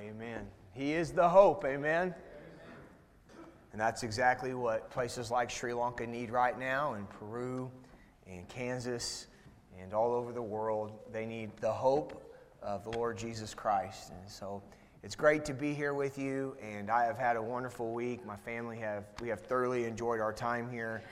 Amen. 0.00 0.46
He 0.72 0.94
is 0.94 1.12
the 1.12 1.28
hope. 1.28 1.62
Amen. 1.66 2.14
And 3.72 3.80
that's 3.80 4.02
exactly 4.02 4.54
what 4.54 4.90
places 4.90 5.30
like 5.30 5.50
Sri 5.50 5.74
Lanka 5.74 6.06
need 6.06 6.30
right 6.30 6.58
now, 6.58 6.94
and 6.94 7.08
Peru, 7.10 7.70
and 8.26 8.48
Kansas, 8.48 9.26
and 9.78 9.92
all 9.92 10.14
over 10.14 10.32
the 10.32 10.42
world. 10.42 10.92
They 11.12 11.26
need 11.26 11.50
the 11.60 11.70
hope 11.70 12.34
of 12.62 12.84
the 12.84 12.96
Lord 12.96 13.18
Jesus 13.18 13.52
Christ. 13.52 14.10
And 14.10 14.30
so 14.30 14.62
it's 15.02 15.14
great 15.14 15.44
to 15.44 15.52
be 15.52 15.74
here 15.74 15.92
with 15.92 16.16
you, 16.16 16.56
and 16.62 16.90
I 16.90 17.04
have 17.04 17.18
had 17.18 17.36
a 17.36 17.42
wonderful 17.42 17.92
week. 17.92 18.24
My 18.24 18.36
family 18.36 18.78
have 18.78 19.04
we 19.20 19.28
have 19.28 19.40
thoroughly 19.40 19.84
enjoyed 19.84 20.20
our 20.20 20.32
time 20.32 20.70
here, 20.70 21.02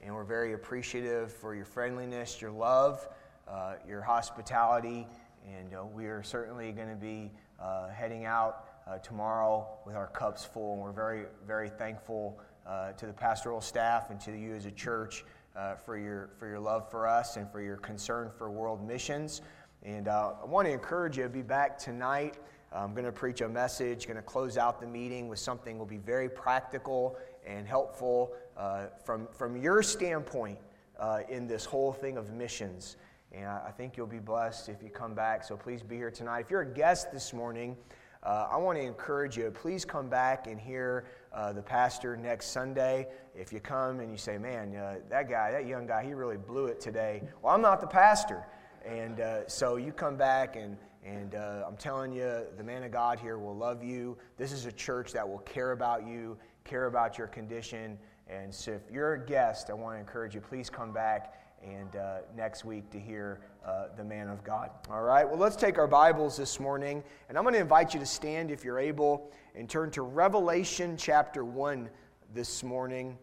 and 0.00 0.14
we're 0.14 0.24
very 0.24 0.54
appreciative 0.54 1.30
for 1.30 1.54
your 1.54 1.66
friendliness, 1.66 2.40
your 2.40 2.52
love, 2.52 3.08
uh, 3.46 3.74
your 3.86 4.00
hospitality, 4.00 5.06
and 5.46 5.74
uh, 5.74 5.84
we 5.84 6.06
are 6.06 6.22
certainly 6.22 6.72
going 6.72 6.88
to 6.88 6.96
be 6.96 7.30
uh, 7.60 7.88
heading 7.88 8.24
out 8.24 8.64
uh, 8.86 8.98
tomorrow 8.98 9.66
with 9.84 9.96
our 9.96 10.08
cups 10.08 10.44
full, 10.44 10.74
and 10.74 10.82
we're 10.82 10.92
very 10.92 11.24
very 11.46 11.68
thankful 11.68 12.38
uh, 12.66 12.92
to 12.92 13.06
the 13.06 13.12
pastoral 13.12 13.60
staff 13.60 14.10
and 14.10 14.20
to 14.20 14.36
you 14.36 14.54
as 14.54 14.66
a 14.66 14.70
church 14.70 15.24
uh, 15.56 15.74
for 15.74 15.98
your 15.98 16.30
for 16.38 16.48
your 16.48 16.60
love 16.60 16.90
for 16.90 17.06
us 17.06 17.36
and 17.36 17.50
for 17.50 17.60
your 17.60 17.76
concern 17.76 18.30
for 18.36 18.50
world 18.50 18.86
missions. 18.86 19.42
And 19.84 20.08
I 20.08 20.32
want 20.44 20.66
to 20.66 20.72
encourage 20.72 21.16
you 21.16 21.22
to 21.22 21.28
be 21.28 21.42
back 21.42 21.78
tonight. 21.78 22.36
I'm 22.72 22.92
going 22.92 23.06
to 23.06 23.12
preach 23.12 23.40
a 23.40 23.48
message, 23.48 24.06
going 24.06 24.16
to 24.16 24.22
close 24.22 24.58
out 24.58 24.80
the 24.80 24.86
meeting 24.86 25.28
with 25.28 25.38
something 25.38 25.74
that 25.74 25.78
will 25.78 25.86
be 25.86 25.96
very 25.96 26.28
practical 26.28 27.16
and 27.46 27.66
helpful 27.66 28.32
uh, 28.56 28.86
from, 29.04 29.26
from 29.32 29.56
your 29.56 29.82
standpoint 29.82 30.58
uh, 30.98 31.20
in 31.30 31.46
this 31.46 31.64
whole 31.64 31.92
thing 31.92 32.18
of 32.18 32.32
missions. 32.32 32.96
And 33.32 33.46
I 33.46 33.70
think 33.76 33.96
you'll 33.96 34.06
be 34.06 34.18
blessed 34.18 34.68
if 34.68 34.82
you 34.82 34.88
come 34.88 35.14
back. 35.14 35.44
So 35.44 35.56
please 35.56 35.82
be 35.82 35.96
here 35.96 36.10
tonight. 36.10 36.40
If 36.40 36.50
you're 36.50 36.62
a 36.62 36.74
guest 36.74 37.12
this 37.12 37.32
morning, 37.32 37.76
uh, 38.22 38.48
I 38.50 38.56
want 38.56 38.78
to 38.78 38.84
encourage 38.84 39.36
you. 39.36 39.50
Please 39.50 39.84
come 39.84 40.08
back 40.08 40.46
and 40.46 40.58
hear 40.58 41.06
uh, 41.32 41.52
the 41.52 41.62
pastor 41.62 42.16
next 42.16 42.48
Sunday. 42.48 43.06
If 43.34 43.52
you 43.52 43.60
come 43.60 44.00
and 44.00 44.10
you 44.10 44.16
say, 44.16 44.38
"Man, 44.38 44.74
uh, 44.74 44.96
that 45.08 45.28
guy, 45.28 45.52
that 45.52 45.66
young 45.66 45.86
guy, 45.86 46.04
he 46.04 46.14
really 46.14 46.36
blew 46.36 46.66
it 46.66 46.80
today." 46.80 47.22
Well, 47.42 47.54
I'm 47.54 47.62
not 47.62 47.80
the 47.80 47.86
pastor, 47.86 48.46
and 48.84 49.20
uh, 49.20 49.46
so 49.46 49.76
you 49.76 49.92
come 49.92 50.16
back 50.16 50.56
and 50.56 50.76
and 51.04 51.36
uh, 51.36 51.64
I'm 51.66 51.76
telling 51.76 52.12
you, 52.12 52.44
the 52.56 52.64
man 52.64 52.82
of 52.82 52.90
God 52.90 53.18
here 53.18 53.38
will 53.38 53.56
love 53.56 53.84
you. 53.84 54.18
This 54.36 54.52
is 54.52 54.66
a 54.66 54.72
church 54.72 55.12
that 55.12 55.26
will 55.26 55.38
care 55.38 55.72
about 55.72 56.06
you, 56.06 56.36
care 56.64 56.86
about 56.86 57.16
your 57.16 57.28
condition. 57.28 57.98
And 58.28 58.52
so 58.52 58.72
if 58.72 58.82
you're 58.90 59.14
a 59.14 59.26
guest, 59.26 59.70
I 59.70 59.74
want 59.74 59.96
to 59.96 60.00
encourage 60.00 60.34
you, 60.34 60.40
please 60.40 60.68
come 60.68 60.92
back 60.92 61.47
and 61.64 61.96
uh, 61.96 62.18
next 62.36 62.64
week 62.64 62.90
to 62.90 62.98
hear 62.98 63.40
uh, 63.64 63.86
the 63.96 64.04
man 64.04 64.28
of 64.28 64.44
God. 64.44 64.70
All 64.90 65.02
right, 65.02 65.28
well, 65.28 65.38
let's 65.38 65.56
take 65.56 65.78
our 65.78 65.86
Bibles 65.86 66.36
this 66.36 66.60
morning, 66.60 67.02
and 67.28 67.36
I'm 67.36 67.44
going 67.44 67.54
to 67.54 67.60
invite 67.60 67.94
you 67.94 68.00
to 68.00 68.06
stand 68.06 68.50
if 68.50 68.64
you're 68.64 68.78
able 68.78 69.30
and 69.54 69.68
turn 69.68 69.90
to 69.92 70.02
Revelation 70.02 70.96
chapter 70.96 71.44
1 71.44 71.88
this 72.34 72.62
morning. 72.62 73.18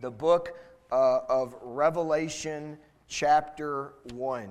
The 0.00 0.10
book 0.10 0.58
uh, 0.90 1.20
of 1.28 1.54
Revelation 1.62 2.78
chapter 3.08 3.94
1. 4.14 4.48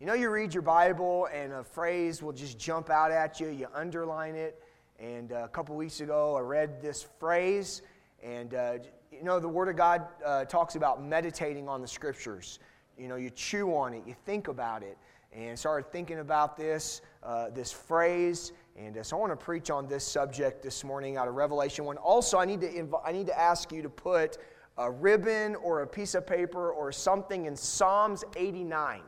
You 0.00 0.06
know, 0.06 0.14
you 0.14 0.30
read 0.30 0.54
your 0.54 0.62
Bible 0.62 1.28
and 1.32 1.52
a 1.52 1.62
phrase 1.62 2.22
will 2.22 2.32
just 2.32 2.58
jump 2.58 2.88
out 2.88 3.12
at 3.12 3.38
you, 3.38 3.48
you 3.48 3.66
underline 3.74 4.34
it. 4.34 4.62
And 4.98 5.32
uh, 5.32 5.44
a 5.44 5.48
couple 5.48 5.76
weeks 5.76 6.00
ago, 6.00 6.36
I 6.36 6.40
read 6.40 6.82
this 6.82 7.06
phrase, 7.18 7.82
and 8.22 8.52
uh, 8.54 8.78
you 9.20 9.26
know, 9.26 9.38
the 9.38 9.46
Word 9.46 9.68
of 9.68 9.76
God 9.76 10.06
uh, 10.24 10.46
talks 10.46 10.76
about 10.76 11.04
meditating 11.04 11.68
on 11.68 11.82
the 11.82 11.86
Scriptures. 11.86 12.58
You 12.96 13.06
know, 13.06 13.16
you 13.16 13.28
chew 13.28 13.76
on 13.76 13.92
it, 13.92 14.02
you 14.06 14.14
think 14.24 14.48
about 14.48 14.82
it, 14.82 14.96
and 15.30 15.58
started 15.58 15.92
thinking 15.92 16.20
about 16.20 16.56
this, 16.56 17.02
uh, 17.22 17.50
this 17.50 17.70
phrase. 17.70 18.52
And 18.78 18.96
uh, 18.96 19.02
so 19.02 19.18
I 19.18 19.20
want 19.20 19.32
to 19.32 19.36
preach 19.36 19.70
on 19.70 19.86
this 19.86 20.06
subject 20.06 20.62
this 20.62 20.84
morning 20.84 21.18
out 21.18 21.28
of 21.28 21.34
Revelation 21.34 21.84
1. 21.84 21.98
Also, 21.98 22.38
I 22.38 22.46
need 22.46 22.62
to, 22.62 22.68
inv- 22.72 23.02
I 23.04 23.12
need 23.12 23.26
to 23.26 23.38
ask 23.38 23.70
you 23.70 23.82
to 23.82 23.90
put 23.90 24.38
a 24.78 24.90
ribbon 24.90 25.54
or 25.56 25.82
a 25.82 25.86
piece 25.86 26.14
of 26.14 26.26
paper 26.26 26.70
or 26.70 26.90
something 26.90 27.44
in 27.44 27.54
Psalms 27.54 28.24
89. 28.36 29.02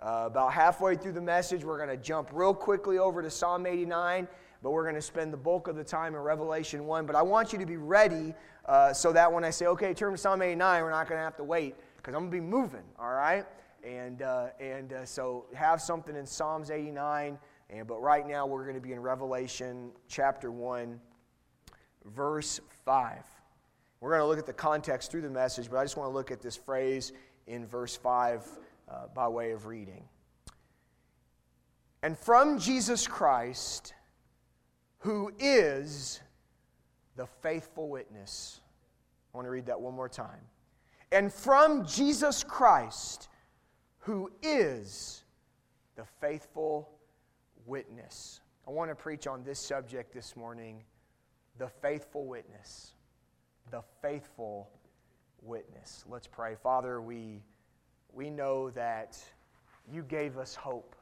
Uh, 0.00 0.22
about 0.26 0.52
halfway 0.52 0.94
through 0.94 1.12
the 1.12 1.20
message, 1.20 1.64
we're 1.64 1.76
going 1.76 1.88
to 1.88 1.96
jump 1.96 2.30
real 2.32 2.54
quickly 2.54 2.98
over 2.98 3.20
to 3.20 3.28
Psalm 3.28 3.66
89, 3.66 4.28
but 4.62 4.70
we're 4.70 4.84
going 4.84 4.94
to 4.94 5.02
spend 5.02 5.32
the 5.32 5.36
bulk 5.36 5.66
of 5.66 5.74
the 5.74 5.82
time 5.82 6.14
in 6.14 6.20
Revelation 6.20 6.86
1. 6.86 7.04
But 7.04 7.16
I 7.16 7.22
want 7.22 7.52
you 7.52 7.58
to 7.58 7.66
be 7.66 7.78
ready 7.78 8.32
uh, 8.70 8.92
so 8.92 9.12
that 9.12 9.32
when 9.32 9.42
I 9.42 9.50
say, 9.50 9.66
okay, 9.66 9.92
turn 9.92 10.12
to 10.12 10.16
Psalm 10.16 10.40
89, 10.40 10.84
we're 10.84 10.90
not 10.90 11.08
going 11.08 11.18
to 11.18 11.24
have 11.24 11.36
to 11.38 11.44
wait 11.44 11.74
because 11.96 12.14
I'm 12.14 12.20
going 12.20 12.30
to 12.30 12.36
be 12.36 12.40
moving, 12.40 12.84
all 13.00 13.10
right? 13.10 13.44
And, 13.82 14.22
uh, 14.22 14.50
and 14.60 14.92
uh, 14.92 15.04
so 15.04 15.46
have 15.56 15.82
something 15.82 16.14
in 16.14 16.24
Psalms 16.24 16.70
89. 16.70 17.36
And, 17.68 17.86
but 17.88 18.00
right 18.00 18.24
now, 18.24 18.46
we're 18.46 18.62
going 18.62 18.76
to 18.76 18.80
be 18.80 18.92
in 18.92 19.00
Revelation 19.00 19.90
chapter 20.06 20.52
1, 20.52 21.00
verse 22.04 22.60
5. 22.84 23.16
We're 23.98 24.10
going 24.10 24.20
to 24.20 24.26
look 24.26 24.38
at 24.38 24.46
the 24.46 24.52
context 24.52 25.10
through 25.10 25.22
the 25.22 25.30
message, 25.30 25.68
but 25.68 25.78
I 25.78 25.82
just 25.82 25.96
want 25.96 26.08
to 26.08 26.14
look 26.14 26.30
at 26.30 26.40
this 26.40 26.56
phrase 26.56 27.12
in 27.48 27.66
verse 27.66 27.96
5 27.96 28.46
uh, 28.88 28.94
by 29.12 29.26
way 29.26 29.50
of 29.50 29.66
reading. 29.66 30.04
And 32.04 32.16
from 32.16 32.60
Jesus 32.60 33.08
Christ, 33.08 33.94
who 34.98 35.32
is 35.40 36.20
the 37.20 37.26
faithful 37.42 37.90
witness. 37.90 38.62
I 39.34 39.36
want 39.36 39.44
to 39.46 39.50
read 39.50 39.66
that 39.66 39.78
one 39.78 39.92
more 39.92 40.08
time. 40.08 40.40
And 41.12 41.30
from 41.30 41.84
Jesus 41.84 42.42
Christ, 42.42 43.28
who 43.98 44.32
is 44.42 45.22
the 45.96 46.06
faithful 46.22 46.88
witness. 47.66 48.40
I 48.66 48.70
want 48.70 48.90
to 48.90 48.94
preach 48.94 49.26
on 49.26 49.44
this 49.44 49.58
subject 49.58 50.14
this 50.14 50.34
morning 50.34 50.82
the 51.58 51.68
faithful 51.68 52.24
witness. 52.24 52.94
The 53.70 53.82
faithful 54.00 54.70
witness. 55.42 56.06
Let's 56.08 56.26
pray. 56.26 56.54
Father, 56.62 57.02
we 57.02 57.42
we 58.14 58.30
know 58.30 58.70
that 58.70 59.22
you 59.92 60.04
gave 60.04 60.38
us 60.38 60.54
hope 60.54 60.96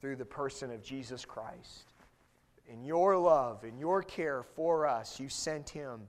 through 0.00 0.14
the 0.14 0.24
person 0.24 0.70
of 0.70 0.80
Jesus 0.80 1.24
Christ. 1.24 1.93
In 2.68 2.84
your 2.84 3.16
love, 3.16 3.64
in 3.64 3.78
your 3.78 4.02
care 4.02 4.42
for 4.42 4.86
us, 4.86 5.20
you 5.20 5.28
sent 5.28 5.68
him 5.68 6.08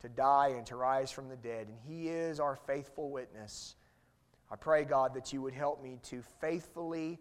to 0.00 0.08
die 0.08 0.54
and 0.56 0.64
to 0.66 0.76
rise 0.76 1.10
from 1.10 1.28
the 1.28 1.36
dead, 1.36 1.68
and 1.68 1.76
he 1.86 2.08
is 2.08 2.38
our 2.38 2.56
faithful 2.56 3.10
witness. 3.10 3.74
I 4.50 4.56
pray, 4.56 4.84
God, 4.84 5.14
that 5.14 5.32
you 5.32 5.42
would 5.42 5.54
help 5.54 5.82
me 5.82 5.98
to 6.04 6.22
faithfully 6.40 7.18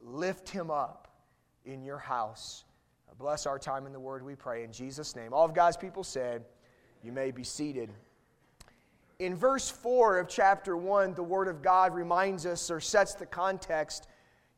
lift 0.00 0.48
him 0.48 0.70
up 0.70 1.08
in 1.64 1.82
your 1.82 1.98
house. 1.98 2.64
Bless 3.18 3.46
our 3.46 3.58
time 3.58 3.86
in 3.86 3.92
the 3.92 4.00
Word, 4.00 4.24
we 4.24 4.34
pray. 4.34 4.64
In 4.64 4.72
Jesus' 4.72 5.14
name. 5.14 5.32
All 5.32 5.44
of 5.44 5.54
God's 5.54 5.76
people 5.76 6.02
said, 6.02 6.44
You 7.02 7.12
may 7.12 7.30
be 7.30 7.44
seated. 7.44 7.90
In 9.18 9.36
verse 9.36 9.70
4 9.70 10.18
of 10.18 10.28
chapter 10.28 10.76
1, 10.76 11.14
the 11.14 11.22
Word 11.22 11.46
of 11.46 11.62
God 11.62 11.94
reminds 11.94 12.46
us 12.46 12.70
or 12.70 12.80
sets 12.80 13.14
the 13.14 13.26
context. 13.26 14.08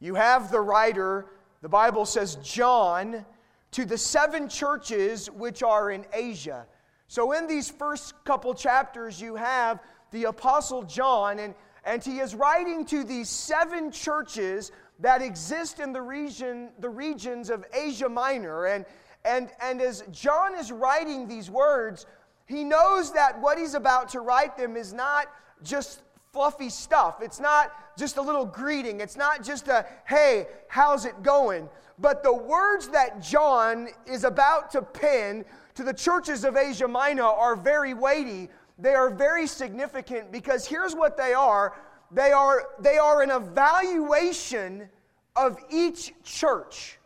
You 0.01 0.15
have 0.15 0.51
the 0.51 0.61
writer, 0.61 1.27
the 1.63 1.69
Bible 1.69 2.07
says, 2.07 2.37
John, 2.37 3.27
to 3.75 3.85
the 3.85 3.99
seven 3.99 4.49
churches 4.49 5.29
which 5.33 5.61
are 5.65 5.91
in 5.91 6.07
Asia. 6.13 6.65
So, 7.09 7.33
in 7.33 7.49
these 7.49 7.69
first 7.69 8.15
couple 8.25 8.55
chapters, 8.55 9.21
you 9.21 9.35
have 9.35 9.83
the 10.13 10.25
Apostle 10.25 10.85
John, 10.85 11.41
and, 11.41 11.55
and 11.85 12.03
he 12.03 12.21
is 12.21 12.37
writing 12.37 12.85
to 12.87 13.03
these 13.03 13.29
seven 13.29 13.91
churches 13.91 14.71
that 15.01 15.23
exist 15.23 15.81
in 15.81 15.93
the 15.93 16.01
region, 16.01 16.71
the 16.79 16.89
regions 16.89 17.51
of 17.51 17.65
Asia 17.75 18.09
Minor. 18.09 18.67
And, 18.67 18.87
and, 19.25 19.51
and 19.61 19.83
as 19.83 20.05
John 20.13 20.55
is 20.55 20.71
writing 20.71 21.27
these 21.27 21.51
words, 21.51 22.07
he 22.47 22.63
knows 22.63 23.13
that 23.13 23.41
what 23.41 23.59
he's 23.59 23.75
about 23.75 24.09
to 24.11 24.21
write 24.21 24.57
them 24.57 24.77
is 24.77 24.93
not 24.93 25.27
just 25.65 26.03
fluffy 26.33 26.69
stuff. 26.69 27.23
It's 27.23 27.41
not 27.41 27.73
just 27.99 28.19
a 28.19 28.23
little 28.23 28.47
greeting. 28.47 29.01
It's 29.01 29.17
not 29.17 29.43
just 29.43 29.67
a, 29.67 29.85
hey, 30.07 30.47
how's 30.69 31.07
it 31.07 31.25
going? 31.25 31.69
But 31.99 32.23
the 32.23 32.35
words 32.35 32.89
that 32.89 33.23
John 33.23 33.89
is 34.07 34.25
about 34.25 34.71
to 34.73 34.83
pen 34.83 35.45
to 35.75 35.83
the 35.83 35.95
churches 35.95 36.45
of 36.45 36.57
Asia 36.57 36.89
Minor 36.89 37.23
are 37.25 37.57
very 37.57 37.95
weighty. 37.95 38.49
They 38.79 38.95
are 38.95 39.11
very 39.11 39.47
significant 39.47 40.33
because 40.33 40.67
here's 40.67 40.95
what 40.95 41.17
they 41.17 41.33
are 41.33 41.75
they 42.11 42.31
are, 42.31 42.69
they 42.79 42.97
are 42.97 43.23
an 43.23 43.31
evaluation 43.31 44.89
of 45.35 45.59
each 45.71 46.13
church. 46.23 46.99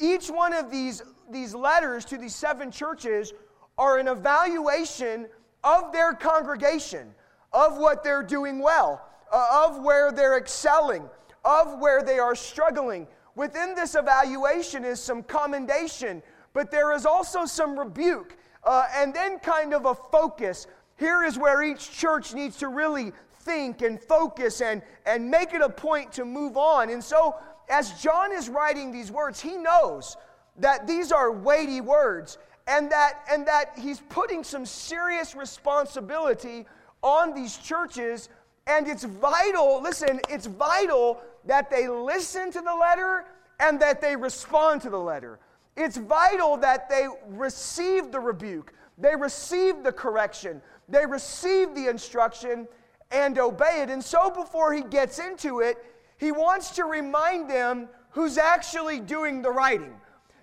Each 0.00 0.28
one 0.28 0.52
of 0.52 0.70
these, 0.70 1.02
these 1.30 1.54
letters 1.54 2.04
to 2.06 2.18
these 2.18 2.34
seven 2.34 2.70
churches 2.70 3.32
are 3.78 3.98
an 3.98 4.08
evaluation 4.08 5.28
of 5.64 5.92
their 5.92 6.12
congregation, 6.12 7.14
of 7.52 7.78
what 7.78 8.04
they're 8.04 8.22
doing 8.22 8.58
well, 8.58 9.08
uh, 9.32 9.66
of 9.66 9.82
where 9.82 10.12
they're 10.12 10.36
excelling, 10.36 11.08
of 11.44 11.78
where 11.78 12.02
they 12.02 12.18
are 12.18 12.34
struggling. 12.34 13.06
Within 13.34 13.74
this 13.74 13.94
evaluation 13.94 14.84
is 14.84 15.00
some 15.00 15.22
commendation, 15.22 16.22
but 16.52 16.70
there 16.70 16.92
is 16.94 17.06
also 17.06 17.46
some 17.46 17.78
rebuke, 17.78 18.36
uh, 18.64 18.84
and 18.94 19.14
then 19.14 19.38
kind 19.38 19.72
of 19.72 19.86
a 19.86 19.94
focus. 19.94 20.66
Here 20.98 21.24
is 21.24 21.38
where 21.38 21.62
each 21.62 21.90
church 21.90 22.34
needs 22.34 22.58
to 22.58 22.68
really 22.68 23.12
think 23.40 23.82
and 23.82 24.00
focus 24.00 24.60
and, 24.60 24.82
and 25.06 25.30
make 25.30 25.54
it 25.54 25.62
a 25.62 25.68
point 25.68 26.12
to 26.12 26.24
move 26.24 26.56
on. 26.56 26.90
And 26.90 27.02
so, 27.02 27.36
as 27.68 28.00
John 28.00 28.32
is 28.32 28.48
writing 28.48 28.92
these 28.92 29.10
words, 29.10 29.40
he 29.40 29.56
knows 29.56 30.16
that 30.58 30.86
these 30.86 31.10
are 31.10 31.32
weighty 31.32 31.80
words 31.80 32.38
and 32.66 32.90
that, 32.90 33.20
and 33.30 33.46
that 33.46 33.78
he's 33.78 34.00
putting 34.08 34.44
some 34.44 34.66
serious 34.66 35.34
responsibility 35.34 36.66
on 37.02 37.34
these 37.34 37.56
churches. 37.56 38.28
And 38.66 38.86
it's 38.86 39.04
vital, 39.04 39.82
listen, 39.82 40.20
it's 40.28 40.46
vital 40.46 41.20
that 41.46 41.70
they 41.70 41.88
listen 41.88 42.50
to 42.52 42.60
the 42.60 42.74
letter 42.74 43.24
and 43.60 43.80
that 43.80 44.00
they 44.00 44.16
respond 44.16 44.80
to 44.82 44.90
the 44.90 44.98
letter. 44.98 45.38
It's 45.76 45.96
vital 45.96 46.56
that 46.58 46.88
they 46.88 47.06
receive 47.28 48.12
the 48.12 48.20
rebuke, 48.20 48.72
they 48.98 49.16
receive 49.16 49.82
the 49.82 49.92
correction, 49.92 50.60
they 50.88 51.06
receive 51.06 51.74
the 51.74 51.88
instruction 51.88 52.68
and 53.10 53.38
obey 53.38 53.82
it. 53.82 53.90
And 53.90 54.02
so 54.02 54.30
before 54.30 54.72
he 54.72 54.82
gets 54.82 55.18
into 55.18 55.60
it, 55.60 55.76
he 56.18 56.32
wants 56.32 56.70
to 56.72 56.84
remind 56.84 57.48
them 57.48 57.88
who's 58.10 58.38
actually 58.38 59.00
doing 59.00 59.42
the 59.42 59.50
writing. 59.50 59.94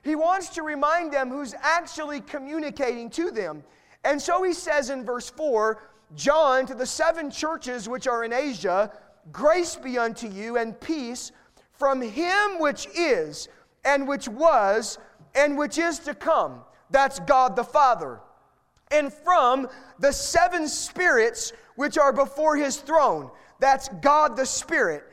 He 0.03 0.15
wants 0.15 0.49
to 0.49 0.63
remind 0.63 1.13
them 1.13 1.29
who's 1.29 1.53
actually 1.61 2.21
communicating 2.21 3.09
to 3.11 3.31
them. 3.31 3.63
And 4.03 4.21
so 4.21 4.43
he 4.43 4.53
says 4.53 4.89
in 4.89 5.05
verse 5.05 5.29
4 5.29 5.81
John, 6.15 6.65
to 6.65 6.73
the 6.73 6.85
seven 6.87 7.29
churches 7.29 7.87
which 7.87 8.07
are 8.07 8.23
in 8.23 8.33
Asia, 8.33 8.91
grace 9.31 9.75
be 9.75 9.97
unto 9.97 10.27
you 10.27 10.57
and 10.57 10.79
peace 10.79 11.31
from 11.73 12.01
him 12.01 12.59
which 12.59 12.87
is, 12.95 13.47
and 13.85 14.07
which 14.07 14.27
was, 14.27 14.97
and 15.35 15.57
which 15.57 15.77
is 15.77 15.99
to 15.99 16.13
come. 16.13 16.61
That's 16.89 17.19
God 17.21 17.55
the 17.55 17.63
Father. 17.63 18.19
And 18.91 19.13
from 19.13 19.67
the 19.99 20.11
seven 20.11 20.67
spirits 20.67 21.53
which 21.75 21.97
are 21.97 22.11
before 22.11 22.57
his 22.57 22.77
throne. 22.77 23.29
That's 23.59 23.89
God 24.01 24.35
the 24.35 24.45
Spirit. 24.45 25.03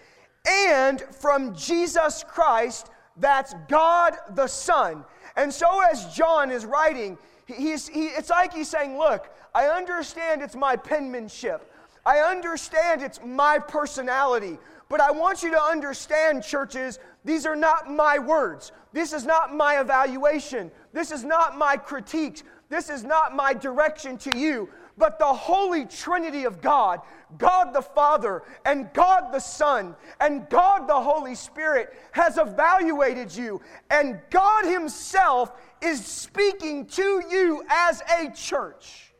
And 0.46 1.00
from 1.00 1.54
Jesus 1.54 2.24
Christ 2.26 2.90
that's 3.16 3.54
God 3.68 4.14
the 4.34 4.46
Son. 4.46 5.04
And 5.36 5.52
so, 5.52 5.80
as 5.90 6.14
John 6.14 6.50
is 6.50 6.64
writing, 6.64 7.18
he's, 7.46 7.88
he, 7.88 8.06
it's 8.06 8.30
like 8.30 8.52
he's 8.52 8.68
saying, 8.68 8.98
Look, 8.98 9.30
I 9.54 9.66
understand 9.66 10.42
it's 10.42 10.56
my 10.56 10.76
penmanship, 10.76 11.72
I 12.06 12.20
understand 12.20 13.03
it's 13.03 13.20
my 13.23 13.58
personality, 13.58 14.58
but 14.88 15.00
I 15.00 15.11
want 15.11 15.43
you 15.43 15.50
to 15.50 15.61
understand, 15.61 16.43
churches, 16.43 16.99
these 17.25 17.44
are 17.44 17.56
not 17.56 17.91
my 17.91 18.19
words. 18.19 18.73
This 18.93 19.12
is 19.12 19.26
not 19.26 19.55
my 19.55 19.81
evaluation. 19.81 20.70
This 20.93 21.11
is 21.11 21.25
not 21.25 21.58
my 21.58 21.76
critiques. 21.76 22.44
This 22.69 22.88
is 22.88 23.05
not 23.05 23.37
my 23.37 23.53
direction 23.53 24.17
to 24.19 24.38
you 24.38 24.69
but 24.99 25.19
the 25.19 25.25
Holy 25.25 25.85
Trinity 25.85 26.44
of 26.44 26.61
God, 26.61 27.00
God 27.38 27.73
the 27.73 27.82
Father, 27.82 28.43
and 28.64 28.93
God 28.93 29.32
the 29.32 29.41
Son, 29.41 29.94
and 30.20 30.49
God 30.49 30.88
the 30.88 31.00
Holy 31.00 31.35
Spirit 31.35 31.94
has 32.12 32.38
evaluated 32.38 33.35
you, 33.35 33.61
and 33.91 34.20
God 34.31 34.64
Himself 34.64 35.52
is 35.82 36.05
speaking 36.05 36.87
to 36.87 37.23
you 37.31 37.64
as 37.69 38.02
a 38.19 38.31
church. 38.31 39.12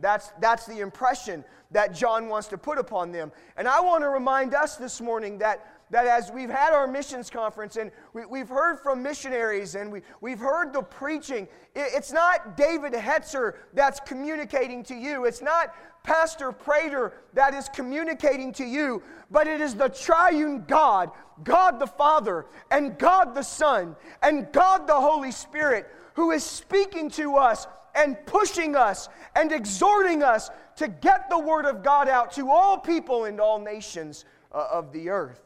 That's, 0.00 0.32
that's 0.40 0.64
the 0.64 0.80
impression 0.80 1.44
that 1.70 1.94
John 1.94 2.28
wants 2.28 2.48
to 2.48 2.58
put 2.58 2.78
upon 2.78 3.12
them. 3.12 3.32
And 3.56 3.68
I 3.68 3.80
want 3.80 4.02
to 4.02 4.08
remind 4.08 4.54
us 4.54 4.76
this 4.76 5.00
morning 5.00 5.38
that 5.38 5.66
that 5.90 6.06
as 6.06 6.30
we've 6.30 6.50
had 6.50 6.72
our 6.72 6.86
missions 6.86 7.28
conference 7.30 7.76
and 7.76 7.90
we, 8.12 8.38
have 8.38 8.48
heard 8.48 8.78
from 8.78 9.02
missionaries 9.02 9.74
and 9.74 9.90
we, 9.90 10.02
we've 10.20 10.38
heard 10.38 10.72
the 10.72 10.82
preaching, 10.82 11.48
it, 11.74 11.90
it's 11.94 12.12
not 12.12 12.56
David 12.56 12.92
Hetzer 12.92 13.54
that's 13.74 13.98
communicating 14.00 14.82
to 14.84 14.94
you. 14.94 15.24
It's 15.24 15.42
not 15.42 15.74
Pastor 16.02 16.52
Prater 16.52 17.14
that 17.34 17.54
is 17.54 17.68
communicating 17.74 18.52
to 18.54 18.64
you, 18.64 19.02
but 19.30 19.46
it 19.46 19.60
is 19.60 19.74
the 19.74 19.88
triune 19.88 20.64
God, 20.66 21.10
God 21.42 21.78
the 21.78 21.86
Father, 21.86 22.46
and 22.70 22.96
God 22.96 23.34
the 23.34 23.42
Son, 23.42 23.96
and 24.22 24.50
God 24.52 24.86
the 24.86 24.94
Holy 24.94 25.32
Spirit 25.32 25.88
who 26.14 26.30
is 26.30 26.44
speaking 26.44 27.10
to 27.10 27.36
us 27.36 27.66
and 27.94 28.16
pushing 28.26 28.76
us 28.76 29.08
and 29.34 29.52
exhorting 29.52 30.22
us 30.22 30.50
to 30.80 30.88
get 30.88 31.28
the 31.28 31.38
Word 31.38 31.66
of 31.66 31.82
God 31.82 32.08
out 32.08 32.32
to 32.32 32.48
all 32.48 32.78
people 32.78 33.26
and 33.26 33.38
all 33.38 33.58
nations 33.58 34.24
uh, 34.50 34.66
of 34.72 34.92
the 34.94 35.10
earth. 35.10 35.42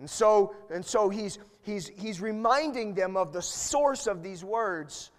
And 0.00 0.10
so, 0.10 0.56
and 0.70 0.84
so 0.84 1.08
he's, 1.08 1.38
he's, 1.60 1.86
he's 1.86 2.20
reminding 2.20 2.94
them 2.94 3.16
of 3.16 3.32
the 3.32 3.42
source 3.42 4.08
of 4.08 4.24
these 4.24 4.42
words. 4.42 5.12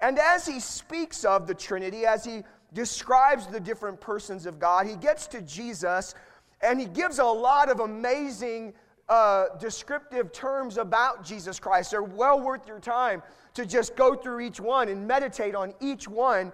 And 0.00 0.18
as 0.18 0.44
he 0.44 0.58
speaks 0.58 1.24
of 1.24 1.46
the 1.46 1.54
Trinity, 1.54 2.04
as 2.04 2.24
he 2.24 2.42
describes 2.72 3.46
the 3.46 3.60
different 3.60 4.00
persons 4.00 4.44
of 4.44 4.58
God, 4.58 4.88
he 4.88 4.96
gets 4.96 5.28
to 5.28 5.42
Jesus 5.42 6.16
and 6.60 6.80
he 6.80 6.86
gives 6.86 7.20
a 7.20 7.24
lot 7.24 7.70
of 7.70 7.78
amazing 7.78 8.74
uh, 9.08 9.56
descriptive 9.60 10.32
terms 10.32 10.78
about 10.78 11.24
Jesus 11.24 11.60
Christ. 11.60 11.92
They're 11.92 12.02
well 12.02 12.40
worth 12.40 12.66
your 12.66 12.80
time 12.80 13.22
to 13.54 13.64
just 13.64 13.94
go 13.94 14.16
through 14.16 14.40
each 14.40 14.58
one 14.58 14.88
and 14.88 15.06
meditate 15.06 15.54
on 15.54 15.74
each 15.80 16.08
one. 16.08 16.50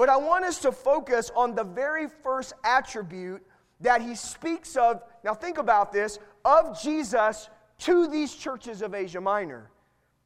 But 0.00 0.08
I 0.08 0.16
want 0.16 0.46
us 0.46 0.58
to 0.60 0.72
focus 0.72 1.30
on 1.36 1.54
the 1.54 1.62
very 1.62 2.08
first 2.08 2.54
attribute 2.64 3.42
that 3.82 4.00
he 4.00 4.14
speaks 4.14 4.74
of. 4.74 5.02
Now, 5.22 5.34
think 5.34 5.58
about 5.58 5.92
this 5.92 6.18
of 6.42 6.80
Jesus 6.80 7.50
to 7.80 8.06
these 8.06 8.34
churches 8.34 8.80
of 8.80 8.94
Asia 8.94 9.20
Minor. 9.20 9.70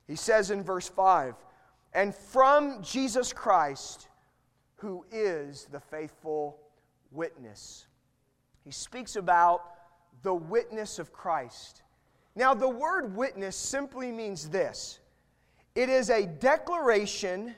He 0.07 0.15
says 0.15 0.53
in 0.53 0.63
verse 0.63 0.89
5 0.89 1.35
and 1.93 2.15
from 2.15 2.85
Jesus 2.85 3.33
Christ, 3.33 4.07
who 4.77 5.05
is 5.11 5.67
the 5.73 5.81
faithful 5.81 6.57
witness. 7.11 7.89
He 8.63 8.71
speaks 8.71 9.17
about 9.17 9.73
the 10.23 10.35
witness 10.35 11.01
of 11.01 11.13
Christ. 11.13 11.83
Now, 12.37 12.55
the 12.55 12.71
word 12.71 13.17
witness 13.17 13.57
simply 13.57 14.13
means 14.13 14.49
this 14.49 15.01
it 15.75 15.89
is 15.89 16.11
a 16.11 16.27
declaration 16.27 17.57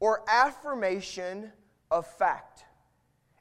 or 0.00 0.22
affirmation 0.28 1.52
of 1.90 2.06
fact. 2.06 2.64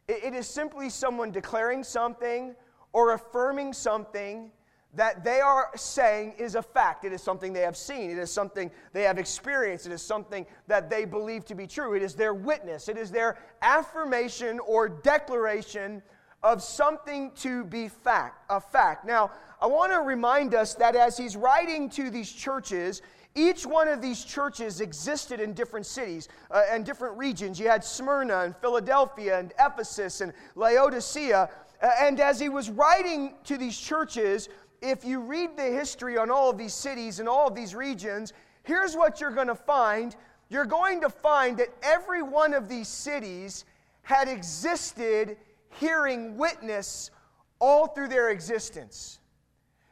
It 0.07 0.33
is 0.33 0.47
simply 0.47 0.89
someone 0.89 1.31
declaring 1.31 1.83
something 1.83 2.55
or 2.93 3.13
affirming 3.13 3.73
something 3.73 4.51
that 4.93 5.23
they 5.23 5.41
are 5.41 5.71
saying 5.75 6.35
is 6.37 6.55
a 6.55 6.61
fact. 6.61 7.03
It 7.03 7.11
is 7.11 7.21
something 7.21 7.51
they 7.51 7.61
have 7.61 7.75
seen. 7.75 8.09
It 8.09 8.17
is 8.17 8.31
something 8.31 8.71
they 8.93 9.03
have 9.03 9.17
experienced. 9.17 9.85
It 9.85 9.91
is 9.91 10.01
something 10.01 10.45
that 10.67 10.89
they 10.89 11.05
believe 11.05 11.43
to 11.45 11.55
be 11.55 11.67
true. 11.67 11.95
It 11.95 12.01
is 12.01 12.15
their 12.15 12.33
witness. 12.33 12.87
It 12.87 12.97
is 12.97 13.11
their 13.11 13.37
affirmation 13.61 14.59
or 14.59 14.87
declaration 14.87 16.01
of 16.43 16.61
something 16.61 17.31
to 17.37 17.65
be 17.65 17.87
fact, 17.87 18.45
a 18.49 18.61
fact. 18.61 19.05
Now, 19.05 19.31
I 19.59 19.65
want 19.65 19.91
to 19.91 19.99
remind 19.99 20.53
us 20.53 20.75
that 20.75 20.95
as 20.95 21.17
he's 21.17 21.35
writing 21.35 21.89
to 21.91 22.09
these 22.09 22.31
churches, 22.31 23.01
each 23.35 23.65
one 23.65 23.89
of 23.89 24.01
these 24.01 24.23
churches 24.23 24.79
existed 24.79 25.41
in 25.41 25.53
different 25.53 25.85
cities 25.85 26.29
uh, 26.51 26.63
and 26.71 26.85
different 26.85 27.17
regions. 27.17 27.59
You 27.59 27.67
had 27.67 27.83
Smyrna 27.83 28.39
and 28.39 28.55
Philadelphia 28.55 29.37
and 29.37 29.53
Ephesus 29.59 30.21
and 30.21 30.31
Laodicea. 30.55 31.49
Uh, 31.81 31.89
and 31.99 32.21
as 32.21 32.39
he 32.39 32.47
was 32.47 32.69
writing 32.69 33.33
to 33.43 33.57
these 33.57 33.77
churches, 33.77 34.47
if 34.81 35.03
you 35.03 35.19
read 35.19 35.57
the 35.57 35.63
history 35.63 36.17
on 36.17 36.31
all 36.31 36.49
of 36.49 36.57
these 36.57 36.73
cities 36.73 37.19
and 37.19 37.27
all 37.27 37.47
of 37.47 37.55
these 37.55 37.75
regions, 37.75 38.31
here's 38.63 38.95
what 38.95 39.19
you're 39.19 39.31
going 39.31 39.47
to 39.47 39.55
find. 39.55 40.15
You're 40.49 40.65
going 40.65 41.01
to 41.01 41.09
find 41.09 41.57
that 41.57 41.69
every 41.83 42.21
one 42.21 42.53
of 42.53 42.69
these 42.69 42.87
cities 42.87 43.65
had 44.03 44.29
existed 44.29 45.37
hearing 45.79 46.37
witness 46.37 47.11
all 47.59 47.87
through 47.87 48.07
their 48.07 48.29
existence. 48.29 49.19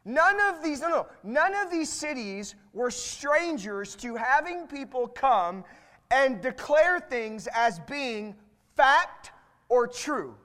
None 0.05 0.37
of 0.49 0.61
these, 0.61 0.81
no, 0.81 0.89
no, 0.89 1.07
none 1.23 1.55
of 1.55 1.71
these 1.71 1.89
cities 1.89 2.55
were 2.73 2.91
strangers 2.91 3.95
to 3.95 4.15
having 4.15 4.67
people 4.67 5.07
come 5.07 5.63
and 6.11 6.41
declare 6.41 6.99
things 6.99 7.47
as 7.53 7.79
being 7.81 8.35
fact 8.75 9.31
or 9.69 9.87
true. 9.87 10.35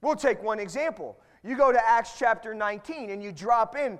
We'll 0.00 0.16
take 0.16 0.42
one 0.42 0.60
example. 0.60 1.18
You 1.42 1.56
go 1.56 1.72
to 1.72 1.88
Acts 1.88 2.18
chapter 2.18 2.54
19 2.54 3.10
and 3.10 3.22
you 3.22 3.32
drop 3.32 3.76
in 3.76 3.98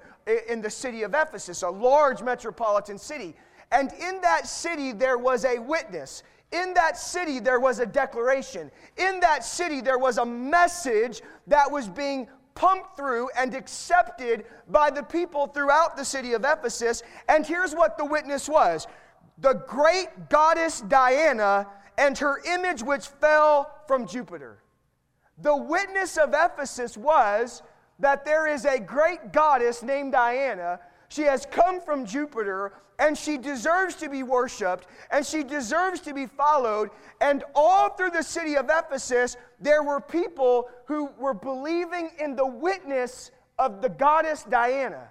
in 0.49 0.63
the 0.63 0.71
city 0.71 1.03
of 1.03 1.15
Ephesus, 1.15 1.63
a 1.63 1.69
large 1.69 2.23
metropolitan 2.23 2.97
city. 2.97 3.35
And 3.73 3.93
in 3.93 4.21
that 4.23 4.47
city, 4.47 4.93
there 4.93 5.19
was 5.19 5.45
a 5.45 5.59
witness. 5.59 6.23
In 6.53 6.73
that 6.75 6.97
city, 6.97 7.41
there 7.41 7.59
was 7.59 7.81
a 7.81 7.87
declaration. 7.87 8.71
In 8.97 9.19
that 9.21 9.45
city, 9.45 9.81
there 9.81 9.99
was 9.99 10.19
a 10.19 10.25
message 10.25 11.21
that 11.49 11.71
was 11.71 11.89
being 11.89 12.29
pumped 12.55 12.97
through 12.97 13.29
and 13.37 13.55
accepted 13.55 14.45
by 14.69 14.91
the 14.91 15.03
people 15.03 15.47
throughout 15.47 15.97
the 15.97 16.05
city 16.05 16.33
of 16.33 16.45
Ephesus. 16.45 17.03
And 17.29 17.47
here's 17.47 17.75
what 17.75 17.99
the 17.99 18.05
witness 18.05 18.49
was 18.49 18.87
the 19.39 19.55
great 19.67 20.29
goddess 20.29 20.81
Diana 20.83 21.67
and 21.99 22.17
her 22.19 22.41
image, 22.45 22.83
which 22.83 23.07
fell 23.07 23.71
from 23.87 24.07
Jupiter. 24.07 24.59
The 25.39 25.57
witness 25.57 26.17
of 26.17 26.35
Ephesus 26.35 26.97
was 26.97 27.63
that 27.99 28.25
there 28.25 28.47
is 28.47 28.65
a 28.65 28.79
great 28.79 29.33
goddess 29.33 29.83
named 29.83 30.13
Diana. 30.13 30.81
She 31.09 31.23
has 31.23 31.47
come 31.47 31.81
from 31.81 32.07
Jupiter 32.07 32.73
and 32.99 33.17
she 33.17 33.39
deserves 33.39 33.95
to 33.97 34.09
be 34.09 34.23
worshiped 34.23 34.87
and 35.11 35.25
she 35.25 35.43
deserves 35.43 36.01
to 36.01 36.15
be 36.15 36.27
followed. 36.27 36.91
And 37.21 37.45
all 37.55 37.91
through 37.91 38.11
the 38.11 38.23
city 38.23 38.57
of 38.57 38.71
Ephesus, 38.71 39.37
there 39.61 39.83
were 39.83 40.01
people 40.01 40.69
who 40.87 41.11
were 41.19 41.35
believing 41.35 42.11
in 42.19 42.37
the 42.37 42.47
witness 42.47 43.31
of 43.59 43.83
the 43.83 43.89
goddess 43.89 44.45
Diana. 44.45 45.09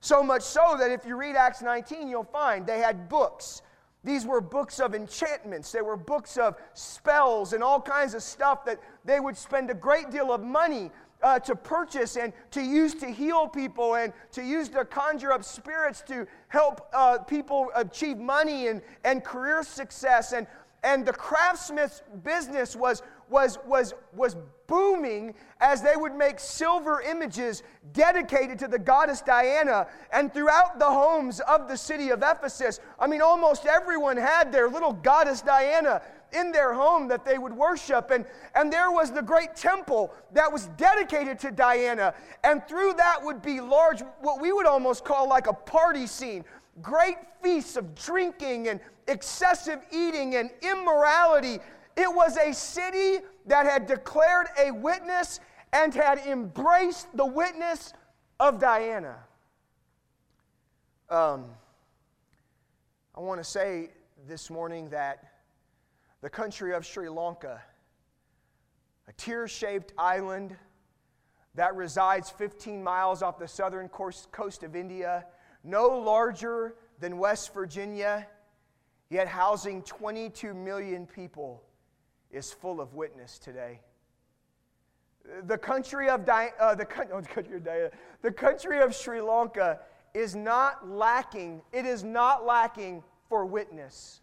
So 0.00 0.22
much 0.22 0.42
so 0.42 0.76
that 0.78 0.90
if 0.90 1.04
you 1.04 1.16
read 1.16 1.36
Acts 1.36 1.62
19, 1.62 2.08
you'll 2.08 2.24
find 2.24 2.66
they 2.66 2.78
had 2.78 3.08
books. 3.08 3.62
These 4.04 4.24
were 4.24 4.40
books 4.40 4.78
of 4.78 4.94
enchantments. 4.94 5.72
They 5.72 5.82
were 5.82 5.96
books 5.96 6.36
of 6.36 6.56
spells 6.74 7.52
and 7.52 7.62
all 7.62 7.80
kinds 7.80 8.14
of 8.14 8.22
stuff 8.22 8.64
that 8.64 8.78
they 9.04 9.18
would 9.18 9.36
spend 9.36 9.68
a 9.68 9.74
great 9.74 10.10
deal 10.10 10.32
of 10.32 10.42
money 10.42 10.92
uh, 11.22 11.38
to 11.40 11.56
purchase 11.56 12.16
and 12.16 12.32
to 12.50 12.62
use 12.62 12.94
to 12.94 13.06
heal 13.10 13.48
people 13.48 13.94
and 13.94 14.12
to 14.32 14.42
use 14.42 14.68
to 14.70 14.84
conjure 14.84 15.32
up 15.32 15.44
spirits 15.44 16.02
to 16.02 16.26
help 16.48 16.88
uh, 16.92 17.18
people 17.18 17.70
achieve 17.74 18.18
money 18.18 18.68
and, 18.68 18.82
and 19.04 19.24
career 19.24 19.62
success. 19.62 20.32
And, 20.32 20.46
and 20.84 21.04
the 21.04 21.12
craftsmith's 21.12 22.02
business 22.22 22.76
was, 22.76 23.02
was, 23.28 23.58
was, 23.66 23.94
was 24.14 24.36
booming 24.66 25.34
as 25.60 25.82
they 25.82 25.96
would 25.96 26.14
make 26.14 26.38
silver 26.38 27.00
images 27.00 27.62
dedicated 27.92 28.58
to 28.58 28.68
the 28.68 28.78
goddess 28.78 29.20
Diana. 29.20 29.86
And 30.12 30.32
throughout 30.32 30.78
the 30.78 30.86
homes 30.86 31.40
of 31.40 31.68
the 31.68 31.76
city 31.76 32.10
of 32.10 32.22
Ephesus, 32.22 32.80
I 32.98 33.06
mean, 33.06 33.22
almost 33.22 33.66
everyone 33.66 34.16
had 34.16 34.52
their 34.52 34.68
little 34.68 34.92
goddess 34.92 35.40
Diana 35.40 36.02
in 36.32 36.52
their 36.52 36.74
home 36.74 37.08
that 37.08 37.24
they 37.24 37.38
would 37.38 37.52
worship. 37.52 38.10
And, 38.10 38.24
and 38.54 38.72
there 38.72 38.90
was 38.90 39.10
the 39.10 39.22
great 39.22 39.56
temple 39.56 40.12
that 40.32 40.50
was 40.52 40.66
dedicated 40.76 41.38
to 41.40 41.50
Diana. 41.50 42.14
And 42.44 42.66
through 42.66 42.94
that 42.94 43.22
would 43.22 43.42
be 43.42 43.60
large, 43.60 44.00
what 44.20 44.40
we 44.40 44.52
would 44.52 44.66
almost 44.66 45.04
call 45.04 45.28
like 45.28 45.46
a 45.46 45.52
party 45.52 46.06
scene 46.06 46.44
great 46.82 47.16
feasts 47.42 47.76
of 47.76 47.94
drinking 47.94 48.68
and 48.68 48.80
excessive 49.08 49.80
eating 49.90 50.36
and 50.36 50.50
immorality. 50.62 51.58
It 51.96 52.12
was 52.12 52.36
a 52.36 52.52
city 52.52 53.24
that 53.46 53.66
had 53.66 53.86
declared 53.86 54.48
a 54.58 54.70
witness 54.70 55.40
and 55.72 55.94
had 55.94 56.18
embraced 56.18 57.14
the 57.16 57.26
witness 57.26 57.92
of 58.38 58.60
Diana. 58.60 59.16
Um, 61.08 61.46
I 63.14 63.20
want 63.20 63.40
to 63.40 63.44
say 63.44 63.90
this 64.26 64.50
morning 64.50 64.90
that 64.90 65.24
the 66.26 66.30
country 66.30 66.74
of 66.74 66.84
Sri 66.84 67.08
Lanka, 67.08 67.62
a 69.06 69.12
tear 69.12 69.46
shaped 69.46 69.92
island 69.96 70.56
that 71.54 71.76
resides 71.76 72.30
15 72.30 72.82
miles 72.82 73.22
off 73.22 73.38
the 73.38 73.46
southern 73.46 73.88
coast 73.88 74.64
of 74.64 74.74
India, 74.74 75.24
no 75.62 75.86
larger 75.86 76.74
than 76.98 77.18
West 77.18 77.54
Virginia, 77.54 78.26
yet 79.08 79.28
housing 79.28 79.82
22 79.82 80.52
million 80.52 81.06
people, 81.06 81.62
is 82.32 82.52
full 82.52 82.80
of 82.80 82.94
witness 82.94 83.38
today. 83.38 83.78
The 85.44 85.58
country 85.58 86.08
of, 86.08 86.24
Di- 86.24 86.54
uh, 86.58 86.74
the, 86.74 86.88
oh, 87.12 87.20
the, 87.20 87.28
country 87.28 87.56
of 87.58 87.64
Diana, 87.64 87.90
the 88.22 88.32
country 88.32 88.80
of 88.82 88.96
Sri 88.96 89.20
Lanka 89.20 89.78
is 90.12 90.34
not 90.34 90.88
lacking, 90.88 91.62
it 91.72 91.86
is 91.86 92.02
not 92.02 92.44
lacking 92.44 93.04
for 93.28 93.46
witness. 93.46 94.22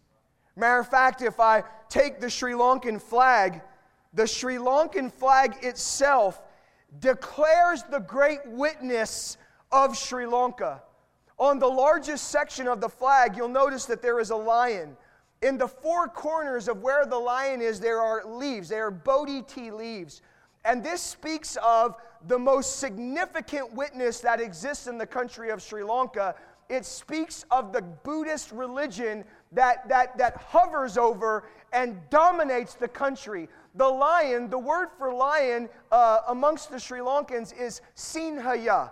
Matter 0.56 0.80
of 0.80 0.88
fact, 0.88 1.22
if 1.22 1.40
I 1.40 1.64
take 1.88 2.20
the 2.20 2.30
Sri 2.30 2.52
Lankan 2.52 3.00
flag, 3.00 3.62
the 4.12 4.26
Sri 4.26 4.56
Lankan 4.56 5.12
flag 5.12 5.56
itself 5.62 6.40
declares 7.00 7.82
the 7.90 8.00
great 8.00 8.40
witness 8.46 9.36
of 9.72 9.96
Sri 9.96 10.26
Lanka. 10.26 10.82
On 11.38 11.58
the 11.58 11.66
largest 11.66 12.28
section 12.28 12.68
of 12.68 12.80
the 12.80 12.88
flag, 12.88 13.36
you'll 13.36 13.48
notice 13.48 13.86
that 13.86 14.00
there 14.00 14.20
is 14.20 14.30
a 14.30 14.36
lion. 14.36 14.96
In 15.42 15.58
the 15.58 15.66
four 15.66 16.06
corners 16.06 16.68
of 16.68 16.82
where 16.82 17.04
the 17.04 17.18
lion 17.18 17.60
is, 17.60 17.80
there 17.80 18.00
are 18.00 18.24
leaves. 18.24 18.68
They 18.68 18.78
are 18.78 18.92
Bodhi 18.92 19.42
tree 19.42 19.72
leaves. 19.72 20.22
And 20.64 20.82
this 20.82 21.02
speaks 21.02 21.58
of 21.62 21.96
the 22.28 22.38
most 22.38 22.78
significant 22.78 23.74
witness 23.74 24.20
that 24.20 24.40
exists 24.40 24.86
in 24.86 24.96
the 24.96 25.06
country 25.06 25.50
of 25.50 25.60
Sri 25.60 25.82
Lanka. 25.82 26.36
It 26.70 26.86
speaks 26.86 27.44
of 27.50 27.72
the 27.72 27.82
Buddhist 27.82 28.52
religion 28.52 29.24
that, 29.54 29.88
that, 29.88 30.16
that 30.18 30.36
hovers 30.36 30.98
over 30.98 31.44
and 31.72 31.98
dominates 32.10 32.74
the 32.74 32.88
country. 32.88 33.48
The 33.74 33.88
lion, 33.88 34.48
the 34.50 34.58
word 34.58 34.88
for 34.98 35.12
lion 35.12 35.68
uh, 35.90 36.18
amongst 36.28 36.70
the 36.70 36.78
Sri 36.78 37.00
Lankans 37.00 37.56
is 37.58 37.80
Sinhaya. 37.96 38.90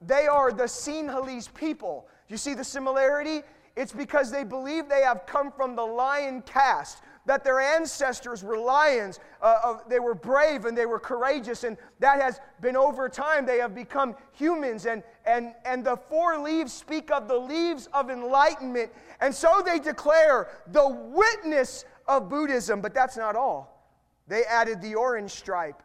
They 0.00 0.26
are 0.26 0.52
the 0.52 0.64
Sinhalese 0.64 1.52
people. 1.54 2.08
You 2.28 2.36
see 2.36 2.54
the 2.54 2.64
similarity? 2.64 3.42
It's 3.76 3.92
because 3.92 4.30
they 4.30 4.44
believe 4.44 4.88
they 4.88 5.02
have 5.02 5.26
come 5.26 5.50
from 5.50 5.76
the 5.76 5.84
lion 5.84 6.42
caste 6.42 7.02
that 7.26 7.42
their 7.42 7.60
ancestors 7.60 8.42
were 8.42 8.58
lions. 8.58 9.18
Uh, 9.40 9.56
uh, 9.64 9.78
they 9.88 9.98
were 9.98 10.14
brave 10.14 10.66
and 10.66 10.76
they 10.76 10.86
were 10.86 10.98
courageous, 10.98 11.64
and 11.64 11.76
that 11.98 12.20
has 12.20 12.40
been 12.60 12.76
over 12.76 13.08
time. 13.08 13.46
They 13.46 13.58
have 13.58 13.74
become 13.74 14.14
humans, 14.32 14.86
and, 14.86 15.02
and, 15.26 15.54
and 15.64 15.84
the 15.84 15.96
four 15.96 16.38
leaves 16.38 16.72
speak 16.72 17.10
of 17.10 17.28
the 17.28 17.36
leaves 17.36 17.88
of 17.92 18.10
enlightenment. 18.10 18.92
And 19.24 19.34
so 19.34 19.62
they 19.64 19.78
declare 19.78 20.48
the 20.66 20.86
witness 20.86 21.86
of 22.06 22.28
Buddhism, 22.28 22.82
but 22.82 22.92
that's 22.92 23.16
not 23.16 23.36
all. 23.36 23.88
They 24.28 24.44
added 24.44 24.82
the 24.82 24.96
orange 24.96 25.30
stripe. 25.30 25.82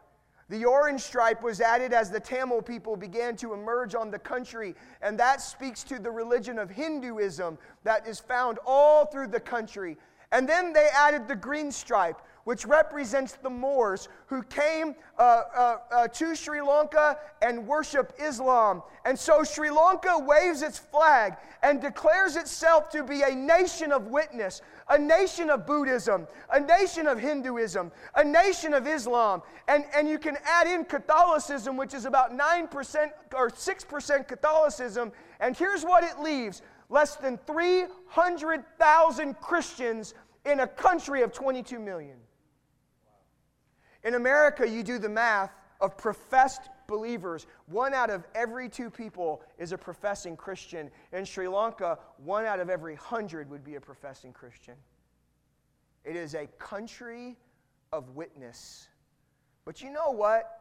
The 0.50 0.66
orange 0.66 1.00
stripe 1.00 1.42
was 1.42 1.62
added 1.62 1.94
as 1.94 2.10
the 2.10 2.20
Tamil 2.20 2.60
people 2.60 2.96
began 2.96 3.36
to 3.36 3.54
emerge 3.54 3.94
on 3.94 4.10
the 4.10 4.18
country, 4.18 4.74
and 5.00 5.18
that 5.18 5.40
speaks 5.40 5.82
to 5.84 5.98
the 5.98 6.10
religion 6.10 6.58
of 6.58 6.68
Hinduism 6.68 7.56
that 7.82 8.06
is 8.06 8.20
found 8.20 8.58
all 8.66 9.06
through 9.06 9.28
the 9.28 9.40
country. 9.40 9.96
And 10.32 10.46
then 10.46 10.74
they 10.74 10.88
added 10.94 11.26
the 11.26 11.34
green 11.34 11.72
stripe, 11.72 12.20
which 12.50 12.66
represents 12.66 13.34
the 13.34 13.48
Moors 13.48 14.08
who 14.26 14.42
came 14.42 14.96
uh, 15.16 15.22
uh, 15.22 15.76
uh, 15.92 16.08
to 16.08 16.34
Sri 16.34 16.60
Lanka 16.60 17.16
and 17.40 17.64
worship 17.64 18.12
Islam. 18.20 18.82
And 19.04 19.16
so 19.16 19.44
Sri 19.44 19.70
Lanka 19.70 20.18
waves 20.18 20.62
its 20.62 20.76
flag 20.76 21.36
and 21.62 21.80
declares 21.80 22.34
itself 22.34 22.90
to 22.90 23.04
be 23.04 23.22
a 23.22 23.32
nation 23.32 23.92
of 23.92 24.08
witness, 24.08 24.62
a 24.88 24.98
nation 24.98 25.48
of 25.48 25.64
Buddhism, 25.64 26.26
a 26.52 26.58
nation 26.58 27.06
of 27.06 27.20
Hinduism, 27.20 27.92
a 28.16 28.24
nation 28.24 28.74
of 28.74 28.88
Islam. 28.88 29.42
And, 29.68 29.84
and 29.94 30.08
you 30.08 30.18
can 30.18 30.36
add 30.44 30.66
in 30.66 30.84
Catholicism, 30.86 31.76
which 31.76 31.94
is 31.94 32.04
about 32.04 32.36
9% 32.36 33.10
or 33.32 33.50
6% 33.50 34.26
Catholicism. 34.26 35.12
And 35.38 35.56
here's 35.56 35.84
what 35.84 36.02
it 36.02 36.18
leaves 36.18 36.62
less 36.88 37.14
than 37.14 37.38
300,000 37.46 39.34
Christians 39.34 40.14
in 40.44 40.58
a 40.58 40.66
country 40.66 41.22
of 41.22 41.32
22 41.32 41.78
million. 41.78 42.16
In 44.04 44.14
America, 44.14 44.68
you 44.68 44.82
do 44.82 44.98
the 44.98 45.08
math 45.08 45.52
of 45.80 45.96
professed 45.96 46.68
believers. 46.86 47.46
One 47.66 47.94
out 47.94 48.10
of 48.10 48.26
every 48.34 48.68
two 48.68 48.90
people 48.90 49.42
is 49.58 49.72
a 49.72 49.78
professing 49.78 50.36
Christian. 50.36 50.90
In 51.12 51.24
Sri 51.24 51.48
Lanka, 51.48 51.98
one 52.18 52.44
out 52.44 52.60
of 52.60 52.68
every 52.68 52.96
hundred 52.96 53.50
would 53.50 53.64
be 53.64 53.76
a 53.76 53.80
professing 53.80 54.32
Christian. 54.32 54.74
It 56.04 56.16
is 56.16 56.34
a 56.34 56.46
country 56.58 57.36
of 57.92 58.10
witness. 58.10 58.88
But 59.64 59.82
you 59.82 59.90
know 59.90 60.10
what? 60.10 60.56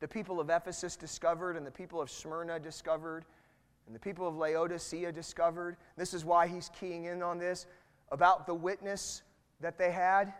The 0.00 0.08
people 0.08 0.40
of 0.40 0.50
Ephesus 0.50 0.96
discovered, 0.96 1.56
and 1.56 1.66
the 1.66 1.70
people 1.70 2.00
of 2.00 2.10
Smyrna 2.10 2.58
discovered, 2.58 3.24
and 3.86 3.94
the 3.94 4.00
people 4.00 4.26
of 4.26 4.36
Laodicea 4.36 5.12
discovered. 5.12 5.76
This 5.96 6.14
is 6.14 6.24
why 6.24 6.48
he's 6.48 6.70
keying 6.78 7.04
in 7.04 7.22
on 7.22 7.38
this 7.38 7.66
about 8.10 8.46
the 8.46 8.54
witness 8.54 9.22
that 9.60 9.78
they 9.78 9.90
had. 9.90 10.32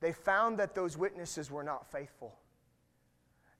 They 0.00 0.12
found 0.12 0.58
that 0.58 0.74
those 0.74 0.96
witnesses 0.96 1.50
were 1.50 1.64
not 1.64 1.90
faithful. 1.90 2.38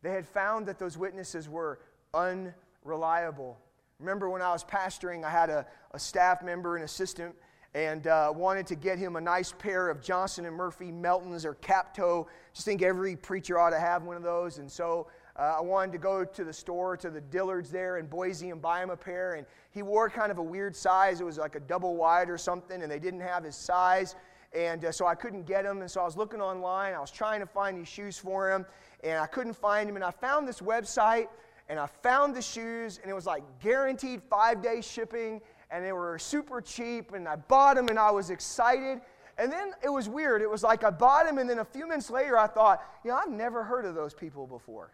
They 0.02 0.12
had 0.12 0.26
found 0.26 0.66
that 0.66 0.78
those 0.78 0.96
witnesses 0.96 1.48
were 1.48 1.80
unreliable. 2.14 3.58
Remember 3.98 4.30
when 4.30 4.42
I 4.42 4.52
was 4.52 4.62
pastoring, 4.62 5.24
I 5.24 5.30
had 5.30 5.50
a, 5.50 5.66
a 5.92 5.98
staff 5.98 6.42
member, 6.42 6.76
an 6.76 6.84
assistant, 6.84 7.34
and 7.74 8.06
uh, 8.06 8.32
wanted 8.34 8.66
to 8.68 8.76
get 8.76 8.98
him 8.98 9.16
a 9.16 9.20
nice 9.20 9.52
pair 9.52 9.90
of 9.90 10.00
Johnston 10.00 10.46
and 10.46 10.56
Murphy 10.56 10.92
Meltons 10.92 11.44
or 11.44 11.54
cap 11.54 11.94
toe. 11.94 12.28
Just 12.54 12.64
think 12.64 12.82
every 12.82 13.16
preacher 13.16 13.58
ought 13.58 13.70
to 13.70 13.80
have 13.80 14.04
one 14.04 14.16
of 14.16 14.22
those. 14.22 14.58
And 14.58 14.70
so 14.70 15.08
uh, 15.36 15.56
I 15.58 15.60
wanted 15.60 15.92
to 15.92 15.98
go 15.98 16.24
to 16.24 16.44
the 16.44 16.52
store, 16.52 16.96
to 16.96 17.10
the 17.10 17.20
Dillards 17.20 17.70
there 17.70 17.98
in 17.98 18.06
Boise 18.06 18.50
and 18.50 18.62
buy 18.62 18.82
him 18.82 18.90
a 18.90 18.96
pair. 18.96 19.34
And 19.34 19.46
he 19.70 19.82
wore 19.82 20.08
kind 20.08 20.30
of 20.30 20.38
a 20.38 20.42
weird 20.42 20.74
size. 20.74 21.20
It 21.20 21.24
was 21.24 21.38
like 21.38 21.56
a 21.56 21.60
double 21.60 21.96
wide 21.96 22.30
or 22.30 22.38
something, 22.38 22.82
and 22.82 22.90
they 22.90 22.98
didn't 22.98 23.20
have 23.20 23.44
his 23.44 23.56
size. 23.56 24.14
And 24.54 24.84
uh, 24.84 24.92
so 24.92 25.06
I 25.06 25.14
couldn't 25.14 25.46
get 25.46 25.64
them. 25.64 25.80
And 25.80 25.90
so 25.90 26.00
I 26.00 26.04
was 26.04 26.16
looking 26.16 26.40
online. 26.40 26.94
I 26.94 27.00
was 27.00 27.10
trying 27.10 27.40
to 27.40 27.46
find 27.46 27.76
these 27.76 27.88
shoes 27.88 28.18
for 28.18 28.50
him, 28.50 28.64
and 29.04 29.18
I 29.18 29.26
couldn't 29.26 29.54
find 29.54 29.88
them. 29.88 29.96
And 29.96 30.04
I 30.04 30.10
found 30.10 30.48
this 30.48 30.60
website, 30.60 31.28
and 31.68 31.78
I 31.78 31.86
found 31.86 32.34
the 32.34 32.42
shoes, 32.42 32.98
and 33.02 33.10
it 33.10 33.14
was 33.14 33.26
like 33.26 33.42
guaranteed 33.60 34.22
five 34.22 34.62
day 34.62 34.80
shipping, 34.80 35.40
and 35.70 35.84
they 35.84 35.92
were 35.92 36.18
super 36.18 36.60
cheap. 36.60 37.12
And 37.12 37.28
I 37.28 37.36
bought 37.36 37.76
them, 37.76 37.88
and 37.88 37.98
I 37.98 38.10
was 38.10 38.30
excited. 38.30 39.00
And 39.36 39.52
then 39.52 39.72
it 39.84 39.90
was 39.90 40.08
weird. 40.08 40.42
It 40.42 40.50
was 40.50 40.62
like 40.62 40.82
I 40.82 40.90
bought 40.90 41.26
them, 41.26 41.38
and 41.38 41.48
then 41.48 41.58
a 41.58 41.64
few 41.64 41.86
minutes 41.86 42.10
later, 42.10 42.38
I 42.38 42.46
thought, 42.46 42.82
you 43.04 43.10
know, 43.10 43.16
I've 43.16 43.30
never 43.30 43.62
heard 43.62 43.84
of 43.84 43.94
those 43.94 44.14
people 44.14 44.46
before. 44.46 44.90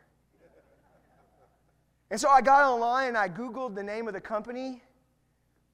And 2.11 2.21
so 2.21 2.29
I 2.29 2.43
got 2.43 2.63
online 2.65 3.09
and 3.09 3.19
I 3.19 3.29
Googled 3.29 3.75
the 3.75 3.83
name 3.83 4.07
of 4.07 4.15
the 4.15 4.21
company 4.21 4.83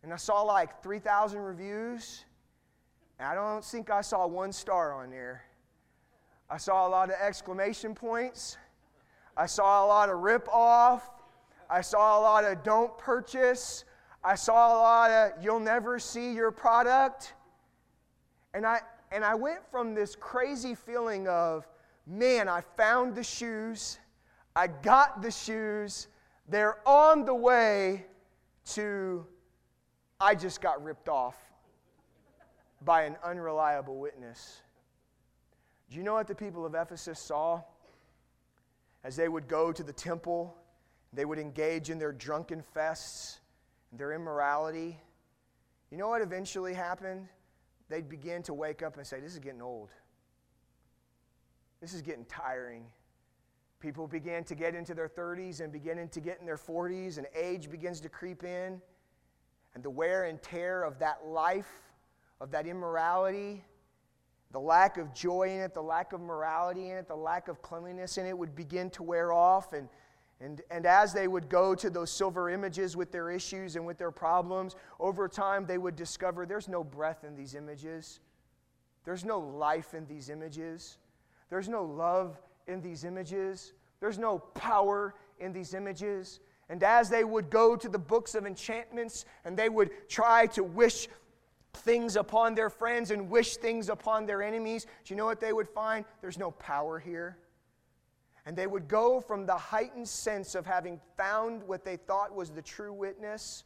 and 0.02 0.12
I 0.12 0.16
saw 0.16 0.42
like 0.42 0.82
3,000 0.82 1.38
reviews. 1.38 2.24
And 3.20 3.28
I 3.28 3.34
don't 3.34 3.62
think 3.62 3.90
I 3.90 4.00
saw 4.00 4.26
one 4.26 4.50
star 4.50 4.94
on 4.94 5.10
there. 5.10 5.44
I 6.48 6.56
saw 6.56 6.88
a 6.88 6.88
lot 6.88 7.10
of 7.10 7.16
exclamation 7.20 7.94
points. 7.94 8.56
I 9.36 9.44
saw 9.44 9.84
a 9.84 9.86
lot 9.86 10.08
of 10.08 10.20
rip 10.20 10.48
off. 10.48 11.06
I 11.68 11.82
saw 11.82 12.18
a 12.18 12.20
lot 12.22 12.44
of 12.44 12.62
don't 12.62 12.96
purchase. 12.96 13.84
I 14.24 14.36
saw 14.36 14.74
a 14.74 14.78
lot 14.78 15.10
of 15.10 15.44
you'll 15.44 15.60
never 15.60 15.98
see 15.98 16.32
your 16.32 16.50
product. 16.50 17.34
And 18.54 18.64
I, 18.64 18.80
and 19.12 19.22
I 19.22 19.34
went 19.34 19.70
from 19.70 19.94
this 19.94 20.16
crazy 20.16 20.74
feeling 20.74 21.28
of, 21.28 21.68
man, 22.06 22.48
I 22.48 22.62
found 22.62 23.14
the 23.14 23.22
shoes, 23.22 23.98
I 24.56 24.66
got 24.66 25.20
the 25.20 25.30
shoes, 25.30 26.08
they're 26.48 26.78
on 26.88 27.26
the 27.26 27.34
way 27.34 28.06
to, 28.70 29.26
I 30.18 30.34
just 30.34 30.62
got 30.62 30.82
ripped 30.82 31.10
off 31.10 31.49
by 32.82 33.02
an 33.02 33.16
unreliable 33.24 33.98
witness. 33.98 34.60
Do 35.90 35.96
you 35.96 36.02
know 36.02 36.14
what 36.14 36.28
the 36.28 36.34
people 36.34 36.64
of 36.64 36.74
Ephesus 36.74 37.18
saw? 37.18 37.62
As 39.02 39.16
they 39.16 39.28
would 39.28 39.48
go 39.48 39.72
to 39.72 39.82
the 39.82 39.92
temple, 39.92 40.56
they 41.12 41.24
would 41.24 41.38
engage 41.38 41.90
in 41.90 41.98
their 41.98 42.12
drunken 42.12 42.62
fests, 42.76 43.38
their 43.92 44.12
immorality. 44.12 44.98
You 45.90 45.98
know 45.98 46.08
what 46.08 46.22
eventually 46.22 46.74
happened? 46.74 47.28
They'd 47.88 48.08
begin 48.08 48.42
to 48.44 48.54
wake 48.54 48.82
up 48.82 48.96
and 48.96 49.06
say, 49.06 49.20
This 49.20 49.32
is 49.32 49.40
getting 49.40 49.62
old. 49.62 49.90
This 51.80 51.94
is 51.94 52.02
getting 52.02 52.26
tiring. 52.26 52.84
People 53.80 54.06
began 54.06 54.44
to 54.44 54.54
get 54.54 54.74
into 54.74 54.94
their 54.94 55.08
30s 55.08 55.60
and 55.60 55.72
beginning 55.72 56.10
to 56.10 56.20
get 56.20 56.38
in 56.38 56.46
their 56.46 56.58
40s, 56.58 57.16
and 57.16 57.26
age 57.34 57.70
begins 57.70 58.00
to 58.02 58.10
creep 58.10 58.44
in. 58.44 58.80
And 59.74 59.82
the 59.82 59.90
wear 59.90 60.24
and 60.24 60.40
tear 60.42 60.82
of 60.82 60.98
that 60.98 61.26
life, 61.26 61.89
of 62.40 62.50
that 62.52 62.66
immorality, 62.66 63.62
the 64.52 64.60
lack 64.60 64.98
of 64.98 65.14
joy 65.14 65.50
in 65.50 65.60
it, 65.60 65.74
the 65.74 65.82
lack 65.82 66.12
of 66.12 66.20
morality 66.20 66.90
in 66.90 66.96
it, 66.96 67.06
the 67.06 67.16
lack 67.16 67.48
of 67.48 67.62
cleanliness 67.62 68.18
in 68.18 68.26
it 68.26 68.36
would 68.36 68.56
begin 68.56 68.90
to 68.90 69.02
wear 69.02 69.32
off. 69.32 69.72
And, 69.72 69.88
and, 70.40 70.62
and 70.70 70.86
as 70.86 71.12
they 71.12 71.28
would 71.28 71.48
go 71.48 71.74
to 71.74 71.90
those 71.90 72.10
silver 72.10 72.50
images 72.50 72.96
with 72.96 73.12
their 73.12 73.30
issues 73.30 73.76
and 73.76 73.86
with 73.86 73.98
their 73.98 74.10
problems, 74.10 74.74
over 74.98 75.28
time 75.28 75.66
they 75.66 75.78
would 75.78 75.94
discover 75.94 76.46
there's 76.46 76.68
no 76.68 76.82
breath 76.82 77.24
in 77.24 77.36
these 77.36 77.54
images, 77.54 78.20
there's 79.04 79.24
no 79.24 79.38
life 79.38 79.94
in 79.94 80.06
these 80.06 80.30
images, 80.30 80.98
there's 81.48 81.68
no 81.68 81.84
love 81.84 82.40
in 82.66 82.80
these 82.80 83.04
images, 83.04 83.72
there's 84.00 84.18
no 84.18 84.38
power 84.38 85.14
in 85.38 85.52
these 85.52 85.74
images. 85.74 86.40
And 86.68 86.82
as 86.82 87.10
they 87.10 87.24
would 87.24 87.50
go 87.50 87.76
to 87.76 87.88
the 87.88 87.98
books 87.98 88.34
of 88.34 88.46
enchantments 88.46 89.24
and 89.44 89.56
they 89.56 89.68
would 89.68 89.90
try 90.08 90.46
to 90.48 90.62
wish 90.62 91.08
things 91.72 92.16
upon 92.16 92.54
their 92.54 92.70
friends 92.70 93.10
and 93.10 93.30
wish 93.30 93.56
things 93.56 93.88
upon 93.88 94.26
their 94.26 94.42
enemies, 94.42 94.86
do 95.04 95.14
you 95.14 95.16
know 95.16 95.24
what 95.24 95.40
they 95.40 95.52
would 95.52 95.68
find? 95.68 96.04
There's 96.20 96.38
no 96.38 96.50
power 96.52 96.98
here. 96.98 97.38
And 98.46 98.56
they 98.56 98.66
would 98.66 98.88
go 98.88 99.20
from 99.20 99.46
the 99.46 99.56
heightened 99.56 100.08
sense 100.08 100.54
of 100.54 100.66
having 100.66 101.00
found 101.16 101.62
what 101.62 101.84
they 101.84 101.96
thought 101.96 102.34
was 102.34 102.50
the 102.50 102.62
true 102.62 102.92
witness 102.92 103.64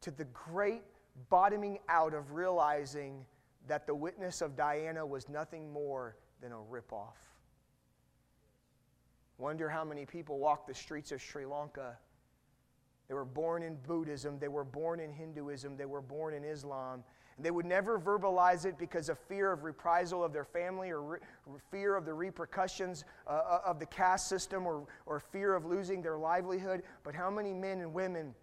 to 0.00 0.10
the 0.10 0.24
great 0.26 0.82
bottoming 1.28 1.78
out 1.88 2.14
of 2.14 2.32
realizing 2.32 3.24
that 3.68 3.86
the 3.86 3.94
witness 3.94 4.40
of 4.40 4.56
Diana 4.56 5.04
was 5.04 5.28
nothing 5.28 5.70
more 5.72 6.16
than 6.40 6.52
a 6.52 6.56
ripoff. 6.56 7.16
Wonder 9.38 9.68
how 9.68 9.84
many 9.84 10.06
people 10.06 10.38
walk 10.38 10.66
the 10.66 10.74
streets 10.74 11.12
of 11.12 11.20
Sri 11.20 11.44
Lanka 11.46 11.96
they 13.10 13.14
were 13.14 13.24
born 13.24 13.64
in 13.64 13.74
Buddhism, 13.74 14.38
they 14.38 14.46
were 14.46 14.62
born 14.62 15.00
in 15.00 15.12
Hinduism, 15.12 15.76
they 15.76 15.84
were 15.84 16.00
born 16.00 16.32
in 16.32 16.44
Islam. 16.44 17.02
They 17.42 17.50
would 17.50 17.66
never 17.66 17.98
verbalize 17.98 18.66
it 18.66 18.78
because 18.78 19.08
of 19.08 19.18
fear 19.18 19.52
of 19.52 19.64
reprisal 19.64 20.22
of 20.22 20.32
their 20.32 20.44
family 20.44 20.90
or 20.90 21.02
re- 21.02 21.18
fear 21.70 21.96
of 21.96 22.04
the 22.04 22.12
repercussions 22.12 23.04
uh, 23.26 23.30
uh, 23.30 23.60
of 23.64 23.78
the 23.78 23.86
caste 23.86 24.28
system 24.28 24.66
or, 24.66 24.86
or 25.06 25.20
fear 25.20 25.54
of 25.54 25.64
losing 25.64 26.02
their 26.02 26.18
livelihood. 26.18 26.82
But 27.02 27.14
how 27.14 27.30
many 27.30 27.52
men 27.52 27.80
and 27.80 27.94
women 27.94 28.34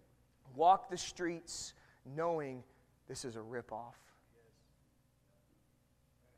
walk 0.54 0.90
the 0.90 0.96
streets 0.96 1.74
knowing 2.16 2.64
this 3.08 3.24
is 3.24 3.36
a 3.36 3.40
ripoff? 3.40 3.94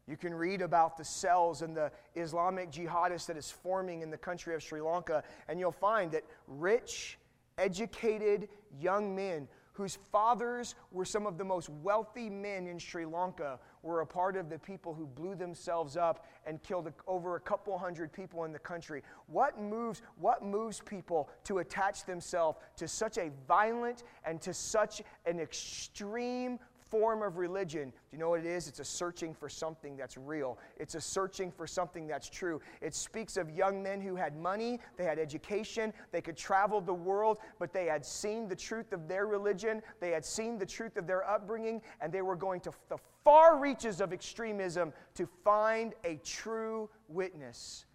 You 0.06 0.16
can 0.16 0.34
read 0.34 0.61
about 0.61 0.96
the 0.96 1.04
cells 1.04 1.62
and 1.62 1.76
the 1.76 1.92
Islamic 2.16 2.72
jihadists 2.72 3.26
that 3.26 3.37
is 3.37 3.50
forming 3.50 4.02
in 4.02 4.11
the 4.11 4.18
country 4.18 4.56
of 4.56 4.62
Sri 4.62 4.80
Lanka, 4.80 5.22
and 5.48 5.61
you'll 5.61 5.70
find 5.70 6.11
that 6.11 6.24
rich, 6.48 7.16
educated 7.58 8.48
young 8.80 9.14
men 9.14 9.46
whose 9.80 9.96
fathers 10.12 10.74
were 10.92 11.06
some 11.06 11.26
of 11.26 11.38
the 11.38 11.44
most 11.44 11.70
wealthy 11.70 12.28
men 12.28 12.66
in 12.66 12.78
Sri 12.78 13.06
Lanka 13.06 13.58
were 13.82 14.02
a 14.02 14.06
part 14.06 14.36
of 14.36 14.50
the 14.50 14.58
people 14.58 14.92
who 14.92 15.06
blew 15.06 15.34
themselves 15.34 15.96
up 15.96 16.26
and 16.46 16.62
killed 16.62 16.92
over 17.06 17.36
a 17.36 17.40
couple 17.40 17.78
hundred 17.78 18.12
people 18.12 18.44
in 18.44 18.52
the 18.52 18.58
country. 18.58 19.02
What 19.26 19.58
moves, 19.58 20.02
what 20.16 20.44
moves 20.44 20.82
people 20.84 21.30
to 21.44 21.60
attach 21.60 22.04
themselves 22.04 22.58
to 22.76 22.86
such 22.86 23.16
a 23.16 23.30
violent 23.48 24.02
and 24.26 24.38
to 24.42 24.52
such 24.52 25.00
an 25.24 25.40
extreme 25.40 26.58
form 26.90 27.22
of 27.22 27.37
religion. 27.37 27.90
Do 27.90 27.96
you 28.12 28.18
know 28.18 28.31
what 28.31 28.40
it 28.40 28.46
is? 28.46 28.68
It's 28.68 28.81
a 28.81 28.85
searching 28.85 29.33
for 29.33 29.48
something 29.48 29.96
that's 29.96 30.16
real. 30.16 30.59
It's 30.76 30.94
a 30.94 31.00
searching 31.00 31.50
for 31.50 31.66
something 31.66 32.07
that's 32.07 32.29
true. 32.29 32.61
It 32.81 32.94
speaks 32.94 33.37
of 33.37 33.50
young 33.50 33.83
men 33.83 34.00
who 34.00 34.16
had 34.16 34.37
money, 34.37 34.81
they 34.96 35.05
had 35.05 35.18
education, 35.18 35.92
they 36.12 36.20
could 36.20 36.37
travel 36.37 36.81
the 36.81 36.94
world, 36.94 37.38
but 37.59 37.72
they 37.72 37.87
had 37.87 38.05
seen 38.05 38.48
the 38.48 38.57
truth 38.57 38.92
of 38.92 39.09
their 39.09 39.26
religion, 39.26 39.83
they 40.00 40.11
had 40.11 40.24
seen 40.24 40.59
the 40.59 40.66
truth 40.66 40.96
of 40.96 41.07
their 41.07 41.29
upbringing, 41.29 41.81
and 42.00 42.12
they 42.12 42.22
were 42.22 42.37
going 42.37 42.61
to 42.61 42.72
the 42.88 42.98
far 43.24 43.59
reaches 43.59 44.00
of 44.00 44.12
extremism 44.12 44.92
to 45.14 45.26
find 45.44 45.94
a 46.05 46.16
true 46.24 46.88
witness. 47.09 47.87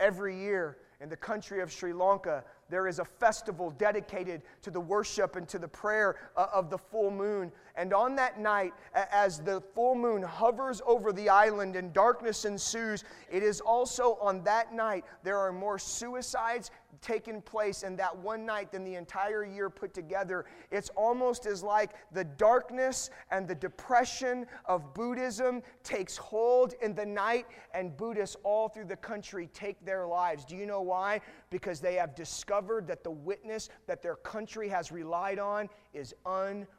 Every 0.00 0.36
year 0.36 0.78
in 1.00 1.08
the 1.08 1.16
country 1.16 1.60
of 1.60 1.70
Sri 1.70 1.92
Lanka, 1.92 2.44
there 2.70 2.86
is 2.86 2.98
a 2.98 3.04
festival 3.04 3.70
dedicated 3.70 4.42
to 4.62 4.70
the 4.70 4.80
worship 4.80 5.36
and 5.36 5.48
to 5.48 5.58
the 5.58 5.68
prayer 5.68 6.16
uh, 6.36 6.46
of 6.54 6.70
the 6.70 6.78
full 6.78 7.10
moon. 7.10 7.52
And 7.74 7.92
on 7.94 8.14
that 8.16 8.38
night, 8.38 8.72
as 8.94 9.40
the 9.40 9.60
full 9.74 9.94
moon 9.94 10.22
hovers 10.22 10.82
over 10.86 11.12
the 11.12 11.28
island 11.28 11.76
and 11.76 11.92
darkness 11.92 12.44
ensues, 12.44 13.04
it 13.30 13.42
is 13.42 13.60
also 13.60 14.18
on 14.20 14.42
that 14.44 14.74
night 14.74 15.04
there 15.22 15.38
are 15.38 15.52
more 15.52 15.78
suicides 15.78 16.70
taken 17.00 17.40
place 17.42 17.82
in 17.82 17.96
that 17.96 18.16
one 18.16 18.44
night 18.44 18.70
than 18.70 18.84
the 18.84 18.94
entire 18.94 19.44
year 19.44 19.70
put 19.70 19.94
together. 19.94 20.44
It's 20.70 20.90
almost 20.90 21.46
as 21.46 21.62
like 21.62 21.92
the 22.12 22.24
darkness 22.24 23.10
and 23.30 23.48
the 23.48 23.54
depression 23.54 24.46
of 24.66 24.94
Buddhism 24.94 25.62
takes 25.82 26.16
hold 26.16 26.74
in 26.82 26.94
the 26.94 27.06
night, 27.06 27.46
and 27.74 27.96
Buddhists 27.96 28.36
all 28.44 28.68
through 28.68 28.84
the 28.84 28.96
country 28.96 29.48
take 29.52 29.84
their 29.84 30.06
lives. 30.06 30.44
Do 30.44 30.56
you 30.56 30.66
know 30.66 30.82
why? 30.82 31.20
Because 31.50 31.80
they 31.80 31.94
have 31.94 32.14
discovered 32.14 32.86
that 32.86 33.02
the 33.02 33.10
witness 33.10 33.68
that 33.86 34.02
their 34.02 34.16
country 34.16 34.68
has 34.68 34.92
relied 34.92 35.38
on 35.38 35.68
is 35.92 36.14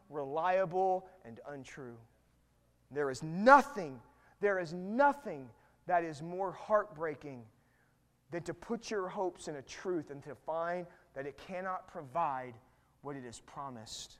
unreliable 0.09 1.05
and 1.25 1.39
untrue. 1.49 1.97
There 2.91 3.09
is 3.09 3.23
nothing, 3.23 3.99
there 4.41 4.59
is 4.59 4.73
nothing 4.73 5.49
that 5.87 6.03
is 6.03 6.21
more 6.21 6.51
heartbreaking 6.51 7.43
than 8.31 8.43
to 8.43 8.53
put 8.53 8.89
your 8.89 9.07
hopes 9.07 9.47
in 9.47 9.55
a 9.55 9.61
truth 9.61 10.09
and 10.09 10.23
to 10.23 10.35
find 10.35 10.85
that 11.13 11.25
it 11.25 11.37
cannot 11.47 11.87
provide 11.87 12.53
what 13.01 13.15
it 13.15 13.23
has 13.23 13.39
promised. 13.41 14.17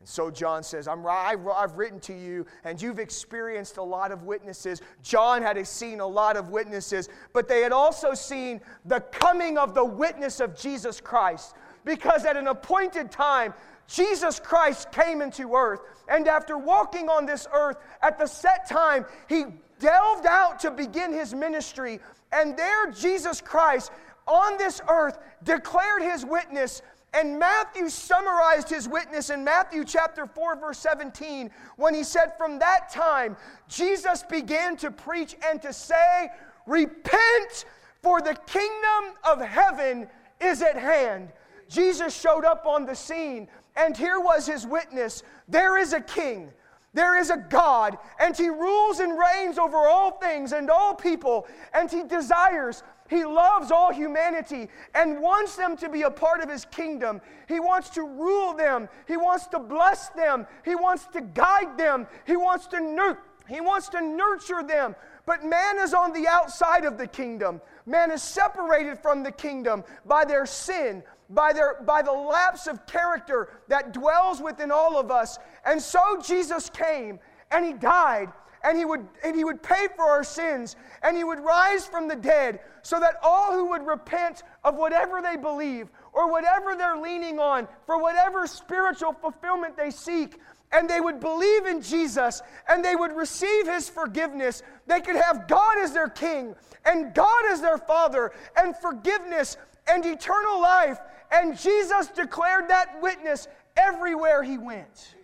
And 0.00 0.08
so 0.08 0.30
John 0.30 0.62
says, 0.62 0.88
I'm, 0.88 1.06
I've 1.06 1.76
written 1.76 2.00
to 2.00 2.14
you, 2.14 2.46
and 2.64 2.80
you've 2.80 2.98
experienced 2.98 3.76
a 3.76 3.82
lot 3.82 4.12
of 4.12 4.22
witnesses. 4.22 4.80
John 5.02 5.42
had 5.42 5.64
seen 5.66 6.00
a 6.00 6.06
lot 6.06 6.36
of 6.36 6.48
witnesses, 6.48 7.08
but 7.34 7.48
they 7.48 7.60
had 7.60 7.72
also 7.72 8.14
seen 8.14 8.62
the 8.86 9.00
coming 9.00 9.58
of 9.58 9.74
the 9.74 9.84
witness 9.84 10.40
of 10.40 10.56
Jesus 10.56 11.00
Christ. 11.00 11.54
Because 11.84 12.24
at 12.24 12.36
an 12.36 12.46
appointed 12.46 13.10
time, 13.10 13.52
Jesus 13.90 14.38
Christ 14.38 14.92
came 14.92 15.20
into 15.20 15.54
earth, 15.54 15.80
and 16.08 16.28
after 16.28 16.56
walking 16.56 17.08
on 17.08 17.26
this 17.26 17.46
earth 17.52 17.76
at 18.02 18.18
the 18.18 18.26
set 18.26 18.68
time, 18.68 19.04
he 19.28 19.44
delved 19.80 20.26
out 20.26 20.60
to 20.60 20.70
begin 20.70 21.12
his 21.12 21.34
ministry 21.34 22.00
and 22.32 22.56
there, 22.56 22.90
Jesus 22.90 23.40
Christ 23.40 23.90
on 24.26 24.56
this 24.58 24.80
earth 24.88 25.18
declared 25.42 26.02
his 26.02 26.24
witness. 26.24 26.82
And 27.12 27.40
Matthew 27.40 27.88
summarized 27.88 28.68
his 28.68 28.88
witness 28.88 29.30
in 29.30 29.42
Matthew 29.42 29.84
chapter 29.84 30.26
4, 30.26 30.56
verse 30.56 30.78
17, 30.78 31.50
when 31.76 31.92
he 31.92 32.04
said, 32.04 32.36
From 32.38 32.60
that 32.60 32.88
time, 32.92 33.36
Jesus 33.68 34.22
began 34.22 34.76
to 34.76 34.92
preach 34.92 35.34
and 35.44 35.60
to 35.62 35.72
say, 35.72 36.28
Repent, 36.66 37.64
for 38.00 38.20
the 38.20 38.36
kingdom 38.46 39.16
of 39.24 39.40
heaven 39.40 40.06
is 40.40 40.62
at 40.62 40.76
hand. 40.76 41.30
Jesus 41.68 42.18
showed 42.18 42.44
up 42.44 42.64
on 42.64 42.86
the 42.86 42.94
scene, 42.94 43.48
and 43.80 43.96
here 43.96 44.20
was 44.20 44.46
his 44.46 44.66
witness 44.66 45.22
there 45.48 45.78
is 45.78 45.92
a 45.92 46.00
king. 46.00 46.52
There 46.92 47.16
is 47.16 47.30
a 47.30 47.36
God, 47.36 47.98
and 48.18 48.36
He 48.36 48.48
rules 48.48 48.98
and 48.98 49.16
reigns 49.16 49.58
over 49.58 49.76
all 49.76 50.12
things 50.12 50.52
and 50.52 50.68
all 50.68 50.94
people, 50.94 51.46
and 51.72 51.88
He 51.88 52.02
desires, 52.02 52.82
He 53.08 53.24
loves 53.24 53.70
all 53.70 53.92
humanity 53.92 54.68
and 54.94 55.20
wants 55.20 55.54
them 55.54 55.76
to 55.76 55.88
be 55.88 56.02
a 56.02 56.10
part 56.10 56.40
of 56.40 56.50
His 56.50 56.64
kingdom. 56.64 57.20
He 57.46 57.60
wants 57.60 57.90
to 57.90 58.02
rule 58.02 58.54
them, 58.54 58.88
He 59.06 59.16
wants 59.16 59.46
to 59.48 59.60
bless 59.60 60.08
them, 60.10 60.48
He 60.64 60.74
wants 60.74 61.06
to 61.12 61.20
guide 61.20 61.78
them, 61.78 62.08
He 62.26 62.36
wants 62.36 62.66
to 62.68 62.80
nurture. 62.80 63.22
He 63.48 63.60
wants 63.60 63.88
to 63.90 64.00
nurture 64.00 64.62
them, 64.62 64.94
but 65.26 65.44
man 65.44 65.80
is 65.80 65.92
on 65.92 66.12
the 66.12 66.28
outside 66.28 66.84
of 66.84 66.96
the 66.96 67.06
kingdom. 67.08 67.60
Man 67.84 68.12
is 68.12 68.22
separated 68.22 69.00
from 69.00 69.24
the 69.24 69.32
kingdom 69.32 69.82
by 70.06 70.24
their 70.24 70.46
sin, 70.46 71.02
by, 71.30 71.52
their, 71.52 71.82
by 71.84 72.02
the 72.02 72.12
lapse 72.12 72.66
of 72.66 72.86
character 72.86 73.50
that 73.68 73.92
dwells 73.92 74.42
within 74.42 74.70
all 74.70 74.98
of 74.98 75.10
us. 75.10 75.38
And 75.64 75.80
so 75.80 76.20
Jesus 76.24 76.70
came 76.70 77.18
and 77.50 77.64
he 77.64 77.72
died 77.72 78.28
and 78.62 78.76
he 78.76 78.84
would 78.84 79.06
and 79.24 79.34
he 79.34 79.44
would 79.44 79.62
pay 79.62 79.88
for 79.96 80.04
our 80.04 80.24
sins 80.24 80.76
and 81.02 81.16
he 81.16 81.24
would 81.24 81.40
rise 81.40 81.86
from 81.86 82.08
the 82.08 82.16
dead 82.16 82.60
so 82.82 83.00
that 83.00 83.16
all 83.22 83.52
who 83.52 83.70
would 83.70 83.86
repent 83.86 84.42
of 84.64 84.76
whatever 84.76 85.22
they 85.22 85.36
believe 85.36 85.88
or 86.12 86.30
whatever 86.30 86.76
they're 86.76 86.98
leaning 86.98 87.38
on 87.38 87.66
for 87.86 88.00
whatever 88.00 88.46
spiritual 88.46 89.12
fulfillment 89.12 89.76
they 89.76 89.90
seek 89.90 90.38
and 90.72 90.88
they 90.88 91.00
would 91.00 91.20
believe 91.20 91.66
in 91.66 91.80
Jesus 91.80 92.42
and 92.68 92.84
they 92.84 92.96
would 92.96 93.16
receive 93.16 93.66
his 93.66 93.88
forgiveness 93.88 94.62
they 94.86 95.00
could 95.00 95.16
have 95.16 95.48
God 95.48 95.78
as 95.78 95.92
their 95.92 96.08
king 96.08 96.54
and 96.84 97.14
God 97.14 97.46
as 97.50 97.60
their 97.60 97.78
father 97.78 98.32
and 98.56 98.76
forgiveness 98.76 99.56
and 99.88 100.04
eternal 100.04 100.60
life 100.60 100.98
and 101.30 101.58
Jesus 101.58 102.08
declared 102.08 102.68
that 102.68 103.00
witness 103.02 103.48
everywhere 103.76 104.42
he 104.42 104.58
went 104.58 105.14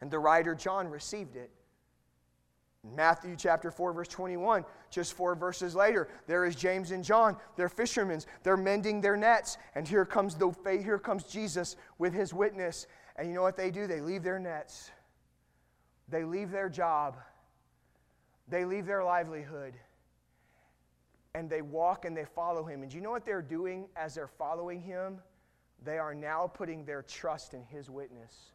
and 0.00 0.10
the 0.10 0.18
writer 0.18 0.54
John 0.54 0.88
received 0.88 1.36
it 1.36 1.50
Matthew 2.84 3.36
chapter 3.36 3.70
4, 3.70 3.92
verse 3.92 4.08
21, 4.08 4.64
just 4.90 5.12
four 5.12 5.36
verses 5.36 5.76
later, 5.76 6.08
there 6.26 6.44
is 6.44 6.56
James 6.56 6.90
and 6.90 7.04
John. 7.04 7.36
They're 7.54 7.68
fishermen. 7.68 8.20
They're 8.42 8.56
mending 8.56 9.00
their 9.00 9.16
nets. 9.16 9.56
And 9.76 9.86
here 9.86 10.04
comes, 10.04 10.34
the, 10.34 10.50
here 10.66 10.98
comes 10.98 11.22
Jesus 11.24 11.76
with 11.98 12.12
his 12.12 12.34
witness. 12.34 12.88
And 13.14 13.28
you 13.28 13.34
know 13.34 13.42
what 13.42 13.56
they 13.56 13.70
do? 13.70 13.86
They 13.86 14.00
leave 14.00 14.24
their 14.24 14.40
nets, 14.40 14.90
they 16.08 16.24
leave 16.24 16.50
their 16.50 16.68
job, 16.68 17.18
they 18.48 18.64
leave 18.64 18.84
their 18.84 19.04
livelihood, 19.04 19.74
and 21.34 21.48
they 21.48 21.62
walk 21.62 22.04
and 22.04 22.16
they 22.16 22.24
follow 22.24 22.64
him. 22.64 22.82
And 22.82 22.90
do 22.90 22.96
you 22.96 23.02
know 23.02 23.10
what 23.10 23.24
they're 23.24 23.42
doing 23.42 23.86
as 23.96 24.14
they're 24.14 24.28
following 24.28 24.80
him? 24.80 25.18
They 25.84 25.98
are 25.98 26.14
now 26.14 26.46
putting 26.46 26.84
their 26.84 27.02
trust 27.02 27.54
in 27.54 27.64
his 27.64 27.88
witness. 27.88 28.52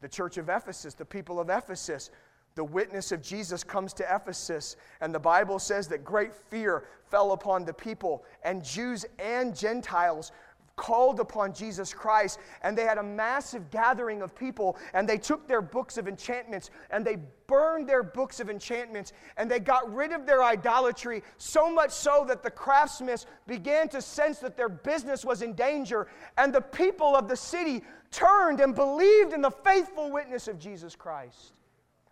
The 0.00 0.08
church 0.08 0.36
of 0.36 0.48
Ephesus, 0.48 0.94
the 0.94 1.04
people 1.04 1.38
of 1.38 1.48
Ephesus, 1.48 2.10
the 2.56 2.64
witness 2.64 3.10
of 3.10 3.22
Jesus 3.22 3.64
comes 3.64 3.92
to 3.94 4.14
Ephesus, 4.14 4.76
and 5.00 5.14
the 5.14 5.18
Bible 5.18 5.58
says 5.58 5.88
that 5.88 6.04
great 6.04 6.32
fear 6.34 6.84
fell 7.10 7.32
upon 7.32 7.64
the 7.64 7.72
people, 7.72 8.24
and 8.44 8.64
Jews 8.64 9.06
and 9.18 9.56
Gentiles 9.56 10.30
called 10.76 11.20
upon 11.20 11.52
Jesus 11.52 11.94
Christ, 11.94 12.38
and 12.62 12.76
they 12.76 12.82
had 12.82 12.98
a 12.98 13.02
massive 13.02 13.70
gathering 13.70 14.22
of 14.22 14.34
people, 14.34 14.76
and 14.92 15.08
they 15.08 15.18
took 15.18 15.46
their 15.46 15.62
books 15.62 15.96
of 15.96 16.08
enchantments 16.08 16.70
and 16.90 17.04
they 17.04 17.16
burned 17.46 17.88
their 17.88 18.02
books 18.02 18.40
of 18.40 18.48
enchantments, 18.48 19.12
and 19.36 19.50
they 19.50 19.60
got 19.60 19.92
rid 19.94 20.12
of 20.12 20.26
their 20.26 20.42
idolatry, 20.42 21.22
so 21.36 21.70
much 21.70 21.90
so 21.90 22.24
that 22.26 22.42
the 22.42 22.50
craftsmiths 22.50 23.26
began 23.46 23.88
to 23.88 24.00
sense 24.00 24.38
that 24.38 24.56
their 24.56 24.68
business 24.68 25.24
was 25.24 25.42
in 25.42 25.52
danger, 25.52 26.08
and 26.38 26.54
the 26.54 26.60
people 26.60 27.14
of 27.14 27.28
the 27.28 27.36
city 27.36 27.82
turned 28.10 28.60
and 28.60 28.74
believed 28.74 29.32
in 29.32 29.42
the 29.42 29.50
faithful 29.50 30.10
witness 30.10 30.48
of 30.48 30.58
Jesus 30.58 30.96
Christ. 30.96 31.52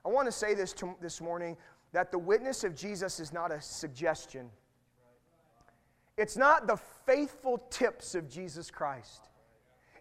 I 0.05 0.09
want 0.09 0.27
to 0.27 0.33
say 0.33 0.55
this 0.55 0.73
to, 0.75 0.95
this 1.01 1.21
morning 1.21 1.57
that 1.93 2.11
the 2.11 2.19
witness 2.19 2.65
of 2.65 2.75
Jesus 2.75 3.21
is 3.21 3.33
not 3.33 3.53
a 3.53 3.61
suggestion. 3.61 4.51
It's 6.17 6.37
not 6.37 6.67
the 6.67 6.79
faithful 7.07 7.59
tips 7.71 8.15
of 8.15 8.29
Jesus 8.29 8.71
Christ. 8.71 9.29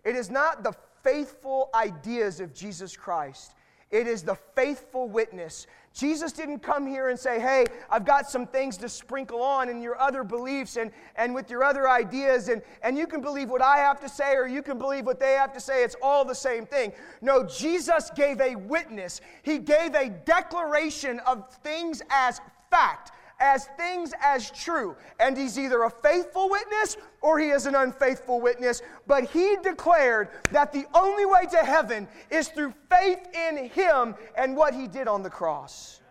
It 0.03 0.15
is 0.15 0.29
not 0.29 0.63
the 0.63 0.73
faithful 1.03 1.69
ideas 1.73 2.39
of 2.39 2.53
Jesus 2.53 2.95
Christ. 2.95 3.53
It 3.91 4.07
is 4.07 4.23
the 4.23 4.35
faithful 4.55 5.09
witness. 5.09 5.67
Jesus 5.93 6.31
didn't 6.31 6.59
come 6.59 6.87
here 6.87 7.09
and 7.09 7.19
say, 7.19 7.41
Hey, 7.41 7.65
I've 7.89 8.05
got 8.05 8.29
some 8.29 8.47
things 8.47 8.77
to 8.77 8.87
sprinkle 8.87 9.41
on 9.41 9.67
in 9.67 9.81
your 9.81 9.99
other 9.99 10.23
beliefs 10.23 10.77
and, 10.77 10.91
and 11.17 11.35
with 11.35 11.49
your 11.49 11.63
other 11.63 11.89
ideas, 11.89 12.47
and, 12.47 12.61
and 12.83 12.97
you 12.97 13.05
can 13.05 13.19
believe 13.19 13.49
what 13.49 13.61
I 13.61 13.77
have 13.77 13.99
to 13.99 14.07
say 14.07 14.35
or 14.35 14.47
you 14.47 14.61
can 14.61 14.77
believe 14.77 15.05
what 15.05 15.19
they 15.19 15.33
have 15.33 15.51
to 15.53 15.59
say. 15.59 15.83
It's 15.83 15.97
all 16.01 16.23
the 16.23 16.33
same 16.33 16.65
thing. 16.65 16.93
No, 17.21 17.43
Jesus 17.43 18.09
gave 18.15 18.39
a 18.39 18.55
witness, 18.55 19.19
He 19.43 19.59
gave 19.59 19.93
a 19.93 20.09
declaration 20.09 21.19
of 21.27 21.53
things 21.55 22.01
as 22.09 22.39
fact 22.69 23.11
as 23.41 23.65
things 23.75 24.13
as 24.21 24.51
true. 24.51 24.95
And 25.19 25.35
he's 25.35 25.57
either 25.57 25.83
a 25.83 25.89
faithful 25.89 26.49
witness 26.49 26.95
or 27.21 27.39
he 27.39 27.49
is 27.49 27.65
an 27.65 27.75
unfaithful 27.75 28.39
witness. 28.39 28.81
But 29.07 29.25
he 29.25 29.57
declared 29.63 30.29
that 30.51 30.71
the 30.71 30.85
only 30.93 31.25
way 31.25 31.47
to 31.51 31.57
heaven 31.57 32.07
is 32.29 32.47
through 32.49 32.73
faith 32.89 33.27
in 33.49 33.69
him 33.69 34.15
and 34.37 34.55
what 34.55 34.73
he 34.73 34.87
did 34.87 35.07
on 35.07 35.23
the 35.23 35.29
cross. 35.29 36.01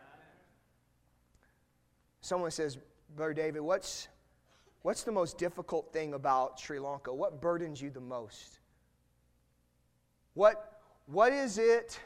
Someone 2.21 2.51
says, 2.51 2.79
Brother 3.17 3.33
David, 3.33 3.63
what's, 3.63 4.09
what's 4.83 5.05
the 5.05 5.13
most 5.13 5.39
difficult 5.39 5.93
thing 5.93 6.15
about 6.15 6.59
Sri 6.59 6.79
Lanka? 6.79 7.15
What 7.15 7.41
burdens 7.41 7.81
you 7.81 7.91
the 7.91 8.01
most? 8.01 8.59
What, 10.35 10.81
what 11.07 11.33
is 11.33 11.59
it? 11.59 11.99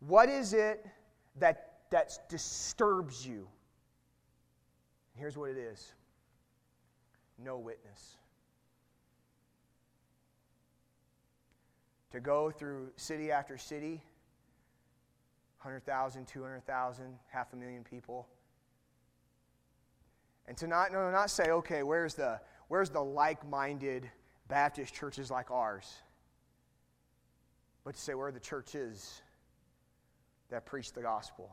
What 0.00 0.28
is 0.28 0.52
it 0.52 0.84
that, 1.38 1.78
that 1.90 2.28
disturbs 2.28 3.26
you? 3.26 3.48
Here's 5.18 5.36
what 5.36 5.50
it 5.50 5.56
is 5.56 5.92
no 7.38 7.58
witness. 7.58 8.16
To 12.12 12.20
go 12.20 12.50
through 12.50 12.88
city 12.96 13.30
after 13.30 13.58
city, 13.58 14.02
100,000, 15.62 16.26
200,000, 16.26 17.18
half 17.30 17.52
a 17.52 17.56
million 17.56 17.84
people. 17.84 18.26
And 20.46 20.56
to 20.56 20.66
not, 20.66 20.92
no, 20.92 21.10
not 21.10 21.30
say, 21.30 21.50
okay, 21.50 21.82
where's 21.82 22.14
the, 22.14 22.40
where's 22.68 22.90
the 22.90 23.02
like 23.02 23.46
minded 23.48 24.10
Baptist 24.48 24.94
churches 24.94 25.30
like 25.30 25.50
ours? 25.50 25.86
But 27.84 27.94
to 27.94 28.00
say, 28.00 28.14
where 28.14 28.28
are 28.28 28.32
the 28.32 28.40
churches 28.40 29.20
that 30.48 30.64
preach 30.64 30.92
the 30.92 31.02
gospel? 31.02 31.50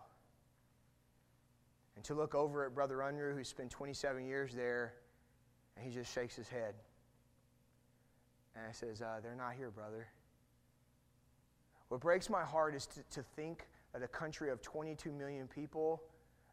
And 1.96 2.04
to 2.06 2.14
look 2.14 2.36
over 2.36 2.66
at 2.66 2.76
Brother 2.76 2.98
Unruh, 2.98 3.36
who 3.36 3.44
spent 3.44 3.70
27 3.72 4.26
years 4.26 4.54
there, 4.54 4.94
and 5.76 5.86
he 5.86 5.92
just 5.92 6.14
shakes 6.14 6.36
his 6.36 6.48
head. 6.48 6.76
And 8.56 8.66
I 8.68 8.72
says, 8.72 9.02
uh, 9.02 9.20
They're 9.22 9.36
not 9.36 9.54
here, 9.54 9.72
brother. 9.72 10.08
What 11.90 12.02
breaks 12.02 12.30
my 12.30 12.44
heart 12.44 12.76
is 12.76 12.88
to, 12.88 13.02
to 13.12 13.24
think 13.36 13.68
that 13.94 14.02
a 14.02 14.08
country 14.08 14.50
of 14.50 14.62
22 14.62 15.12
million 15.12 15.48
people, 15.48 16.02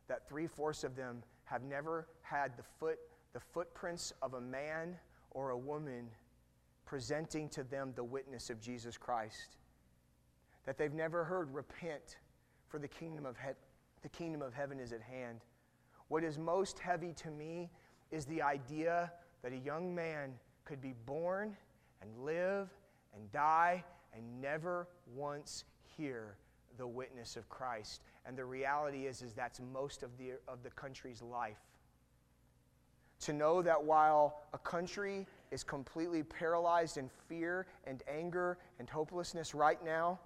that 0.08 0.28
three 0.28 0.46
fourths 0.46 0.84
of 0.84 0.94
them 0.94 1.22
have 1.44 1.62
never 1.62 2.06
had 2.22 2.56
the, 2.56 2.62
foot, 2.78 2.98
the 3.32 3.40
footprints 3.40 4.12
of 4.22 4.34
a 4.34 4.40
man 4.40 4.96
or 5.30 5.50
a 5.50 5.58
woman 5.58 6.08
presenting 6.84 7.48
to 7.48 7.64
them 7.64 7.92
the 7.96 8.04
witness 8.04 8.50
of 8.50 8.60
Jesus 8.60 8.96
Christ. 8.96 9.56
That 10.66 10.76
they've 10.76 10.92
never 10.92 11.24
heard, 11.24 11.52
Repent, 11.52 12.18
for 12.68 12.78
the 12.78 12.88
kingdom 12.88 13.26
of 13.26 13.36
heaven 13.36 13.56
the 14.02 14.08
kingdom 14.08 14.42
of 14.42 14.52
heaven 14.52 14.78
is 14.78 14.92
at 14.92 15.02
hand. 15.02 15.40
What 16.08 16.24
is 16.24 16.38
most 16.38 16.78
heavy 16.78 17.12
to 17.14 17.30
me 17.30 17.70
is 18.10 18.26
the 18.26 18.42
idea 18.42 19.12
that 19.42 19.52
a 19.52 19.56
young 19.56 19.94
man 19.94 20.34
could 20.64 20.80
be 20.80 20.94
born 21.06 21.56
and 22.00 22.10
live 22.24 22.68
and 23.14 23.30
die 23.32 23.84
and 24.14 24.40
never 24.40 24.88
once 25.14 25.64
hear 25.96 26.36
the 26.76 26.86
witness 26.86 27.36
of 27.36 27.48
Christ. 27.48 28.02
And 28.26 28.36
the 28.36 28.44
reality 28.44 29.06
is, 29.06 29.22
is 29.22 29.32
that's 29.32 29.60
most 29.72 30.02
of 30.02 30.10
the, 30.18 30.32
of 30.48 30.62
the 30.62 30.70
country's 30.70 31.22
life. 31.22 31.60
To 33.20 33.32
know 33.32 33.62
that 33.62 33.82
while 33.82 34.40
a 34.52 34.58
country 34.58 35.26
is 35.50 35.62
completely 35.62 36.22
paralyzed 36.22 36.96
in 36.96 37.08
fear 37.28 37.66
and 37.84 38.02
anger 38.08 38.58
and 38.78 38.88
hopelessness 38.88 39.54
right 39.54 39.82
now, 39.84 40.18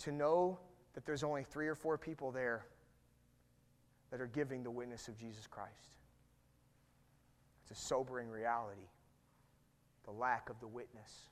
to 0.00 0.12
know 0.12 0.58
that 0.94 1.06
there's 1.06 1.22
only 1.22 1.44
three 1.44 1.68
or 1.68 1.74
four 1.74 1.96
people 1.96 2.30
there 2.30 2.66
that 4.10 4.20
are 4.20 4.26
giving 4.26 4.62
the 4.62 4.70
witness 4.70 5.08
of 5.08 5.16
Jesus 5.16 5.46
Christ. 5.46 5.96
It's 7.62 7.78
a 7.78 7.82
sobering 7.82 8.28
reality, 8.28 8.88
the 10.04 10.10
lack 10.10 10.50
of 10.50 10.58
the 10.60 10.66
witness. 10.66 11.28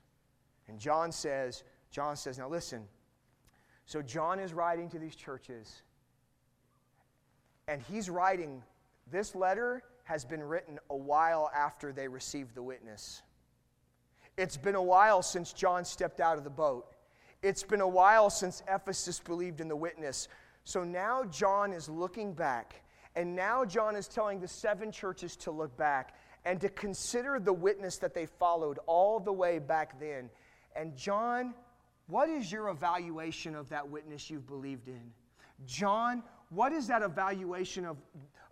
And 0.69 0.79
John 0.79 1.11
says, 1.11 1.65
John 1.91 2.15
says, 2.17 2.39
now 2.39 2.49
listen. 2.49 2.85
So 3.87 4.03
John 4.03 4.39
is 4.39 4.53
writing 4.53 4.91
to 4.91 4.99
these 4.99 5.17
churches, 5.17 5.83
and 7.67 7.83
he's 7.83 8.09
writing, 8.11 8.63
this 9.11 9.35
letter 9.35 9.83
has 10.05 10.25
been 10.25 10.43
written 10.43 10.79
a 10.91 10.97
while 10.97 11.51
after 11.55 11.93
they 11.93 12.07
received 12.07 12.55
the 12.55 12.63
witness. 12.63 13.23
It's 14.37 14.57
been 14.57 14.75
a 14.75 14.83
while 14.83 15.23
since 15.23 15.53
John 15.53 15.85
stepped 15.85 16.21
out 16.21 16.39
of 16.39 16.45
the 16.45 16.51
boat. 16.51 16.87
It's 17.43 17.63
been 17.63 17.81
a 17.81 17.89
while 17.89 18.31
since 18.31 18.63
Ephesus 18.69 19.21
believed 19.21 19.61
in 19.61 19.69
the 19.69 19.77
witness. 19.77 20.29
So 20.65 20.83
now 20.83 21.25
John 21.25 21.73
is 21.73 21.89
looking 21.89 22.33
back, 22.33 22.83
and 23.15 23.37
now 23.37 23.65
John 23.65 23.95
is 23.95 24.09
telling 24.09 24.41
the 24.41 24.49
seven 24.49 24.91
churches 24.91 25.37
to 25.37 25.51
look 25.51 25.77
back 25.77 26.15
and 26.45 26.61
to 26.61 26.69
consider 26.69 27.39
the 27.39 27.53
witness 27.53 27.99
that 27.99 28.15
they 28.15 28.27
followed 28.27 28.79
all 28.87 29.21
the 29.21 29.33
way 29.33 29.59
back 29.59 30.01
then. 30.01 30.31
And 30.75 30.97
John, 30.97 31.55
what 32.09 32.29
is 32.29 32.51
your 32.51 32.69
evaluation 32.69 33.55
of 33.55 33.69
that 33.69 33.89
witness 33.89 34.31
you've 34.31 34.47
believed 34.47 34.89
in? 34.89 35.13
John, 35.67 36.23
what 36.51 36.73
is 36.73 36.87
that 36.89 37.03
evaluation 37.03 37.85
of, 37.85 37.97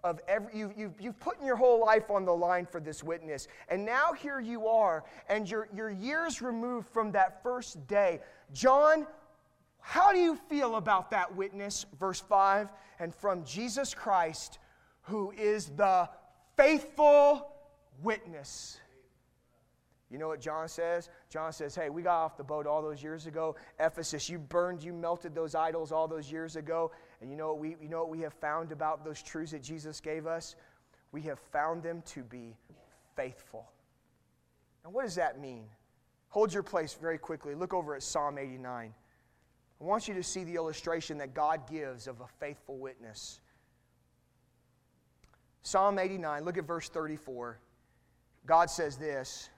of 0.06 0.20
every, 0.28 0.56
you, 0.56 0.72
you've, 0.76 0.94
you've 1.00 1.18
put 1.18 1.42
your 1.44 1.56
whole 1.56 1.80
life 1.84 2.10
on 2.10 2.24
the 2.24 2.32
line 2.32 2.64
for 2.64 2.80
this 2.80 3.02
witness. 3.02 3.48
And 3.68 3.84
now 3.84 4.12
here 4.12 4.40
you 4.40 4.68
are, 4.68 5.04
and 5.28 5.50
you're, 5.50 5.68
you're 5.74 5.90
years 5.90 6.40
removed 6.40 6.88
from 6.88 7.12
that 7.12 7.42
first 7.42 7.86
day. 7.86 8.20
John, 8.52 9.06
how 9.80 10.12
do 10.12 10.18
you 10.18 10.36
feel 10.48 10.76
about 10.76 11.10
that 11.10 11.34
witness? 11.34 11.86
Verse 11.98 12.20
5 12.20 12.68
and 12.98 13.14
from 13.14 13.44
Jesus 13.44 13.94
Christ, 13.94 14.58
who 15.02 15.32
is 15.32 15.66
the 15.76 16.08
faithful 16.56 17.48
witness. 18.02 18.80
You 20.10 20.18
know 20.18 20.28
what 20.28 20.40
John 20.40 20.68
says? 20.68 21.10
John 21.28 21.52
says, 21.52 21.74
Hey, 21.74 21.90
we 21.90 22.02
got 22.02 22.24
off 22.24 22.36
the 22.36 22.44
boat 22.44 22.66
all 22.66 22.80
those 22.80 23.02
years 23.02 23.26
ago. 23.26 23.56
Ephesus, 23.80 24.28
you 24.28 24.38
burned, 24.38 24.82
you 24.82 24.92
melted 24.92 25.34
those 25.34 25.54
idols 25.54 25.90
all 25.90 26.06
those 26.06 26.30
years 26.30 26.56
ago. 26.56 26.92
And 27.20 27.30
you 27.30 27.36
know 27.36 27.48
what 27.48 27.58
we, 27.58 27.76
you 27.80 27.88
know 27.88 28.00
what 28.00 28.10
we 28.10 28.20
have 28.20 28.34
found 28.34 28.72
about 28.72 29.04
those 29.04 29.22
truths 29.22 29.52
that 29.52 29.62
Jesus 29.62 30.00
gave 30.00 30.26
us? 30.26 30.56
We 31.12 31.22
have 31.22 31.38
found 31.38 31.82
them 31.82 32.02
to 32.06 32.22
be 32.22 32.56
faithful. 33.14 33.66
And 34.84 34.92
what 34.92 35.04
does 35.04 35.14
that 35.14 35.40
mean? 35.40 35.64
Hold 36.28 36.52
your 36.52 36.62
place 36.62 36.94
very 36.94 37.18
quickly. 37.18 37.54
Look 37.54 37.72
over 37.72 37.94
at 37.94 38.02
Psalm 38.02 38.38
89. 38.38 38.92
I 39.80 39.84
want 39.84 40.08
you 40.08 40.14
to 40.14 40.22
see 40.22 40.44
the 40.44 40.54
illustration 40.54 41.18
that 41.18 41.34
God 41.34 41.68
gives 41.70 42.06
of 42.06 42.20
a 42.20 42.26
faithful 42.40 42.76
witness. 42.78 43.40
Psalm 45.62 45.98
89, 45.98 46.44
look 46.44 46.58
at 46.58 46.64
verse 46.64 46.88
34. 46.88 47.58
God 48.46 48.70
says 48.70 48.96
this 48.96 49.50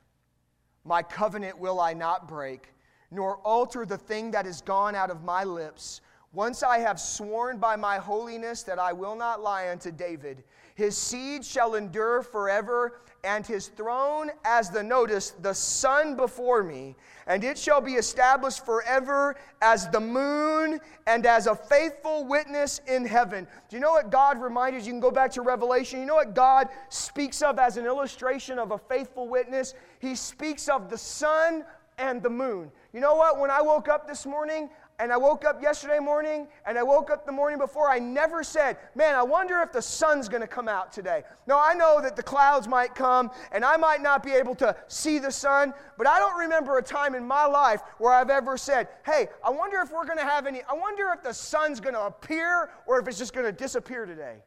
My 0.85 1.03
covenant 1.03 1.59
will 1.59 1.81
I 1.81 1.93
not 1.93 2.27
break, 2.27 2.73
nor 3.11 3.37
alter 3.39 3.85
the 3.85 3.99
thing 3.99 4.31
that 4.31 4.47
is 4.47 4.61
gone 4.63 4.95
out 4.95 5.11
of 5.11 5.23
my 5.23 5.45
lips. 5.45 6.01
Once 6.33 6.63
I 6.63 6.79
have 6.79 7.01
sworn 7.01 7.59
by 7.59 7.77
my 7.77 7.97
holiness 7.97 8.63
that 8.65 8.79
I 8.79 8.93
will 8.93 9.17
not 9.17 9.41
lie 9.41 9.71
unto 9.71 9.91
David. 9.91 10.45
His 10.75 10.97
seed 10.97 11.45
shall 11.45 11.75
endure 11.75 12.23
forever, 12.23 13.01
and 13.25 13.45
his 13.45 13.69
throne 13.69 14.31
as 14.45 14.71
the 14.71 14.83
notice, 14.83 15.31
the 15.43 15.55
sun 15.55 16.15
before 16.15 16.63
me. 16.63 16.95
And 17.27 17.43
it 17.43 17.59
shall 17.59 17.81
be 17.81 17.95
established 17.95 18.65
forever 18.65 19.37
as 19.61 19.89
the 19.89 20.01
moon 20.01 20.79
and 21.07 21.27
as 21.27 21.47
a 21.47 21.57
faithful 21.57 22.25
witness 22.27 22.81
in 22.87 23.05
heaven. 23.05 23.47
Do 23.69 23.77
you 23.77 23.81
know 23.81 23.91
what 23.91 24.11
God 24.11 24.41
reminded 24.41 24.83
you? 24.83 24.87
You 24.87 24.93
can 24.93 25.01
go 25.01 25.11
back 25.11 25.33
to 25.33 25.43
Revelation. 25.43 25.99
You 25.99 26.07
know 26.07 26.15
what 26.15 26.35
God 26.35 26.69
speaks 26.91 27.43
of 27.43 27.59
as 27.59 27.77
an 27.77 27.87
illustration 27.87 28.59
of 28.59 28.71
a 28.71 28.79
faithful 28.79 29.29
witness? 29.29 29.75
He 29.99 30.15
speaks 30.15 30.69
of 30.69 30.89
the 30.89 30.99
sun 30.99 31.65
and 31.99 32.23
the 32.23 32.31
moon. 32.31 32.71
You 32.93 33.01
know 33.01 33.17
what? 33.17 33.41
When 33.41 33.51
I 33.51 33.61
woke 33.61 33.89
up 33.89 34.07
this 34.07 34.25
morning, 34.25 34.71
and 35.01 35.13
I 35.13 35.17
woke 35.17 35.45
up 35.45 35.63
yesterday 35.63 36.01
morning 36.01 36.49
and 36.67 36.77
I 36.77 36.83
woke 36.83 37.11
up 37.11 37.25
the 37.25 37.33
morning 37.33 37.59
before, 37.59 37.89
I 37.89 37.99
never 37.99 38.43
said, 38.43 38.79
Man, 38.95 39.15
I 39.15 39.23
wonder 39.23 39.61
if 39.61 39.73
the 39.73 39.83
sun's 39.83 40.29
going 40.29 40.41
to 40.41 40.49
come 40.49 40.69
out 40.69 40.93
today. 40.93 41.23
No, 41.47 41.59
I 41.59 41.75
know 41.75 42.01
that 42.03 42.17
the 42.17 42.23
clouds 42.23 42.67
might 42.67 42.95
come 42.95 43.31
and 43.53 43.65
I 43.65 43.77
might 43.77 44.03
not 44.03 44.23
be 44.23 44.33
able 44.33 44.55
to 44.57 44.75
see 44.89 45.19
the 45.19 45.31
sun, 45.31 45.73
but 45.97 46.07
I 46.07 46.19
don't 46.19 46.37
remember 46.39 46.79
a 46.79 46.83
time 46.83 47.15
in 47.15 47.25
my 47.25 47.47
life 47.47 47.81
where 47.99 48.13
I've 48.13 48.31
ever 48.31 48.59
said, 48.59 48.89
Hey, 49.07 49.29
I 49.45 49.51
wonder 49.51 49.79
if 49.81 49.93
we're 49.93 50.07
going 50.07 50.19
to 50.19 50.25
have 50.25 50.47
any, 50.47 50.63
I 50.69 50.75
wonder 50.75 51.13
if 51.15 51.23
the 51.23 51.33
sun's 51.33 51.81
going 51.81 51.95
to 51.95 52.07
appear 52.07 52.71
or 52.87 52.99
if 52.99 53.07
it's 53.07 53.19
just 53.19 53.33
going 53.33 53.47
to 53.47 53.53
disappear 53.53 54.05
today. 54.05 54.39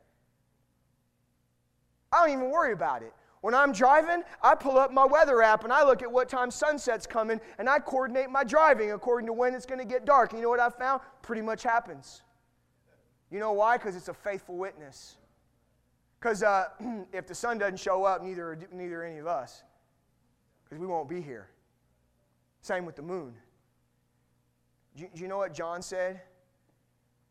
I 2.12 2.26
don't 2.26 2.38
even 2.38 2.52
worry 2.52 2.74
about 2.74 3.04
it. 3.04 3.14
When 3.42 3.56
I'm 3.56 3.72
driving, 3.72 4.24
I 4.42 4.54
pull 4.54 4.78
up 4.78 4.92
my 4.92 5.06
weather 5.06 5.42
app 5.42 5.64
and 5.64 5.74
I 5.74 5.84
look 5.84 6.04
at 6.04 6.12
what 6.12 6.30
time 6.30 6.52
sunset's 6.52 7.08
coming 7.08 7.42
and 7.58 7.68
I 7.68 7.80
coordinate 7.80 8.30
my 8.30 8.44
driving 8.44 8.92
according 8.92 9.26
to 9.28 9.34
when 9.34 9.56
it's 9.56 9.66
going 9.66 9.80
to 9.80 9.86
get 9.86 10.06
dark. 10.06 10.32
And 10.32 10.40
you 10.40 10.44
know 10.44 10.52
what 10.52 10.60
I 10.60 10.70
found? 10.70 11.02
Pretty 11.24 11.42
much 11.42 11.64
happens. 11.64 12.22
You 13.32 13.40
know 13.40 13.52
why? 13.54 13.78
Because 13.78 13.96
it's 13.96 14.10
a 14.10 14.14
faithful 14.14 14.58
witness. 14.58 15.18
Because 16.20 16.44
uh, 16.44 16.66
if 17.14 17.26
the 17.26 17.34
sun 17.34 17.58
doesn't 17.58 17.80
show 17.80 18.04
up, 18.04 18.24
neither, 18.24 18.60
neither 18.72 19.04
any 19.04 19.18
of 19.18 19.26
us. 19.26 19.64
Because 20.64 20.80
we 20.80 20.86
won't 20.86 21.10
be 21.10 21.20
here. 21.20 21.50
Same 22.62 22.86
with 22.86 22.96
the 22.96 23.02
moon. 23.02 23.34
Do 24.96 25.04
you, 25.04 25.10
do 25.16 25.22
you 25.22 25.28
know 25.28 25.38
what 25.38 25.54
John 25.54 25.82
said? 25.82 26.22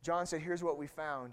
John 0.03 0.27
said, 0.27 0.41
Here's 0.41 0.65
what 0.65 0.77
we 0.77 0.89
found 0.89 1.33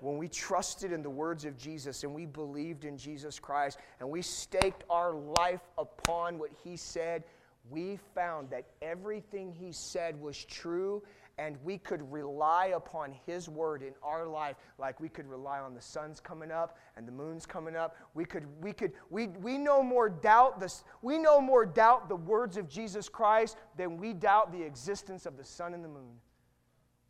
when 0.00 0.18
we 0.18 0.28
trusted 0.28 0.92
in 0.92 1.02
the 1.02 1.10
words 1.10 1.44
of 1.44 1.56
Jesus 1.56 2.04
and 2.04 2.14
we 2.14 2.26
believed 2.26 2.84
in 2.84 2.96
Jesus 2.96 3.38
Christ 3.38 3.78
and 4.00 4.08
we 4.08 4.22
staked 4.22 4.84
our 4.90 5.14
life 5.14 5.60
upon 5.78 6.38
what 6.38 6.50
he 6.64 6.76
said, 6.76 7.24
we 7.70 7.98
found 8.14 8.50
that 8.50 8.64
everything 8.82 9.52
he 9.52 9.72
said 9.72 10.20
was 10.20 10.44
true 10.44 11.02
and 11.38 11.56
we 11.64 11.76
could 11.76 12.10
rely 12.10 12.72
upon 12.74 13.12
his 13.26 13.48
word 13.48 13.82
in 13.82 13.92
our 14.02 14.26
life 14.26 14.56
like 14.78 14.98
we 15.00 15.08
could 15.08 15.26
rely 15.26 15.58
on 15.58 15.74
the 15.74 15.82
sun's 15.82 16.20
coming 16.20 16.50
up 16.50 16.78
and 16.96 17.06
the 17.06 17.12
moon's 17.12 17.44
coming 17.44 17.76
up. 17.76 17.96
We 18.14 18.24
could 18.24 18.44
we 18.62 18.72
could 18.72 18.92
we, 19.10 19.26
we 19.26 19.58
no 19.58 19.82
more 19.82 20.08
doubt 20.08 20.60
this 20.60 20.84
we 21.02 21.18
no 21.18 21.40
more 21.40 21.66
doubt 21.66 22.08
the 22.08 22.16
words 22.16 22.56
of 22.56 22.68
jesus 22.68 23.08
christ 23.08 23.56
than 23.76 23.98
we 23.98 24.14
doubt 24.14 24.50
the 24.52 24.62
existence 24.62 25.26
of 25.26 25.36
the 25.36 25.44
sun 25.44 25.74
and 25.74 25.84
the 25.84 25.88
moon. 25.88 26.14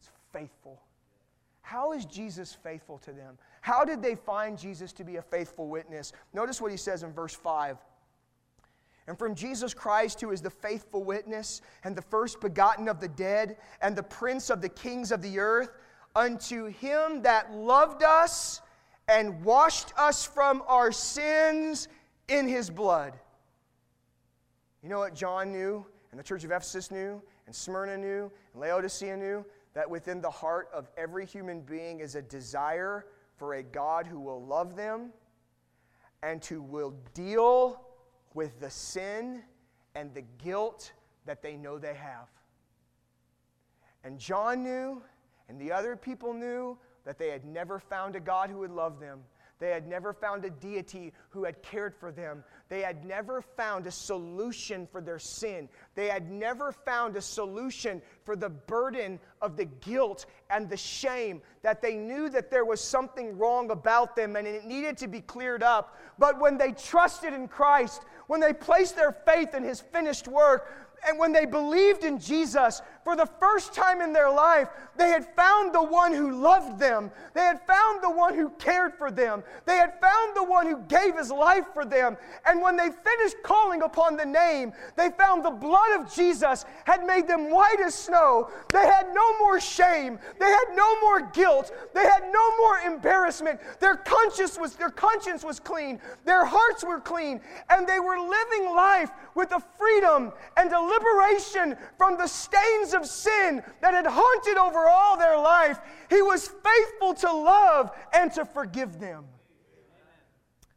It's 0.01 0.11
faithful 0.33 0.83
how 1.67 1.91
is 1.91 2.05
Jesus 2.05 2.55
faithful 2.55 2.97
to 2.99 3.13
them? 3.13 3.37
How 3.61 3.85
did 3.85 4.01
they 4.01 4.15
find 4.15 4.57
Jesus 4.57 4.93
to 4.93 5.03
be 5.03 5.17
a 5.17 5.23
faithful 5.23 5.67
witness? 5.67 6.13
Notice 6.33 6.61
what 6.61 6.71
he 6.71 6.77
says 6.77 7.03
in 7.03 7.13
verse 7.13 7.35
5. 7.35 7.77
And 9.09 9.19
from 9.19 9.35
Jesus 9.35 9.75
Christ, 9.75 10.21
who 10.21 10.31
is 10.31 10.41
the 10.41 10.49
faithful 10.49 11.03
witness 11.03 11.63
and 11.83 11.97
the 11.97 12.03
first 12.03 12.41
begotten 12.41 12.89
of 12.89 13.01
the 13.01 13.09
dead 13.09 13.57
and 13.83 13.97
the 13.97 14.05
prince 14.05 14.49
of 14.49 14.63
the 14.63 14.69
kings 14.69 15.11
of 15.11 15.23
the 15.23 15.41
earth, 15.41 15.71
unto 16.15 16.67
him 16.67 17.23
that 17.23 17.53
loved 17.53 18.05
us 18.05 18.61
and 19.09 19.45
washed 19.45 19.93
us 19.99 20.25
from 20.25 20.63
our 20.69 20.93
sins 20.93 21.89
in 22.29 22.47
his 22.47 22.71
blood. 22.71 23.13
You 24.85 24.89
know 24.89 25.01
what 25.01 25.17
John 25.17 25.51
knew, 25.51 25.85
and 26.13 26.21
the 26.21 26.25
church 26.25 26.45
of 26.45 26.53
Ephesus 26.53 26.93
knew, 26.93 27.21
and 27.47 27.55
Smyrna 27.55 27.99
knew, 27.99 28.31
and 28.53 28.63
Laodicea 28.63 29.17
knew? 29.17 29.45
That 29.77 29.91
within 29.91 30.23
the 30.23 30.31
heart 30.31 30.71
of 30.73 30.89
every 30.97 31.27
human 31.27 31.61
being 31.61 32.01
is 32.01 32.15
a 32.15 32.23
desire 32.23 33.05
for 33.37 33.57
a 33.57 33.63
God 33.63 34.07
who 34.07 34.19
will 34.19 34.43
love 34.43 34.75
them 34.75 35.11
and 36.23 36.43
who 36.43 36.63
will 36.63 36.95
deal 37.13 37.83
with 38.33 38.59
the 38.59 38.71
sin 38.71 39.43
and 39.95 40.15
the 40.15 40.25
guilt 40.43 40.93
that 41.27 41.43
they 41.43 41.59
know 41.59 41.79
they 41.79 41.93
have. 41.93 42.29
And 44.03 44.19
John 44.19 44.63
knew, 44.63 45.03
and 45.51 45.61
the 45.61 45.73
other 45.73 45.95
people 45.95 46.33
knew, 46.33 46.79
that 47.05 47.19
they 47.19 47.29
had 47.29 47.45
never 47.45 47.79
found 47.79 48.17
a 48.17 48.21
God 48.21 48.49
who 48.49 48.61
would 48.61 48.71
love 48.71 48.99
them. 48.99 49.21
They 49.59 49.71
had 49.71 49.89
never 49.89 50.13
found 50.13 50.45
a 50.45 50.51
deity 50.51 51.13
who 51.31 51.45
had 51.45 51.63
cared 51.63 51.95
for 51.95 52.13
them. 52.13 52.45
They 52.69 52.83
had 52.83 53.07
never 53.07 53.41
found 53.41 53.87
a 53.87 53.91
solution 53.91 54.87
for 54.87 55.01
their 55.01 55.19
sin. 55.19 55.69
They 55.95 56.09
had 56.09 56.31
never 56.31 56.73
found 56.73 57.17
a 57.17 57.23
solution 57.23 58.03
for 58.25 58.37
the 58.37 58.51
burden 58.51 59.19
of 59.41 59.57
the 59.57 59.65
guilt 59.65 60.27
and 60.51 60.69
the 60.69 60.77
shame 60.77 61.41
that 61.63 61.81
they 61.81 61.95
knew 61.95 62.29
that 62.31 62.51
there 62.51 62.67
was 62.67 62.83
something 62.83 63.39
wrong 63.39 63.71
about 63.71 64.15
them 64.15 64.37
and 64.37 64.47
it 64.47 64.67
needed 64.67 64.99
to 64.99 65.09
be 65.09 65.23
cleared 65.23 65.63
up. 65.63 65.97
But 66.19 66.39
when 66.39 66.59
they 66.59 66.73
trusted 66.73 67.33
in 67.33 67.49
Christ, 67.49 68.03
when 68.27 68.41
they 68.41 68.53
placed 68.53 68.95
their 68.95 69.13
faith 69.13 69.55
in 69.55 69.63
his 69.63 69.81
finished 69.81 70.29
work, 70.29 70.71
and 71.07 71.19
when 71.19 71.33
they 71.33 71.47
believed 71.47 72.05
in 72.05 72.19
Jesus 72.19 72.83
for 73.07 73.15
the 73.15 73.31
first 73.39 73.73
time 73.73 74.01
in 74.01 74.13
their 74.13 74.29
life, 74.29 74.67
they 74.97 75.11
had 75.11 75.25
found 75.37 75.73
the 75.73 75.81
one 75.81 76.13
who 76.13 76.43
loved 76.43 76.81
them. 76.81 77.13
They 77.35 77.43
had 77.43 77.65
found 77.65 78.03
the 78.03 78.11
one 78.11 78.35
who 78.35 78.51
cared 78.59 78.95
for 78.95 79.13
them. 79.13 79.45
They 79.65 79.77
had 79.77 80.01
found 80.01 80.35
the 80.35 80.43
one 80.43 80.67
who 80.67 80.79
gave 80.89 81.17
his 81.17 81.31
life 81.31 81.67
for 81.73 81.85
them. 81.85 82.17
And 82.47 82.61
when 82.61 82.77
they 82.77 82.89
finished 82.89 83.37
calling 83.45 83.83
upon 83.83 84.17
the 84.17 84.27
name, 84.27 84.73
they 84.97 85.11
found 85.11 85.45
the 85.45 85.53
blood 85.53 86.01
of 86.01 86.13
Jesus 86.13 86.65
had 86.85 87.07
made 87.07 87.29
them 87.29 87.49
white 87.49 87.79
as 87.79 87.95
snow. 87.95 88.51
They 88.73 88.85
had 88.85 89.15
no 89.15 89.39
more 89.39 89.61
shame. 89.61 90.19
They 90.41 90.51
had 90.51 90.75
no 90.75 91.01
more 91.01 91.31
guilt. 91.31 91.71
They 91.95 92.03
had 92.03 92.25
no 92.33 92.57
more 92.57 92.79
embarrassment. 92.79 93.61
Their 93.79 93.95
conscience 93.95 94.59
was, 94.59 94.75
their 94.75 94.91
conscience 94.91 95.45
was 95.45 95.61
clean. 95.61 96.01
Their 96.25 96.45
hearts 96.45 96.83
were 96.85 96.99
clean. 96.99 97.41
And 97.71 97.87
they 97.87 98.01
were 98.01 98.19
living 98.19 98.75
life 98.75 99.11
with 99.37 99.53
a 99.53 99.63
freedom 99.79 100.33
and 100.57 100.73
a 100.73 100.81
liberation 100.81 101.77
from 101.97 102.17
the 102.17 102.27
stains 102.27 102.96
of 102.97 103.07
sin 103.07 103.63
that 103.81 103.95
had 103.95 104.07
haunted 104.07 104.57
over 104.57 104.89
all 104.89 105.17
their 105.17 105.39
life. 105.39 105.79
He 106.11 106.23
was 106.23 106.49
faithful 106.49 107.15
to 107.15 107.33
love 107.33 107.91
and 108.13 108.33
to 108.33 108.45
forgive 108.45 108.99
them. 108.99 109.25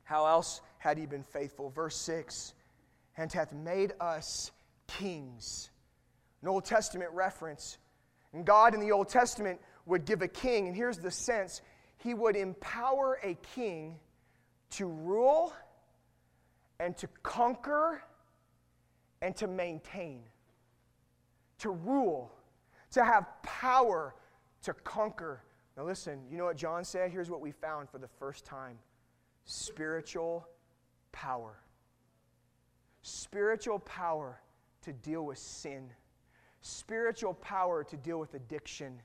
How 0.03 0.25
else 0.25 0.61
had 0.77 0.97
he 0.97 1.05
been 1.05 1.23
faithful? 1.23 1.69
Verse 1.69 1.95
6 1.95 2.53
and 3.19 3.33
hath 3.33 3.51
made 3.51 3.91
us 3.99 4.51
kings. 4.87 5.69
An 6.41 6.47
Old 6.47 6.63
Testament 6.63 7.11
reference. 7.11 7.77
And 8.31 8.45
God 8.45 8.73
in 8.73 8.79
the 8.79 8.93
Old 8.93 9.09
Testament 9.09 9.59
would 9.85 10.05
give 10.05 10.21
a 10.21 10.27
king, 10.27 10.67
and 10.67 10.75
here's 10.75 10.99
the 10.99 11.11
sense 11.11 11.61
He 11.97 12.13
would 12.13 12.37
empower 12.37 13.19
a 13.21 13.37
king 13.55 13.99
to 14.71 14.85
rule 14.87 15.51
and 16.79 16.95
to 16.97 17.07
conquer 17.21 18.01
and 19.21 19.35
to 19.35 19.47
maintain, 19.47 20.23
to 21.59 21.69
rule, 21.69 22.31
to 22.91 23.03
have 23.03 23.27
power 23.43 24.15
to 24.63 24.73
conquer. 24.73 25.43
Now, 25.77 25.85
listen, 25.85 26.19
you 26.29 26.37
know 26.37 26.45
what 26.45 26.57
John 26.57 26.83
said? 26.83 27.11
Here's 27.11 27.29
what 27.29 27.41
we 27.41 27.51
found 27.51 27.89
for 27.89 27.97
the 27.97 28.07
first 28.07 28.45
time 28.45 28.77
spiritual 29.45 30.47
power. 31.11 31.59
Spiritual 33.01 33.79
power 33.79 34.41
to 34.81 34.93
deal 34.93 35.25
with 35.25 35.37
sin, 35.37 35.89
spiritual 36.61 37.33
power 37.33 37.83
to 37.83 37.97
deal 37.97 38.19
with 38.19 38.33
addiction, 38.33 39.01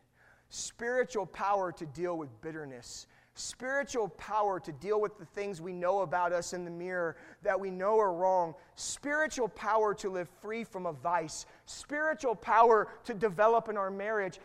spiritual 0.50 1.26
power 1.26 1.72
to 1.72 1.86
deal 1.86 2.18
with 2.18 2.28
bitterness, 2.40 3.06
spiritual 3.34 4.08
power 4.10 4.60
to 4.60 4.70
deal 4.72 5.00
with 5.00 5.18
the 5.18 5.24
things 5.24 5.60
we 5.60 5.72
know 5.72 6.00
about 6.00 6.32
us 6.32 6.52
in 6.52 6.64
the 6.64 6.70
mirror 6.70 7.16
that 7.42 7.58
we 7.58 7.70
know 7.70 7.98
are 7.98 8.12
wrong, 8.12 8.54
spiritual 8.76 9.48
power 9.48 9.92
to 9.94 10.08
live 10.08 10.28
free 10.40 10.62
from 10.62 10.86
a 10.86 10.92
vice, 10.92 11.46
spiritual 11.66 12.36
power 12.36 12.88
to 13.04 13.12
develop 13.12 13.68
in 13.68 13.76
our 13.76 13.90
marriage 13.90 14.38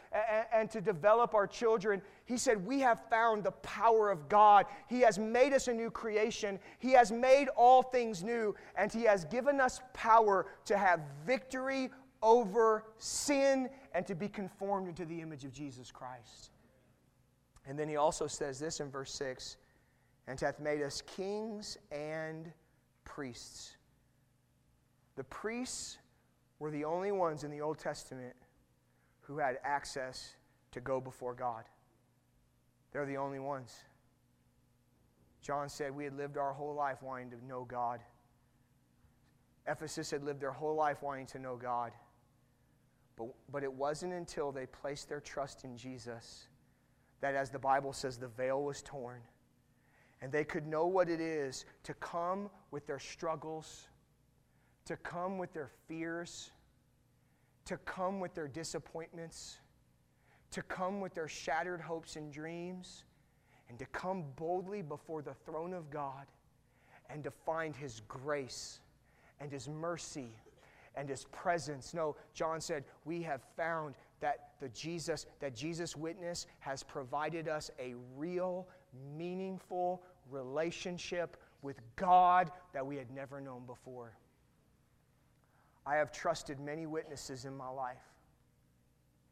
and, 0.51 0.71
to 0.71 0.81
develop 0.81 1.35
our 1.35 1.45
children. 1.45 2.01
He 2.25 2.37
said, 2.37 2.65
We 2.65 2.79
have 2.79 3.01
found 3.09 3.43
the 3.43 3.51
power 3.51 4.09
of 4.09 4.27
God. 4.27 4.65
He 4.87 5.01
has 5.01 5.19
made 5.19 5.53
us 5.53 5.67
a 5.67 5.73
new 5.73 5.91
creation, 5.91 6.59
He 6.79 6.91
has 6.93 7.11
made 7.11 7.47
all 7.49 7.83
things 7.83 8.23
new, 8.23 8.55
and 8.75 8.91
He 8.91 9.03
has 9.03 9.25
given 9.25 9.61
us 9.61 9.81
power 9.93 10.47
to 10.65 10.77
have 10.77 11.01
victory 11.25 11.91
over 12.21 12.85
sin 12.97 13.69
and 13.93 14.05
to 14.07 14.15
be 14.15 14.27
conformed 14.27 14.87
into 14.87 15.05
the 15.05 15.21
image 15.21 15.45
of 15.45 15.53
Jesus 15.53 15.91
Christ. 15.91 16.51
And 17.69 17.77
then 17.77 17.87
he 17.87 17.97
also 17.97 18.25
says 18.25 18.57
this 18.57 18.79
in 18.79 18.89
verse 18.89 19.13
6 19.13 19.57
and 20.27 20.39
hath 20.39 20.59
made 20.59 20.81
us 20.81 21.03
kings 21.03 21.77
and 21.91 22.51
priests. 23.05 23.75
The 25.15 25.23
priests 25.25 25.99
were 26.57 26.71
the 26.71 26.83
only 26.83 27.11
ones 27.11 27.43
in 27.43 27.51
the 27.51 27.61
Old 27.61 27.77
Testament 27.77 28.35
who 29.21 29.37
had 29.37 29.59
access 29.63 30.35
to 30.71 30.81
go 30.81 30.99
before 30.99 31.35
God. 31.35 31.63
They're 32.91 33.05
the 33.05 33.17
only 33.17 33.39
ones. 33.39 33.75
John 35.43 35.69
said 35.69 35.95
we 35.95 36.05
had 36.05 36.17
lived 36.17 36.37
our 36.37 36.53
whole 36.53 36.73
life 36.73 37.03
wanting 37.03 37.29
to 37.29 37.45
know 37.45 37.65
God. 37.65 37.99
Ephesus 39.67 40.09
had 40.09 40.23
lived 40.23 40.41
their 40.41 40.51
whole 40.51 40.75
life 40.75 41.03
wanting 41.03 41.27
to 41.27 41.39
know 41.39 41.55
God. 41.55 41.91
But, 43.15 43.27
but 43.51 43.61
it 43.61 43.71
wasn't 43.71 44.13
until 44.13 44.51
they 44.51 44.65
placed 44.65 45.07
their 45.07 45.21
trust 45.21 45.65
in 45.65 45.77
Jesus 45.77 46.47
that, 47.21 47.35
as 47.35 47.49
the 47.49 47.59
Bible 47.59 47.93
says, 47.93 48.17
the 48.17 48.27
veil 48.27 48.63
was 48.63 48.81
torn. 48.81 49.21
And 50.21 50.31
they 50.31 50.43
could 50.43 50.67
know 50.67 50.85
what 50.85 51.09
it 51.09 51.21
is 51.21 51.65
to 51.83 51.93
come 51.95 52.49
with 52.71 52.85
their 52.85 52.99
struggles, 52.99 53.87
to 54.85 54.97
come 54.97 55.37
with 55.37 55.53
their 55.53 55.71
fears, 55.87 56.51
to 57.65 57.77
come 57.77 58.19
with 58.19 58.33
their 58.33 58.47
disappointments, 58.47 59.59
to 60.51 60.61
come 60.63 60.99
with 60.99 61.13
their 61.13 61.27
shattered 61.27 61.79
hopes 61.79 62.15
and 62.15 62.33
dreams, 62.33 63.05
and 63.69 63.77
to 63.79 63.85
come 63.87 64.25
boldly 64.35 64.81
before 64.81 65.21
the 65.21 65.35
throne 65.45 65.73
of 65.73 65.89
God 65.89 66.25
and 67.09 67.23
to 67.23 67.31
find 67.31 67.75
His 67.75 68.01
grace 68.07 68.79
and 69.39 69.51
His 69.51 69.67
mercy 69.67 70.31
and 70.95 71.07
His 71.07 71.25
presence. 71.25 71.93
No, 71.93 72.15
John 72.33 72.59
said, 72.59 72.83
We 73.05 73.21
have 73.23 73.41
found 73.55 73.95
that 74.21 74.51
the 74.59 74.69
Jesus 74.69 75.25
that 75.39 75.55
Jesus 75.55 75.95
witness 75.95 76.47
has 76.59 76.83
provided 76.83 77.47
us 77.47 77.71
a 77.79 77.95
real 78.15 78.67
meaningful 79.17 80.03
relationship 80.29 81.37
with 81.61 81.79
God 81.95 82.51
that 82.73 82.85
we 82.85 82.95
had 82.95 83.11
never 83.11 83.41
known 83.41 83.65
before. 83.65 84.17
I 85.85 85.95
have 85.95 86.11
trusted 86.11 86.59
many 86.59 86.85
witnesses 86.85 87.45
in 87.45 87.55
my 87.55 87.69
life. 87.69 87.97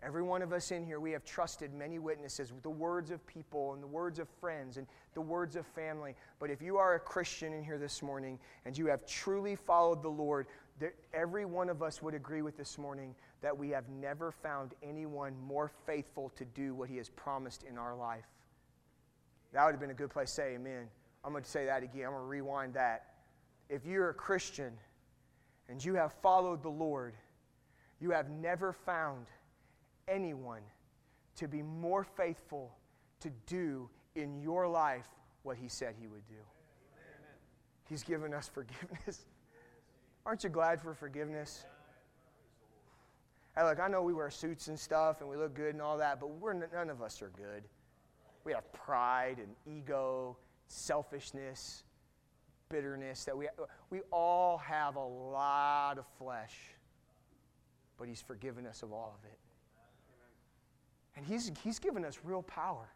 Every 0.03 0.21
one 0.21 0.43
of 0.43 0.53
us 0.53 0.71
in 0.71 0.85
here, 0.85 0.99
we 0.99 1.11
have 1.11 1.25
trusted 1.25 1.73
many 1.73 1.97
witnesses 1.97 2.53
with 2.53 2.61
the 2.61 2.69
words 2.69 3.09
of 3.09 3.25
people 3.25 3.73
and 3.73 3.81
the 3.81 3.87
words 3.87 4.19
of 4.19 4.29
friends 4.29 4.77
and 4.77 4.85
the 5.15 5.21
words 5.21 5.55
of 5.55 5.65
family. 5.65 6.15
But 6.39 6.51
if 6.51 6.61
you 6.61 6.77
are 6.77 6.95
a 6.95 6.99
Christian 6.99 7.51
in 7.51 7.63
here 7.63 7.79
this 7.79 8.03
morning 8.03 8.37
and 8.65 8.77
you 8.77 8.85
have 8.87 9.07
truly 9.07 9.55
followed 9.55 10.03
the 10.03 10.09
Lord, 10.09 10.45
every 11.13 11.45
one 11.45 11.67
of 11.67 11.81
us 11.81 12.03
would 12.03 12.13
agree 12.13 12.43
with 12.43 12.57
this 12.57 12.77
morning 12.77 13.15
that 13.41 13.57
we 13.57 13.69
have 13.69 13.87
never 13.89 14.31
found 14.31 14.73
anyone 14.81 15.33
more 15.39 15.71
faithful 15.85 16.31
to 16.35 16.45
do 16.45 16.73
what 16.73 16.89
he 16.89 16.97
has 16.97 17.09
promised 17.09 17.63
in 17.63 17.77
our 17.77 17.95
life. 17.95 18.25
That 19.53 19.65
would 19.65 19.71
have 19.71 19.79
been 19.79 19.91
a 19.91 19.95
good 19.95 20.09
place 20.09 20.29
to 20.29 20.35
say 20.35 20.55
amen. 20.55 20.87
I'm 21.23 21.31
going 21.31 21.43
to 21.43 21.49
say 21.49 21.65
that 21.65 21.83
again. 21.83 22.05
I'm 22.05 22.11
going 22.11 22.23
to 22.23 22.27
rewind 22.27 22.73
that. 22.73 23.13
If 23.69 23.85
you're 23.85 24.09
a 24.09 24.13
Christian 24.13 24.73
and 25.69 25.83
you 25.83 25.95
have 25.95 26.13
followed 26.21 26.63
the 26.63 26.69
Lord, 26.69 27.13
you 27.99 28.11
have 28.11 28.29
never 28.29 28.73
found 28.73 29.27
anyone 30.07 30.61
to 31.35 31.47
be 31.47 31.61
more 31.61 32.03
faithful 32.03 32.75
to 33.19 33.29
do 33.45 33.89
in 34.15 34.41
your 34.41 34.67
life 34.67 35.07
what 35.43 35.57
he 35.57 35.67
said 35.67 35.95
he 35.99 36.07
would 36.07 36.27
do. 36.27 36.35
He's 37.89 38.03
given 38.03 38.33
us 38.33 38.49
forgiveness. 38.49 39.25
Aren't 40.25 40.43
you 40.43 40.49
glad 40.49 40.81
for 40.81 40.93
forgiveness? 40.93 41.65
Hey, 43.57 43.63
look, 43.63 43.79
I 43.79 43.87
know 43.87 44.03
we 44.03 44.13
wear 44.13 44.29
suits 44.29 44.67
and 44.67 44.79
stuff 44.79 45.21
and 45.21 45.27
we 45.27 45.35
look 45.35 45.55
good 45.55 45.73
and 45.73 45.81
all 45.81 45.97
that, 45.97 46.19
but 46.19 46.29
we're, 46.29 46.53
none 46.53 46.91
of 46.91 47.01
us 47.01 47.23
are 47.23 47.31
good. 47.35 47.63
We 48.43 48.53
have 48.53 48.71
pride 48.71 49.37
and 49.39 49.55
ego, 49.65 50.37
selfishness, 50.67 51.83
bitterness 52.69 53.25
that 53.25 53.35
we, 53.35 53.47
we 53.89 54.01
all 54.11 54.59
have 54.59 54.95
a 54.95 55.03
lot 55.03 55.97
of 55.97 56.05
flesh, 56.19 56.55
but 57.97 58.07
He's 58.07 58.21
forgiven 58.21 58.67
us 58.67 58.83
of 58.83 58.93
all 58.93 59.17
of 59.17 59.27
it. 59.27 59.39
And 61.15 61.25
he's, 61.25 61.51
he's 61.63 61.79
given 61.79 62.05
us 62.05 62.19
real 62.23 62.43
power. 62.43 62.87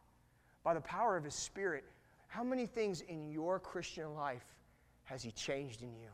By 0.64 0.76
the 0.76 0.82
power 0.82 1.18
of 1.18 1.24
His 1.24 1.34
Spirit, 1.34 1.86
how 2.28 2.44
many 2.44 2.68
things 2.68 3.02
in 3.02 3.32
your 3.32 3.60
Christian 3.60 4.14
life 4.14 4.46
has 5.06 5.24
He 5.24 5.32
changed 5.32 5.82
in 5.82 5.96
you? 5.96 6.10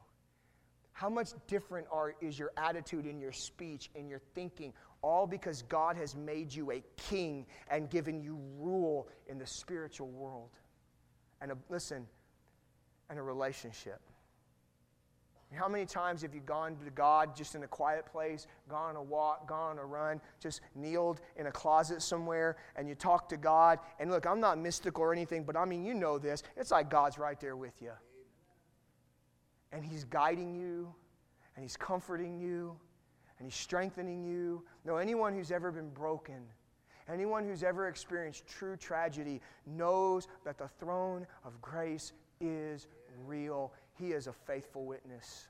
How 0.97 1.09
much 1.09 1.29
different 1.45 1.85
are, 1.91 2.15
is 2.21 2.39
your 2.39 2.51
attitude 2.57 3.05
in 3.05 3.19
your 3.19 3.31
speech, 3.31 3.91
in 3.93 4.09
your 4.09 4.19
thinking? 4.33 4.73
All 5.03 5.27
because 5.27 5.61
God 5.61 5.95
has 5.95 6.15
made 6.15 6.51
you 6.51 6.71
a 6.71 6.81
king 6.95 7.45
and 7.69 7.87
given 7.87 8.19
you 8.19 8.39
rule 8.57 9.07
in 9.27 9.37
the 9.37 9.45
spiritual 9.45 10.07
world. 10.07 10.49
And 11.39 11.51
a, 11.51 11.57
listen, 11.69 12.07
and 13.11 13.19
a 13.19 13.21
relationship. 13.21 14.01
How 15.53 15.67
many 15.67 15.85
times 15.85 16.23
have 16.23 16.33
you 16.33 16.41
gone 16.41 16.75
to 16.83 16.89
God 16.89 17.35
just 17.35 17.53
in 17.53 17.61
a 17.61 17.67
quiet 17.67 18.07
place, 18.07 18.47
gone 18.67 18.89
on 18.89 18.95
a 18.95 19.03
walk, 19.03 19.47
gone 19.47 19.73
on 19.73 19.77
a 19.77 19.85
run, 19.85 20.19
just 20.39 20.61
kneeled 20.73 21.21
in 21.35 21.45
a 21.45 21.51
closet 21.51 22.01
somewhere, 22.01 22.57
and 22.75 22.89
you 22.89 22.95
talk 22.95 23.29
to 23.29 23.37
God? 23.37 23.77
And 23.99 24.09
look, 24.09 24.25
I'm 24.25 24.39
not 24.39 24.57
mystical 24.57 25.03
or 25.03 25.13
anything, 25.13 25.43
but 25.43 25.55
I 25.55 25.65
mean, 25.65 25.85
you 25.85 25.93
know 25.93 26.17
this. 26.17 26.41
It's 26.55 26.71
like 26.71 26.89
God's 26.89 27.19
right 27.19 27.39
there 27.39 27.55
with 27.55 27.79
you 27.83 27.91
and 29.71 29.83
He's 29.83 30.03
guiding 30.05 30.55
you, 30.55 30.93
and 31.55 31.63
He's 31.63 31.77
comforting 31.77 32.39
you, 32.39 32.75
and 33.39 33.47
He's 33.47 33.55
strengthening 33.55 34.23
you. 34.23 34.63
No, 34.85 34.97
anyone 34.97 35.33
who's 35.33 35.51
ever 35.51 35.71
been 35.71 35.89
broken, 35.89 36.41
anyone 37.11 37.45
who's 37.45 37.63
ever 37.63 37.87
experienced 37.87 38.47
true 38.47 38.77
tragedy 38.77 39.41
knows 39.65 40.27
that 40.45 40.57
the 40.57 40.67
throne 40.79 41.25
of 41.43 41.59
grace 41.61 42.13
is 42.39 42.87
real. 43.25 43.73
He 43.97 44.11
is 44.11 44.27
a 44.27 44.33
faithful 44.33 44.85
witness. 44.85 45.47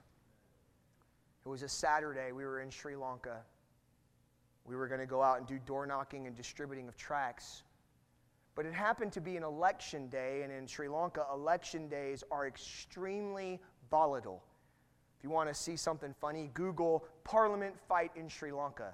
It 1.45 1.49
was 1.49 1.63
a 1.63 1.69
Saturday. 1.69 2.31
We 2.31 2.43
were 2.43 2.61
in 2.61 2.69
Sri 2.69 2.95
Lanka. 2.95 3.37
We 4.65 4.75
were 4.75 4.87
going 4.87 4.99
to 4.99 5.07
go 5.07 5.21
out 5.21 5.37
and 5.37 5.47
do 5.47 5.59
door 5.65 5.87
knocking 5.87 6.27
and 6.27 6.35
distributing 6.35 6.87
of 6.89 6.97
tracts. 6.97 7.63
But 8.53 8.65
it 8.65 8.73
happened 8.73 9.13
to 9.13 9.21
be 9.21 9.37
an 9.37 9.43
election 9.43 10.09
day, 10.09 10.41
and 10.43 10.51
in 10.51 10.67
Sri 10.67 10.89
Lanka, 10.89 11.25
election 11.31 11.87
days 11.87 12.23
are 12.31 12.47
extremely 12.47 13.61
volatile. 13.89 14.43
If 15.17 15.23
you 15.23 15.29
want 15.29 15.49
to 15.49 15.55
see 15.55 15.75
something 15.75 16.13
funny, 16.19 16.49
Google 16.53 17.05
Parliament 17.23 17.75
fight 17.87 18.11
in 18.15 18.29
Sri 18.29 18.51
Lanka. 18.51 18.93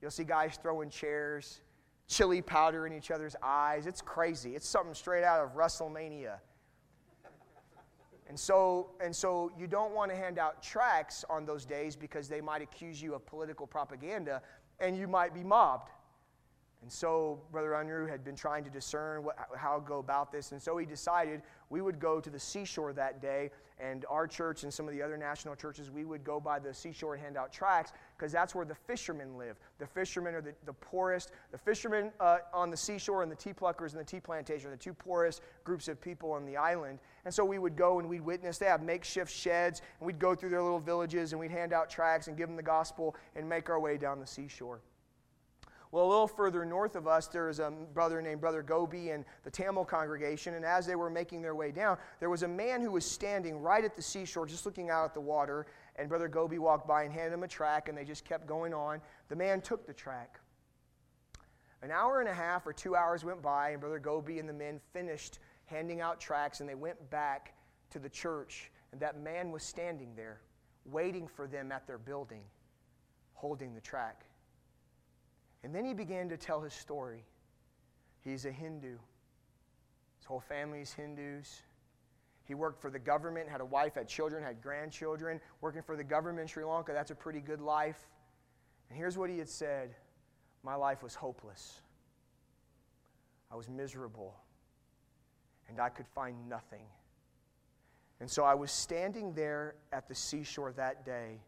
You'll 0.00 0.10
see 0.10 0.24
guys 0.24 0.58
throwing 0.62 0.90
chairs, 0.90 1.60
chili 2.06 2.40
powder 2.40 2.86
in 2.86 2.92
each 2.92 3.10
other's 3.10 3.34
eyes. 3.42 3.86
It's 3.86 4.00
crazy. 4.00 4.54
It's 4.54 4.68
something 4.68 4.94
straight 4.94 5.24
out 5.24 5.40
of 5.40 5.54
WrestleMania. 5.54 6.38
And 8.28 8.38
so, 8.38 8.90
and 9.00 9.14
so 9.14 9.50
you 9.58 9.66
don't 9.66 9.94
want 9.94 10.10
to 10.10 10.16
hand 10.16 10.38
out 10.38 10.62
tracts 10.62 11.24
on 11.30 11.46
those 11.46 11.64
days 11.64 11.96
because 11.96 12.28
they 12.28 12.42
might 12.42 12.60
accuse 12.60 13.00
you 13.00 13.14
of 13.14 13.24
political 13.26 13.66
propaganda 13.66 14.42
and 14.80 14.96
you 14.96 15.08
might 15.08 15.32
be 15.34 15.42
mobbed. 15.42 15.90
And 16.82 16.92
so 16.92 17.40
Brother 17.50 17.70
Unruh 17.70 18.08
had 18.08 18.24
been 18.24 18.36
trying 18.36 18.64
to 18.64 18.70
discern 18.70 19.24
what, 19.24 19.36
how 19.56 19.78
to 19.78 19.84
go 19.84 19.98
about 19.98 20.30
this. 20.30 20.52
And 20.52 20.62
so 20.62 20.76
he 20.76 20.86
decided 20.86 21.42
we 21.70 21.80
would 21.80 21.98
go 22.00 22.20
to 22.20 22.30
the 22.30 22.38
seashore 22.40 22.92
that 22.94 23.20
day 23.20 23.50
and 23.80 24.04
our 24.10 24.26
church 24.26 24.64
and 24.64 24.72
some 24.74 24.88
of 24.88 24.94
the 24.94 25.02
other 25.02 25.16
national 25.16 25.54
churches, 25.54 25.90
we 25.90 26.04
would 26.04 26.24
go 26.24 26.40
by 26.40 26.58
the 26.58 26.74
seashore 26.74 27.14
and 27.14 27.22
hand 27.22 27.36
out 27.36 27.52
tracts 27.52 27.92
because 28.16 28.32
that's 28.32 28.54
where 28.54 28.64
the 28.64 28.74
fishermen 28.74 29.38
live. 29.38 29.56
The 29.78 29.86
fishermen 29.86 30.34
are 30.34 30.40
the, 30.40 30.54
the 30.66 30.72
poorest. 30.72 31.30
The 31.52 31.58
fishermen 31.58 32.10
uh, 32.18 32.38
on 32.52 32.70
the 32.70 32.76
seashore 32.76 33.22
and 33.22 33.30
the 33.30 33.36
tea 33.36 33.52
pluckers 33.52 33.92
and 33.92 34.00
the 34.00 34.04
tea 34.04 34.20
plantation 34.20 34.68
are 34.68 34.72
the 34.72 34.76
two 34.76 34.94
poorest 34.94 35.42
groups 35.64 35.88
of 35.88 36.00
people 36.00 36.32
on 36.32 36.44
the 36.44 36.56
island. 36.56 36.98
And 37.24 37.32
so 37.32 37.44
we 37.44 37.58
would 37.58 37.76
go 37.76 38.00
and 38.00 38.08
we'd 38.08 38.22
witness. 38.22 38.58
They 38.58 38.66
have 38.66 38.82
makeshift 38.82 39.32
sheds, 39.32 39.82
and 40.00 40.06
we'd 40.06 40.18
go 40.18 40.34
through 40.34 40.50
their 40.50 40.62
little 40.62 40.80
villages 40.80 41.32
and 41.32 41.40
we'd 41.40 41.50
hand 41.50 41.72
out 41.72 41.88
tracts 41.88 42.26
and 42.26 42.36
give 42.36 42.48
them 42.48 42.56
the 42.56 42.62
gospel 42.62 43.14
and 43.36 43.48
make 43.48 43.70
our 43.70 43.78
way 43.78 43.96
down 43.96 44.18
the 44.18 44.26
seashore. 44.26 44.80
Well, 45.90 46.04
a 46.04 46.06
little 46.06 46.28
further 46.28 46.66
north 46.66 46.96
of 46.96 47.06
us, 47.06 47.28
there 47.28 47.46
was 47.46 47.60
a 47.60 47.70
brother 47.70 48.20
named 48.20 48.42
Brother 48.42 48.62
Gobi 48.62 49.10
and 49.10 49.24
the 49.42 49.50
Tamil 49.50 49.86
congregation. 49.86 50.54
And 50.54 50.64
as 50.64 50.86
they 50.86 50.96
were 50.96 51.08
making 51.08 51.40
their 51.40 51.54
way 51.54 51.70
down, 51.70 51.96
there 52.20 52.28
was 52.28 52.42
a 52.42 52.48
man 52.48 52.82
who 52.82 52.92
was 52.92 53.06
standing 53.06 53.62
right 53.62 53.82
at 53.82 53.96
the 53.96 54.02
seashore, 54.02 54.44
just 54.44 54.66
looking 54.66 54.90
out 54.90 55.06
at 55.06 55.14
the 55.14 55.20
water. 55.20 55.66
And 55.96 56.08
Brother 56.08 56.28
Gobi 56.28 56.58
walked 56.58 56.86
by 56.86 57.04
and 57.04 57.12
handed 57.12 57.32
him 57.32 57.42
a 57.42 57.48
track, 57.48 57.88
and 57.88 57.96
they 57.96 58.04
just 58.04 58.24
kept 58.26 58.46
going 58.46 58.74
on. 58.74 59.00
The 59.28 59.36
man 59.36 59.62
took 59.62 59.86
the 59.86 59.94
track. 59.94 60.38
An 61.80 61.90
hour 61.90 62.20
and 62.20 62.28
a 62.28 62.34
half 62.34 62.66
or 62.66 62.72
two 62.72 62.94
hours 62.94 63.24
went 63.24 63.40
by, 63.40 63.70
and 63.70 63.80
Brother 63.80 63.98
Gobi 63.98 64.40
and 64.40 64.48
the 64.48 64.52
men 64.52 64.80
finished 64.92 65.38
handing 65.64 66.00
out 66.02 66.20
tracks, 66.20 66.60
and 66.60 66.68
they 66.68 66.74
went 66.74 67.08
back 67.08 67.54
to 67.90 67.98
the 67.98 68.10
church. 68.10 68.70
And 68.92 69.00
that 69.00 69.20
man 69.20 69.52
was 69.52 69.62
standing 69.62 70.14
there, 70.16 70.40
waiting 70.84 71.26
for 71.26 71.46
them 71.46 71.72
at 71.72 71.86
their 71.86 71.98
building, 71.98 72.42
holding 73.32 73.74
the 73.74 73.80
track. 73.80 74.24
And 75.62 75.74
then 75.74 75.84
he 75.84 75.94
began 75.94 76.28
to 76.28 76.36
tell 76.36 76.60
his 76.60 76.72
story. 76.72 77.24
He's 78.22 78.44
a 78.44 78.52
Hindu, 78.52 78.98
his 80.18 80.26
whole 80.26 80.40
family 80.40 80.80
is 80.80 80.92
Hindus. 80.92 81.62
He 82.44 82.54
worked 82.54 82.80
for 82.80 82.90
the 82.90 82.98
government, 82.98 83.48
had 83.48 83.60
a 83.60 83.64
wife, 83.64 83.94
had 83.94 84.08
children, 84.08 84.42
had 84.42 84.62
grandchildren. 84.62 85.40
Working 85.60 85.82
for 85.82 85.96
the 85.96 86.04
government 86.04 86.40
in 86.40 86.46
Sri 86.48 86.64
Lanka, 86.64 86.92
that's 86.92 87.10
a 87.10 87.14
pretty 87.14 87.40
good 87.40 87.60
life. 87.60 88.08
And 88.88 88.98
here's 88.98 89.18
what 89.18 89.28
he 89.30 89.38
had 89.38 89.48
said 89.48 89.94
My 90.62 90.74
life 90.74 91.02
was 91.02 91.14
hopeless. 91.14 91.82
I 93.52 93.56
was 93.56 93.68
miserable. 93.68 94.34
And 95.68 95.78
I 95.78 95.90
could 95.90 96.06
find 96.06 96.48
nothing. 96.48 96.86
And 98.20 98.30
so 98.30 98.42
I 98.42 98.54
was 98.54 98.72
standing 98.72 99.34
there 99.34 99.74
at 99.92 100.08
the 100.08 100.14
seashore 100.14 100.72
that 100.72 101.04
day 101.04 101.40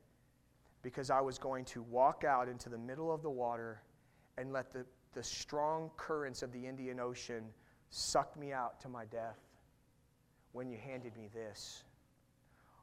because 0.83 1.11
I 1.11 1.21
was 1.23 1.39
going 1.39 1.65
to 1.67 1.83
walk 1.83 2.25
out 2.25 2.47
into 2.47 2.69
the 2.69 2.79
middle 2.79 3.11
of 3.13 3.23
the 3.23 3.31
water 3.31 3.81
and 4.41 4.53
let 4.53 4.73
the, 4.73 4.87
the 5.13 5.23
strong 5.23 5.91
currents 5.97 6.43
of 6.43 6.51
the 6.53 6.67
Indian 6.67 6.99
Ocean 6.99 7.45
suck 7.91 8.37
me 8.39 8.53
out 8.53 8.81
to 8.81 8.89
my 8.89 9.05
death 9.05 9.39
when 10.53 10.69
you 10.69 10.79
handed 10.79 11.17
me 11.17 11.29
this. 11.35 11.85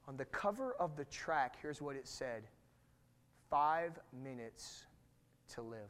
On 0.07 0.15
the 0.15 0.25
cover 0.25 0.75
of 0.79 0.95
the 0.95 1.05
track, 1.05 1.55
here's 1.61 1.81
what 1.81 1.95
it 1.95 2.07
said 2.07 2.43
Five 3.49 3.97
minutes 4.23 4.85
to 5.55 5.61
live. 5.61 5.89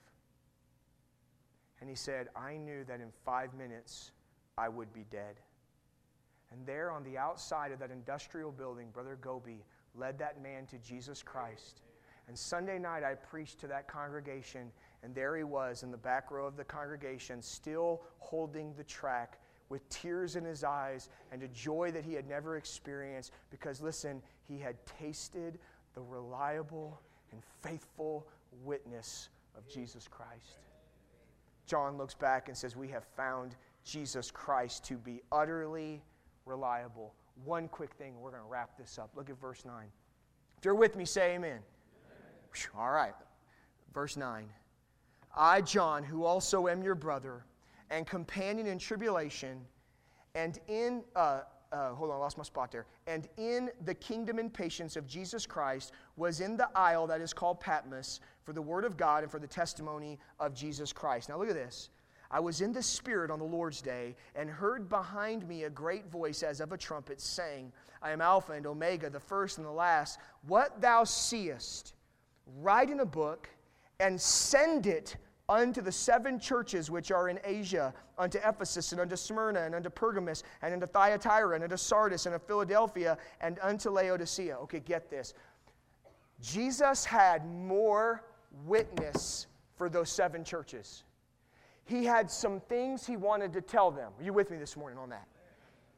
And 1.81 1.89
he 1.89 1.95
said, 1.95 2.27
I 2.35 2.57
knew 2.57 2.83
that 2.85 3.01
in 3.01 3.11
five 3.25 3.53
minutes 3.53 4.11
I 4.57 4.69
would 4.69 4.93
be 4.93 5.05
dead. 5.11 5.35
And 6.51 6.65
there 6.65 6.91
on 6.91 7.03
the 7.03 7.17
outside 7.17 7.71
of 7.71 7.79
that 7.79 7.91
industrial 7.91 8.51
building, 8.51 8.87
Brother 8.93 9.17
Gobi 9.19 9.63
led 9.95 10.17
that 10.19 10.41
man 10.41 10.65
to 10.67 10.77
Jesus 10.77 11.21
Christ. 11.21 11.81
And 12.27 12.37
Sunday 12.37 12.77
night, 12.77 13.03
I 13.03 13.15
preached 13.15 13.59
to 13.61 13.67
that 13.67 13.87
congregation, 13.87 14.71
and 15.03 15.13
there 15.13 15.35
he 15.37 15.43
was 15.43 15.83
in 15.83 15.91
the 15.91 15.97
back 15.97 16.31
row 16.31 16.45
of 16.45 16.57
the 16.57 16.63
congregation, 16.63 17.41
still 17.41 18.01
holding 18.19 18.73
the 18.75 18.83
track 18.83 19.39
with 19.69 19.87
tears 19.89 20.35
in 20.35 20.45
his 20.45 20.63
eyes 20.63 21.09
and 21.31 21.43
a 21.43 21.47
joy 21.49 21.91
that 21.91 22.05
he 22.05 22.13
had 22.13 22.27
never 22.27 22.57
experienced 22.57 23.31
because, 23.49 23.81
listen, 23.81 24.21
he 24.47 24.57
had 24.57 24.75
tasted 24.85 25.59
the 25.93 26.01
reliable 26.01 27.01
and 27.31 27.41
faithful 27.61 28.27
witness 28.63 29.29
of 29.57 29.67
Jesus 29.67 30.07
Christ. 30.07 30.59
John 31.65 31.97
looks 31.97 32.13
back 32.13 32.47
and 32.47 32.57
says, 32.57 32.75
We 32.75 32.87
have 32.89 33.03
found 33.17 33.55
Jesus 33.83 34.31
Christ 34.31 34.85
to 34.85 34.95
be 34.95 35.21
utterly 35.31 36.01
reliable. 36.45 37.13
One 37.43 37.67
quick 37.67 37.93
thing, 37.95 38.19
we're 38.19 38.31
going 38.31 38.43
to 38.43 38.49
wrap 38.49 38.77
this 38.77 38.97
up. 38.97 39.11
Look 39.15 39.29
at 39.29 39.39
verse 39.39 39.65
9. 39.65 39.85
If 40.57 40.65
you're 40.65 40.75
with 40.75 40.95
me, 40.95 41.05
say 41.05 41.35
amen. 41.35 41.59
amen. 41.59 41.61
All 42.77 42.89
right. 42.89 43.13
Verse 43.93 44.17
9. 44.17 44.47
I, 45.35 45.61
John, 45.61 46.03
who 46.03 46.23
also 46.23 46.67
am 46.67 46.81
your 46.83 46.95
brother 46.95 47.45
and 47.89 48.05
companion 48.05 48.67
in 48.67 48.79
tribulation, 48.79 49.65
and 50.35 50.59
in, 50.67 51.03
uh, 51.15 51.41
uh, 51.71 51.89
hold 51.89 52.11
on, 52.11 52.17
I 52.17 52.19
lost 52.19 52.37
my 52.37 52.43
spot 52.43 52.71
there, 52.71 52.85
and 53.07 53.27
in 53.37 53.69
the 53.85 53.93
kingdom 53.93 54.39
and 54.39 54.53
patience 54.53 54.95
of 54.95 55.07
Jesus 55.07 55.45
Christ, 55.45 55.91
was 56.15 56.41
in 56.41 56.57
the 56.57 56.69
isle 56.75 57.07
that 57.07 57.21
is 57.21 57.33
called 57.33 57.59
Patmos 57.59 58.19
for 58.43 58.53
the 58.53 58.61
word 58.61 58.85
of 58.85 58.97
God 58.97 59.23
and 59.23 59.31
for 59.31 59.39
the 59.39 59.47
testimony 59.47 60.19
of 60.39 60.53
Jesus 60.53 60.93
Christ. 60.93 61.29
Now 61.29 61.37
look 61.37 61.49
at 61.49 61.55
this. 61.55 61.89
I 62.29 62.39
was 62.39 62.61
in 62.61 62.73
the 62.73 62.83
Spirit 62.83 63.31
on 63.31 63.39
the 63.39 63.45
Lord's 63.45 63.81
day 63.81 64.15
and 64.35 64.49
heard 64.49 64.89
behind 64.89 65.47
me 65.47 65.63
a 65.63 65.69
great 65.69 66.11
voice 66.11 66.43
as 66.43 66.59
of 66.59 66.73
a 66.73 66.77
trumpet 66.77 67.21
saying, 67.21 67.71
I 68.01 68.11
am 68.11 68.21
Alpha 68.21 68.53
and 68.53 68.65
Omega, 68.65 69.09
the 69.09 69.19
first 69.19 69.57
and 69.57 69.65
the 69.65 69.71
last. 69.71 70.19
What 70.45 70.81
thou 70.81 71.05
seest, 71.05 71.93
write 72.59 72.89
in 72.89 72.99
a 72.99 73.05
book 73.05 73.49
and 73.99 74.19
send 74.19 74.87
it 74.87 75.17
unto 75.49 75.81
the 75.81 75.91
seven 75.91 76.39
churches 76.39 76.91
which 76.91 77.11
are 77.11 77.29
in 77.29 77.39
Asia, 77.43 77.93
unto 78.17 78.37
Ephesus, 78.43 78.91
and 78.91 78.99
unto 78.99 79.15
Smyrna, 79.15 79.61
and 79.61 79.75
unto 79.75 79.89
Pergamos, 79.89 80.43
and 80.61 80.73
unto 80.73 80.85
Thyatira, 80.85 81.55
and 81.55 81.63
unto 81.63 81.77
Sardis, 81.77 82.25
and 82.25 82.35
unto 82.35 82.45
Philadelphia, 82.45 83.17
and 83.39 83.57
unto 83.61 83.89
Laodicea. 83.89 84.57
Okay, 84.57 84.79
get 84.79 85.09
this. 85.09 85.33
Jesus 86.41 87.05
had 87.05 87.45
more 87.49 88.23
witness 88.65 89.47
for 89.75 89.89
those 89.89 90.09
seven 90.09 90.43
churches. 90.43 91.03
He 91.85 92.03
had 92.03 92.29
some 92.29 92.59
things 92.59 93.07
he 93.07 93.15
wanted 93.15 93.53
to 93.53 93.61
tell 93.61 93.91
them. 93.91 94.11
Are 94.19 94.23
you 94.23 94.33
with 94.33 94.51
me 94.51 94.57
this 94.57 94.75
morning 94.75 94.99
on 94.99 95.09
that? 95.09 95.27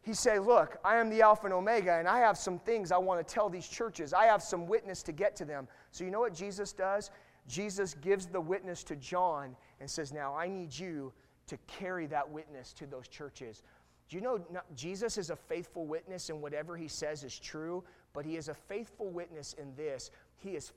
He 0.01 0.13
said, 0.13 0.45
Look, 0.45 0.77
I 0.85 0.97
am 0.97 1.09
the 1.09 1.21
Alpha 1.21 1.45
and 1.45 1.53
Omega, 1.53 1.93
and 1.93 2.07
I 2.07 2.19
have 2.19 2.37
some 2.37 2.59
things 2.59 2.91
I 2.91 2.97
want 2.97 3.25
to 3.25 3.33
tell 3.33 3.49
these 3.49 3.67
churches. 3.67 4.13
I 4.13 4.25
have 4.25 4.41
some 4.41 4.67
witness 4.67 5.01
to 5.03 5.11
get 5.11 5.35
to 5.37 5.45
them. 5.45 5.67
So, 5.91 6.03
you 6.03 6.11
know 6.11 6.19
what 6.19 6.33
Jesus 6.33 6.71
does? 6.71 7.09
Jesus 7.49 7.95
gives 7.95 8.27
the 8.27 8.39
witness 8.39 8.83
to 8.85 8.95
John 8.95 9.55
and 9.79 9.89
says, 9.89 10.13
Now 10.13 10.35
I 10.35 10.47
need 10.47 10.77
you 10.77 11.11
to 11.47 11.57
carry 11.65 12.05
that 12.05 12.29
witness 12.29 12.71
to 12.73 12.85
those 12.85 13.07
churches. 13.07 13.63
Do 14.07 14.17
you 14.17 14.21
know 14.21 14.39
Jesus 14.75 15.17
is 15.17 15.31
a 15.31 15.35
faithful 15.35 15.85
witness 15.85 16.29
and 16.29 16.41
whatever 16.41 16.77
he 16.77 16.87
says 16.87 17.23
is 17.23 17.37
true, 17.37 17.83
but 18.13 18.23
he 18.23 18.37
is 18.37 18.49
a 18.49 18.53
faithful 18.53 19.09
witness 19.09 19.53
in 19.53 19.75
this. 19.75 20.11
He 20.37 20.51
is, 20.51 20.71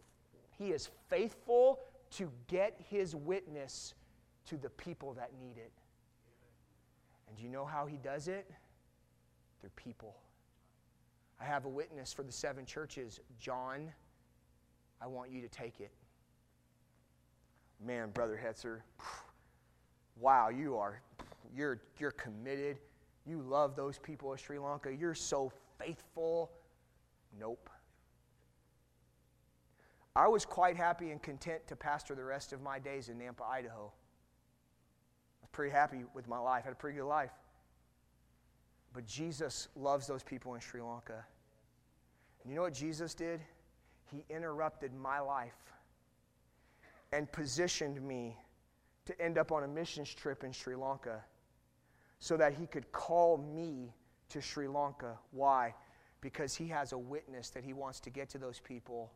he 0.58 0.72
is 0.72 0.88
faithful 1.08 1.80
to 2.12 2.30
get 2.48 2.74
his 2.88 3.14
witness 3.14 3.94
to 4.46 4.56
the 4.56 4.70
people 4.70 5.12
that 5.14 5.30
need 5.38 5.58
it. 5.58 5.72
And 7.28 7.36
do 7.36 7.42
you 7.42 7.50
know 7.50 7.64
how 7.66 7.86
he 7.86 7.98
does 7.98 8.28
it? 8.28 8.50
Through 9.60 9.70
people. 9.76 10.16
I 11.40 11.44
have 11.44 11.66
a 11.66 11.70
witness 11.70 12.12
for 12.12 12.22
the 12.22 12.32
seven 12.32 12.64
churches. 12.64 13.20
John, 13.38 13.92
I 15.00 15.06
want 15.06 15.30
you 15.30 15.40
to 15.42 15.48
take 15.48 15.80
it. 15.80 15.90
Man, 17.84 18.10
Brother 18.10 18.40
Hetzer, 18.42 18.80
wow, 20.20 20.48
you 20.48 20.76
are, 20.76 21.00
you're, 21.54 21.80
you're 21.98 22.12
committed. 22.12 22.78
You 23.26 23.42
love 23.42 23.76
those 23.76 23.98
people 23.98 24.32
of 24.32 24.40
Sri 24.40 24.58
Lanka. 24.58 24.92
You're 24.92 25.14
so 25.14 25.52
faithful. 25.78 26.50
Nope. 27.38 27.68
I 30.14 30.28
was 30.28 30.44
quite 30.44 30.76
happy 30.76 31.10
and 31.10 31.22
content 31.22 31.66
to 31.68 31.76
pastor 31.76 32.14
the 32.14 32.24
rest 32.24 32.52
of 32.52 32.60
my 32.60 32.78
days 32.78 33.08
in 33.08 33.16
Nampa, 33.16 33.48
Idaho. 33.50 33.90
I 33.90 35.42
was 35.42 35.50
pretty 35.52 35.72
happy 35.72 36.04
with 36.14 36.28
my 36.28 36.38
life, 36.38 36.64
had 36.64 36.72
a 36.72 36.76
pretty 36.76 36.98
good 36.98 37.06
life. 37.06 37.30
But 38.92 39.06
Jesus 39.06 39.68
loves 39.74 40.06
those 40.06 40.22
people 40.22 40.54
in 40.54 40.60
Sri 40.60 40.82
Lanka. 40.82 41.24
And 42.42 42.50
you 42.50 42.56
know 42.56 42.62
what 42.62 42.74
Jesus 42.74 43.14
did? 43.14 43.40
He 44.10 44.24
interrupted 44.28 44.92
my 44.94 45.20
life 45.20 45.54
and 47.12 47.30
positioned 47.30 48.00
me 48.00 48.36
to 49.04 49.20
end 49.20 49.38
up 49.38 49.52
on 49.52 49.64
a 49.64 49.68
missions 49.68 50.12
trip 50.14 50.44
in 50.44 50.52
Sri 50.52 50.74
Lanka 50.74 51.22
so 52.18 52.36
that 52.36 52.54
he 52.54 52.66
could 52.66 52.90
call 52.92 53.36
me 53.36 53.92
to 54.28 54.40
Sri 54.40 54.68
Lanka. 54.68 55.18
Why? 55.32 55.74
Because 56.20 56.54
he 56.54 56.68
has 56.68 56.92
a 56.92 56.98
witness 56.98 57.50
that 57.50 57.64
he 57.64 57.72
wants 57.72 58.00
to 58.00 58.10
get 58.10 58.28
to 58.30 58.38
those 58.38 58.60
people, 58.60 59.12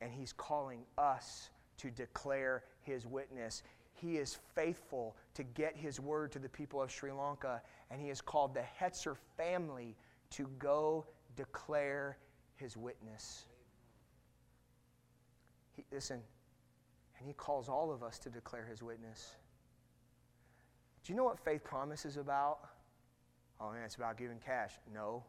and 0.00 0.12
he's 0.12 0.32
calling 0.32 0.80
us 0.96 1.50
to 1.76 1.90
declare 1.90 2.64
his 2.80 3.06
witness. 3.06 3.62
He 3.92 4.16
is 4.16 4.38
faithful 4.54 5.14
to 5.34 5.42
get 5.42 5.76
his 5.76 6.00
word 6.00 6.32
to 6.32 6.38
the 6.38 6.48
people 6.48 6.80
of 6.80 6.90
Sri 6.90 7.12
Lanka, 7.12 7.60
and 7.90 8.00
he 8.00 8.08
has 8.08 8.20
called 8.20 8.54
the 8.54 8.64
Hetzer 8.80 9.16
family 9.36 9.94
to 10.30 10.48
go 10.58 11.06
declare 11.36 12.16
his 12.56 12.76
witness. 12.76 13.44
He, 15.76 15.84
listen, 15.92 16.22
and 17.18 17.26
He 17.26 17.34
calls 17.34 17.68
all 17.68 17.90
of 17.90 18.02
us 18.02 18.18
to 18.20 18.30
declare 18.30 18.66
His 18.66 18.82
witness. 18.82 19.36
Do 21.04 21.12
you 21.12 21.16
know 21.16 21.24
what 21.24 21.38
faith 21.38 21.64
promise 21.64 22.04
is 22.04 22.16
about? 22.16 22.58
Oh, 23.60 23.72
man, 23.72 23.82
it's 23.84 23.96
about 23.96 24.16
giving 24.16 24.38
cash. 24.38 24.72
No. 24.92 25.24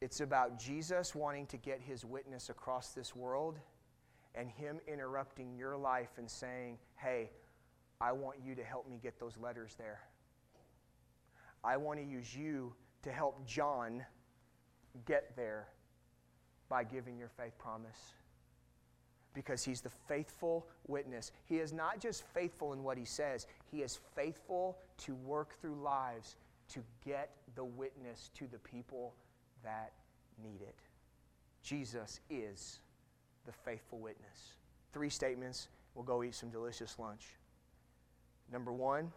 It's 0.00 0.20
about 0.20 0.58
Jesus 0.58 1.14
wanting 1.14 1.46
to 1.48 1.56
get 1.56 1.80
His 1.80 2.04
witness 2.04 2.48
across 2.48 2.92
this 2.92 3.14
world 3.14 3.58
and 4.34 4.48
Him 4.48 4.78
interrupting 4.86 5.56
your 5.56 5.76
life 5.76 6.10
and 6.16 6.30
saying, 6.30 6.78
hey, 6.96 7.30
I 8.00 8.12
want 8.12 8.38
you 8.42 8.54
to 8.54 8.64
help 8.64 8.88
me 8.88 8.98
get 9.02 9.18
those 9.20 9.36
letters 9.36 9.74
there. 9.76 10.00
I 11.62 11.76
want 11.76 11.98
to 11.98 12.04
use 12.04 12.34
you 12.34 12.74
to 13.02 13.12
help 13.12 13.46
John 13.46 14.02
get 15.04 15.36
there 15.36 15.68
by 16.68 16.84
giving 16.84 17.18
your 17.18 17.28
faith 17.28 17.58
promise. 17.58 18.14
Because 19.34 19.64
he's 19.64 19.80
the 19.80 19.90
faithful 20.08 20.66
witness. 20.88 21.32
He 21.46 21.56
is 21.56 21.72
not 21.72 22.00
just 22.00 22.24
faithful 22.34 22.72
in 22.72 22.82
what 22.82 22.98
he 22.98 23.04
says, 23.04 23.46
he 23.70 23.82
is 23.82 23.98
faithful 24.14 24.78
to 24.98 25.14
work 25.14 25.60
through 25.60 25.76
lives 25.76 26.36
to 26.70 26.80
get 27.04 27.30
the 27.54 27.64
witness 27.64 28.30
to 28.38 28.46
the 28.46 28.58
people 28.58 29.14
that 29.64 29.92
need 30.42 30.60
it. 30.60 30.76
Jesus 31.62 32.20
is 32.30 32.80
the 33.46 33.52
faithful 33.52 33.98
witness. 33.98 34.54
Three 34.92 35.10
statements. 35.10 35.68
We'll 35.94 36.04
go 36.04 36.22
eat 36.22 36.34
some 36.34 36.50
delicious 36.50 36.98
lunch. 36.98 37.26
Number 38.52 38.72
one, 38.72 39.12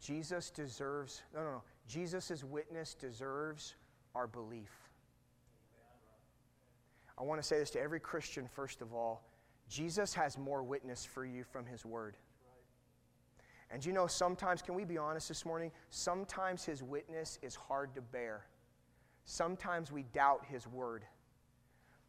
Jesus 0.00 0.50
deserves, 0.50 1.22
no, 1.34 1.42
no, 1.42 1.50
no. 1.50 1.62
Jesus' 1.88 2.42
witness 2.44 2.94
deserves 2.94 3.74
our 4.14 4.26
belief. 4.26 4.83
I 7.18 7.22
want 7.22 7.40
to 7.40 7.46
say 7.46 7.58
this 7.58 7.70
to 7.70 7.80
every 7.80 8.00
Christian, 8.00 8.48
first 8.48 8.80
of 8.80 8.92
all. 8.92 9.22
Jesus 9.68 10.14
has 10.14 10.36
more 10.36 10.62
witness 10.62 11.04
for 11.04 11.24
you 11.24 11.44
from 11.44 11.64
his 11.64 11.84
word. 11.84 12.16
And 13.70 13.84
you 13.84 13.92
know, 13.92 14.06
sometimes, 14.06 14.62
can 14.62 14.74
we 14.74 14.84
be 14.84 14.98
honest 14.98 15.28
this 15.28 15.44
morning? 15.44 15.72
Sometimes 15.90 16.64
his 16.64 16.82
witness 16.82 17.38
is 17.42 17.54
hard 17.54 17.94
to 17.94 18.00
bear. 18.00 18.46
Sometimes 19.24 19.90
we 19.90 20.02
doubt 20.12 20.44
his 20.46 20.66
word. 20.66 21.04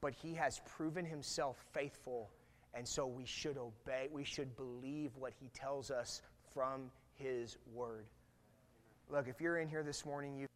But 0.01 0.13
he 0.13 0.33
has 0.33 0.61
proven 0.65 1.05
himself 1.05 1.57
faithful, 1.71 2.29
and 2.73 2.87
so 2.87 3.07
we 3.07 3.25
should 3.25 3.57
obey, 3.57 4.09
we 4.11 4.23
should 4.23 4.55
believe 4.57 5.11
what 5.17 5.33
he 5.39 5.49
tells 5.53 5.89
us 5.89 6.21
from 6.53 6.91
his 7.13 7.57
word. 7.73 8.05
Look, 9.09 9.27
if 9.27 9.39
you're 9.39 9.57
in 9.57 9.67
here 9.67 9.83
this 9.83 10.05
morning, 10.05 10.35
you've 10.37 10.49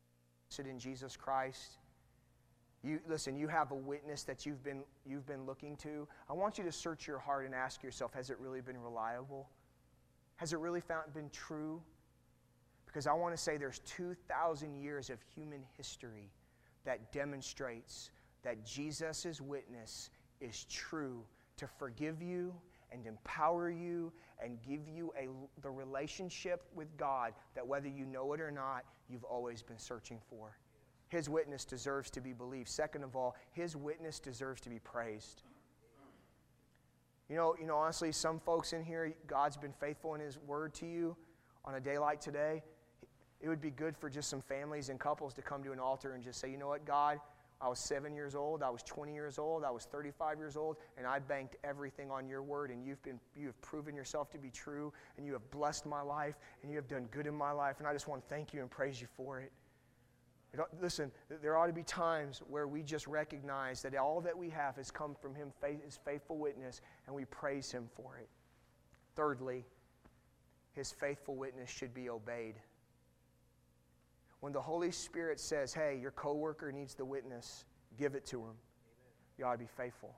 in 0.57 0.79
Jesus 0.79 1.15
Christ, 1.15 1.77
you 2.83 2.99
listen, 3.07 3.35
you 3.35 3.47
have 3.47 3.71
a 3.71 3.75
witness 3.75 4.23
that 4.23 4.45
you've 4.45 4.63
been 4.63 4.83
you've 5.05 5.25
been 5.25 5.45
looking 5.45 5.75
to. 5.77 6.07
I 6.29 6.33
want 6.33 6.57
you 6.57 6.63
to 6.63 6.71
search 6.71 7.07
your 7.07 7.19
heart 7.19 7.45
and 7.45 7.53
ask 7.53 7.83
yourself, 7.83 8.13
has 8.13 8.29
it 8.29 8.39
really 8.39 8.61
been 8.61 8.81
reliable? 8.81 9.49
Has 10.37 10.53
it 10.53 10.59
really 10.59 10.79
found, 10.79 11.13
been 11.13 11.29
true? 11.31 11.81
Because 12.85 13.05
I 13.05 13.13
want 13.13 13.35
to 13.35 13.41
say 13.41 13.57
there's 13.57 13.79
2,000 13.79 14.75
years 14.75 15.09
of 15.09 15.19
human 15.35 15.61
history 15.77 16.31
that 16.85 17.11
demonstrates 17.11 18.11
that 18.43 18.65
Jesus' 18.65 19.41
witness 19.41 20.09
is 20.39 20.65
true 20.69 21.23
to 21.57 21.67
forgive 21.67 22.21
you 22.21 22.53
and 22.91 23.05
empower 23.05 23.69
you 23.69 24.11
and 24.41 24.57
give 24.61 24.87
you 24.87 25.11
a, 25.19 25.27
the 25.61 25.69
relationship 25.69 26.63
with 26.73 26.95
God 26.97 27.33
that 27.53 27.67
whether 27.67 27.87
you 27.87 28.05
know 28.05 28.33
it 28.33 28.39
or 28.39 28.49
not, 28.49 28.85
you've 29.09 29.25
always 29.25 29.61
been 29.61 29.77
searching 29.77 30.19
for. 30.29 30.57
His 31.09 31.27
witness 31.27 31.65
deserves 31.65 32.09
to 32.11 32.21
be 32.21 32.33
believed. 32.33 32.69
Second 32.69 33.03
of 33.03 33.15
all, 33.15 33.35
his 33.51 33.75
witness 33.75 34.19
deserves 34.19 34.61
to 34.61 34.69
be 34.69 34.79
praised. 34.79 35.43
You 37.29 37.35
know, 37.35 37.55
you 37.59 37.67
know, 37.67 37.77
honestly, 37.77 38.11
some 38.11 38.39
folks 38.39 38.73
in 38.73 38.83
here, 38.83 39.13
God's 39.27 39.57
been 39.57 39.73
faithful 39.73 40.15
in 40.15 40.21
his 40.21 40.37
word 40.39 40.73
to 40.75 40.87
you 40.87 41.15
on 41.65 41.75
a 41.75 41.79
day 41.79 41.97
like 41.97 42.19
today. 42.19 42.63
It 43.41 43.49
would 43.49 43.61
be 43.61 43.69
good 43.69 43.95
for 43.95 44.09
just 44.09 44.29
some 44.29 44.41
families 44.41 44.89
and 44.89 44.99
couples 44.99 45.33
to 45.35 45.41
come 45.41 45.63
to 45.63 45.71
an 45.71 45.79
altar 45.79 46.13
and 46.13 46.23
just 46.23 46.39
say, 46.39 46.49
you 46.49 46.57
know 46.57 46.67
what, 46.67 46.85
God, 46.85 47.19
I 47.61 47.67
was 47.67 47.79
seven 47.79 48.15
years 48.15 48.35
old, 48.35 48.63
I 48.63 48.69
was 48.69 48.83
20 48.83 49.13
years 49.13 49.37
old, 49.37 49.63
I 49.63 49.71
was 49.71 49.85
35 49.85 50.37
years 50.37 50.55
old, 50.55 50.77
and 50.97 51.05
I 51.05 51.19
banked 51.19 51.57
everything 51.63 52.09
on 52.09 52.27
your 52.27 52.41
word, 52.41 52.71
and 52.71 52.85
you've, 52.85 53.01
been, 53.03 53.19
you 53.35 53.47
have 53.47 53.61
proven 53.61 53.95
yourself 53.95 54.29
to 54.31 54.37
be 54.37 54.49
true, 54.49 54.93
and 55.17 55.25
you 55.25 55.33
have 55.33 55.51
blessed 55.51 55.85
my 55.85 56.01
life, 56.01 56.35
and 56.61 56.71
you 56.71 56.77
have 56.77 56.87
done 56.87 57.07
good 57.11 57.27
in 57.27 57.35
my 57.35 57.51
life, 57.51 57.75
and 57.79 57.87
I 57.87 57.93
just 57.93 58.07
want 58.07 58.21
to 58.21 58.33
thank 58.33 58.53
you 58.53 58.61
and 58.61 58.71
praise 58.71 59.01
you 59.01 59.07
for 59.15 59.39
it. 59.41 59.51
Listen, 60.81 61.11
there 61.41 61.55
ought 61.57 61.67
to 61.67 61.73
be 61.73 61.83
times 61.83 62.41
where 62.47 62.67
we 62.67 62.81
just 62.81 63.07
recognize 63.07 63.81
that 63.83 63.95
all 63.95 64.19
that 64.21 64.37
we 64.37 64.49
have 64.49 64.75
has 64.77 64.89
come 64.89 65.15
from 65.21 65.35
Him, 65.35 65.51
His 65.85 65.99
faithful 66.03 66.37
witness, 66.37 66.81
and 67.05 67.15
we 67.15 67.25
praise 67.25 67.71
Him 67.71 67.87
for 67.95 68.17
it. 68.17 68.29
Thirdly, 69.15 69.65
His 70.73 70.91
faithful 70.91 71.35
witness 71.35 71.69
should 71.69 71.93
be 71.93 72.09
obeyed. 72.09 72.55
When 74.39 74.53
the 74.53 74.61
Holy 74.61 74.91
Spirit 74.91 75.39
says, 75.39 75.73
hey, 75.73 75.99
your 76.01 76.11
coworker 76.11 76.71
needs 76.71 76.95
the 76.95 77.05
witness, 77.05 77.65
give 77.97 78.15
it 78.15 78.25
to 78.27 78.39
him. 78.39 78.55
You 79.37 79.45
ought 79.45 79.53
to 79.53 79.57
be 79.57 79.67
faithful. 79.67 80.15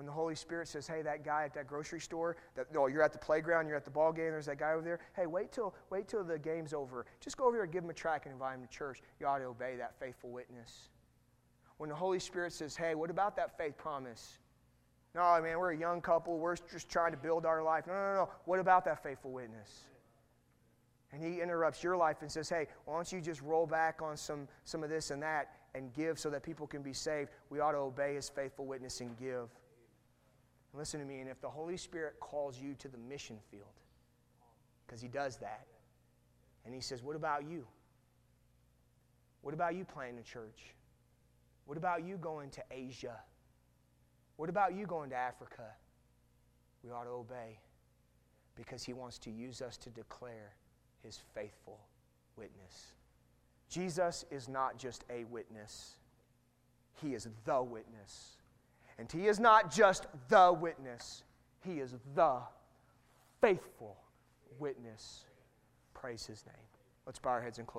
When 0.00 0.06
the 0.06 0.12
Holy 0.12 0.34
Spirit 0.34 0.66
says, 0.66 0.86
hey, 0.86 1.02
that 1.02 1.26
guy 1.26 1.44
at 1.44 1.52
that 1.52 1.66
grocery 1.66 2.00
store, 2.00 2.38
that, 2.54 2.72
no, 2.72 2.86
you're 2.86 3.02
at 3.02 3.12
the 3.12 3.18
playground, 3.18 3.68
you're 3.68 3.76
at 3.76 3.84
the 3.84 3.90
ball 3.90 4.14
game, 4.14 4.30
there's 4.30 4.46
that 4.46 4.58
guy 4.58 4.72
over 4.72 4.80
there. 4.80 4.98
Hey, 5.14 5.26
wait 5.26 5.52
till, 5.52 5.74
wait 5.90 6.08
till 6.08 6.24
the 6.24 6.38
game's 6.38 6.72
over. 6.72 7.04
Just 7.20 7.36
go 7.36 7.44
over 7.44 7.58
there 7.58 7.64
and 7.64 7.70
give 7.70 7.84
him 7.84 7.90
a 7.90 7.92
track 7.92 8.24
and 8.24 8.32
invite 8.32 8.54
him 8.54 8.62
to 8.62 8.68
church. 8.68 9.02
You 9.20 9.26
ought 9.26 9.40
to 9.40 9.44
obey 9.44 9.76
that 9.76 10.00
faithful 10.00 10.30
witness. 10.30 10.88
When 11.76 11.90
the 11.90 11.94
Holy 11.94 12.18
Spirit 12.18 12.54
says, 12.54 12.74
hey, 12.76 12.94
what 12.94 13.10
about 13.10 13.36
that 13.36 13.58
faith 13.58 13.76
promise? 13.76 14.38
No, 15.14 15.38
man, 15.42 15.58
we're 15.58 15.72
a 15.72 15.76
young 15.76 16.00
couple. 16.00 16.38
We're 16.38 16.56
just 16.56 16.88
trying 16.88 17.10
to 17.10 17.18
build 17.18 17.44
our 17.44 17.62
life. 17.62 17.86
No, 17.86 17.92
no, 17.92 18.14
no. 18.14 18.28
What 18.46 18.58
about 18.58 18.86
that 18.86 19.02
faithful 19.02 19.32
witness? 19.32 19.80
And 21.12 21.22
he 21.22 21.42
interrupts 21.42 21.84
your 21.84 21.98
life 21.98 22.22
and 22.22 22.32
says, 22.32 22.48
hey, 22.48 22.68
why 22.86 22.94
don't 22.94 23.12
you 23.12 23.20
just 23.20 23.42
roll 23.42 23.66
back 23.66 24.00
on 24.00 24.16
some, 24.16 24.48
some 24.64 24.82
of 24.82 24.88
this 24.88 25.10
and 25.10 25.22
that 25.22 25.56
and 25.74 25.92
give 25.92 26.18
so 26.18 26.30
that 26.30 26.42
people 26.42 26.66
can 26.66 26.80
be 26.80 26.94
saved? 26.94 27.28
We 27.50 27.60
ought 27.60 27.72
to 27.72 27.78
obey 27.78 28.14
his 28.14 28.30
faithful 28.30 28.64
witness 28.64 29.02
and 29.02 29.14
give. 29.18 29.50
And 30.72 30.78
listen 30.78 31.00
to 31.00 31.06
me, 31.06 31.20
and 31.20 31.28
if 31.28 31.40
the 31.40 31.48
Holy 31.48 31.76
Spirit 31.76 32.20
calls 32.20 32.60
you 32.60 32.74
to 32.74 32.88
the 32.88 32.98
mission 32.98 33.38
field, 33.50 33.64
because 34.86 35.00
He 35.00 35.08
does 35.08 35.36
that, 35.38 35.66
and 36.64 36.74
He 36.74 36.80
says, 36.80 37.02
What 37.02 37.16
about 37.16 37.44
you? 37.48 37.66
What 39.42 39.54
about 39.54 39.74
you 39.74 39.84
planting 39.84 40.18
a 40.18 40.22
church? 40.22 40.74
What 41.66 41.78
about 41.78 42.04
you 42.04 42.16
going 42.16 42.50
to 42.50 42.62
Asia? 42.70 43.16
What 44.36 44.48
about 44.48 44.74
you 44.74 44.86
going 44.86 45.10
to 45.10 45.16
Africa? 45.16 45.64
We 46.82 46.90
ought 46.90 47.04
to 47.04 47.10
obey 47.10 47.58
because 48.56 48.82
He 48.82 48.92
wants 48.92 49.18
to 49.20 49.30
use 49.30 49.62
us 49.62 49.76
to 49.78 49.90
declare 49.90 50.54
His 51.02 51.18
faithful 51.34 51.80
witness. 52.36 52.92
Jesus 53.68 54.24
is 54.30 54.48
not 54.48 54.78
just 54.78 55.04
a 55.10 55.24
witness, 55.24 55.96
He 57.00 57.14
is 57.14 57.28
the 57.44 57.62
witness. 57.62 58.36
And 59.00 59.10
he 59.10 59.28
is 59.28 59.40
not 59.40 59.72
just 59.72 60.06
the 60.28 60.52
witness, 60.52 61.24
he 61.64 61.80
is 61.80 61.94
the 62.14 62.36
faithful 63.40 63.96
witness. 64.58 65.24
Praise 65.94 66.26
his 66.26 66.44
name. 66.46 66.54
Let's 67.06 67.18
bow 67.18 67.30
our 67.30 67.40
heads 67.40 67.58
and 67.58 67.66
close. 67.66 67.78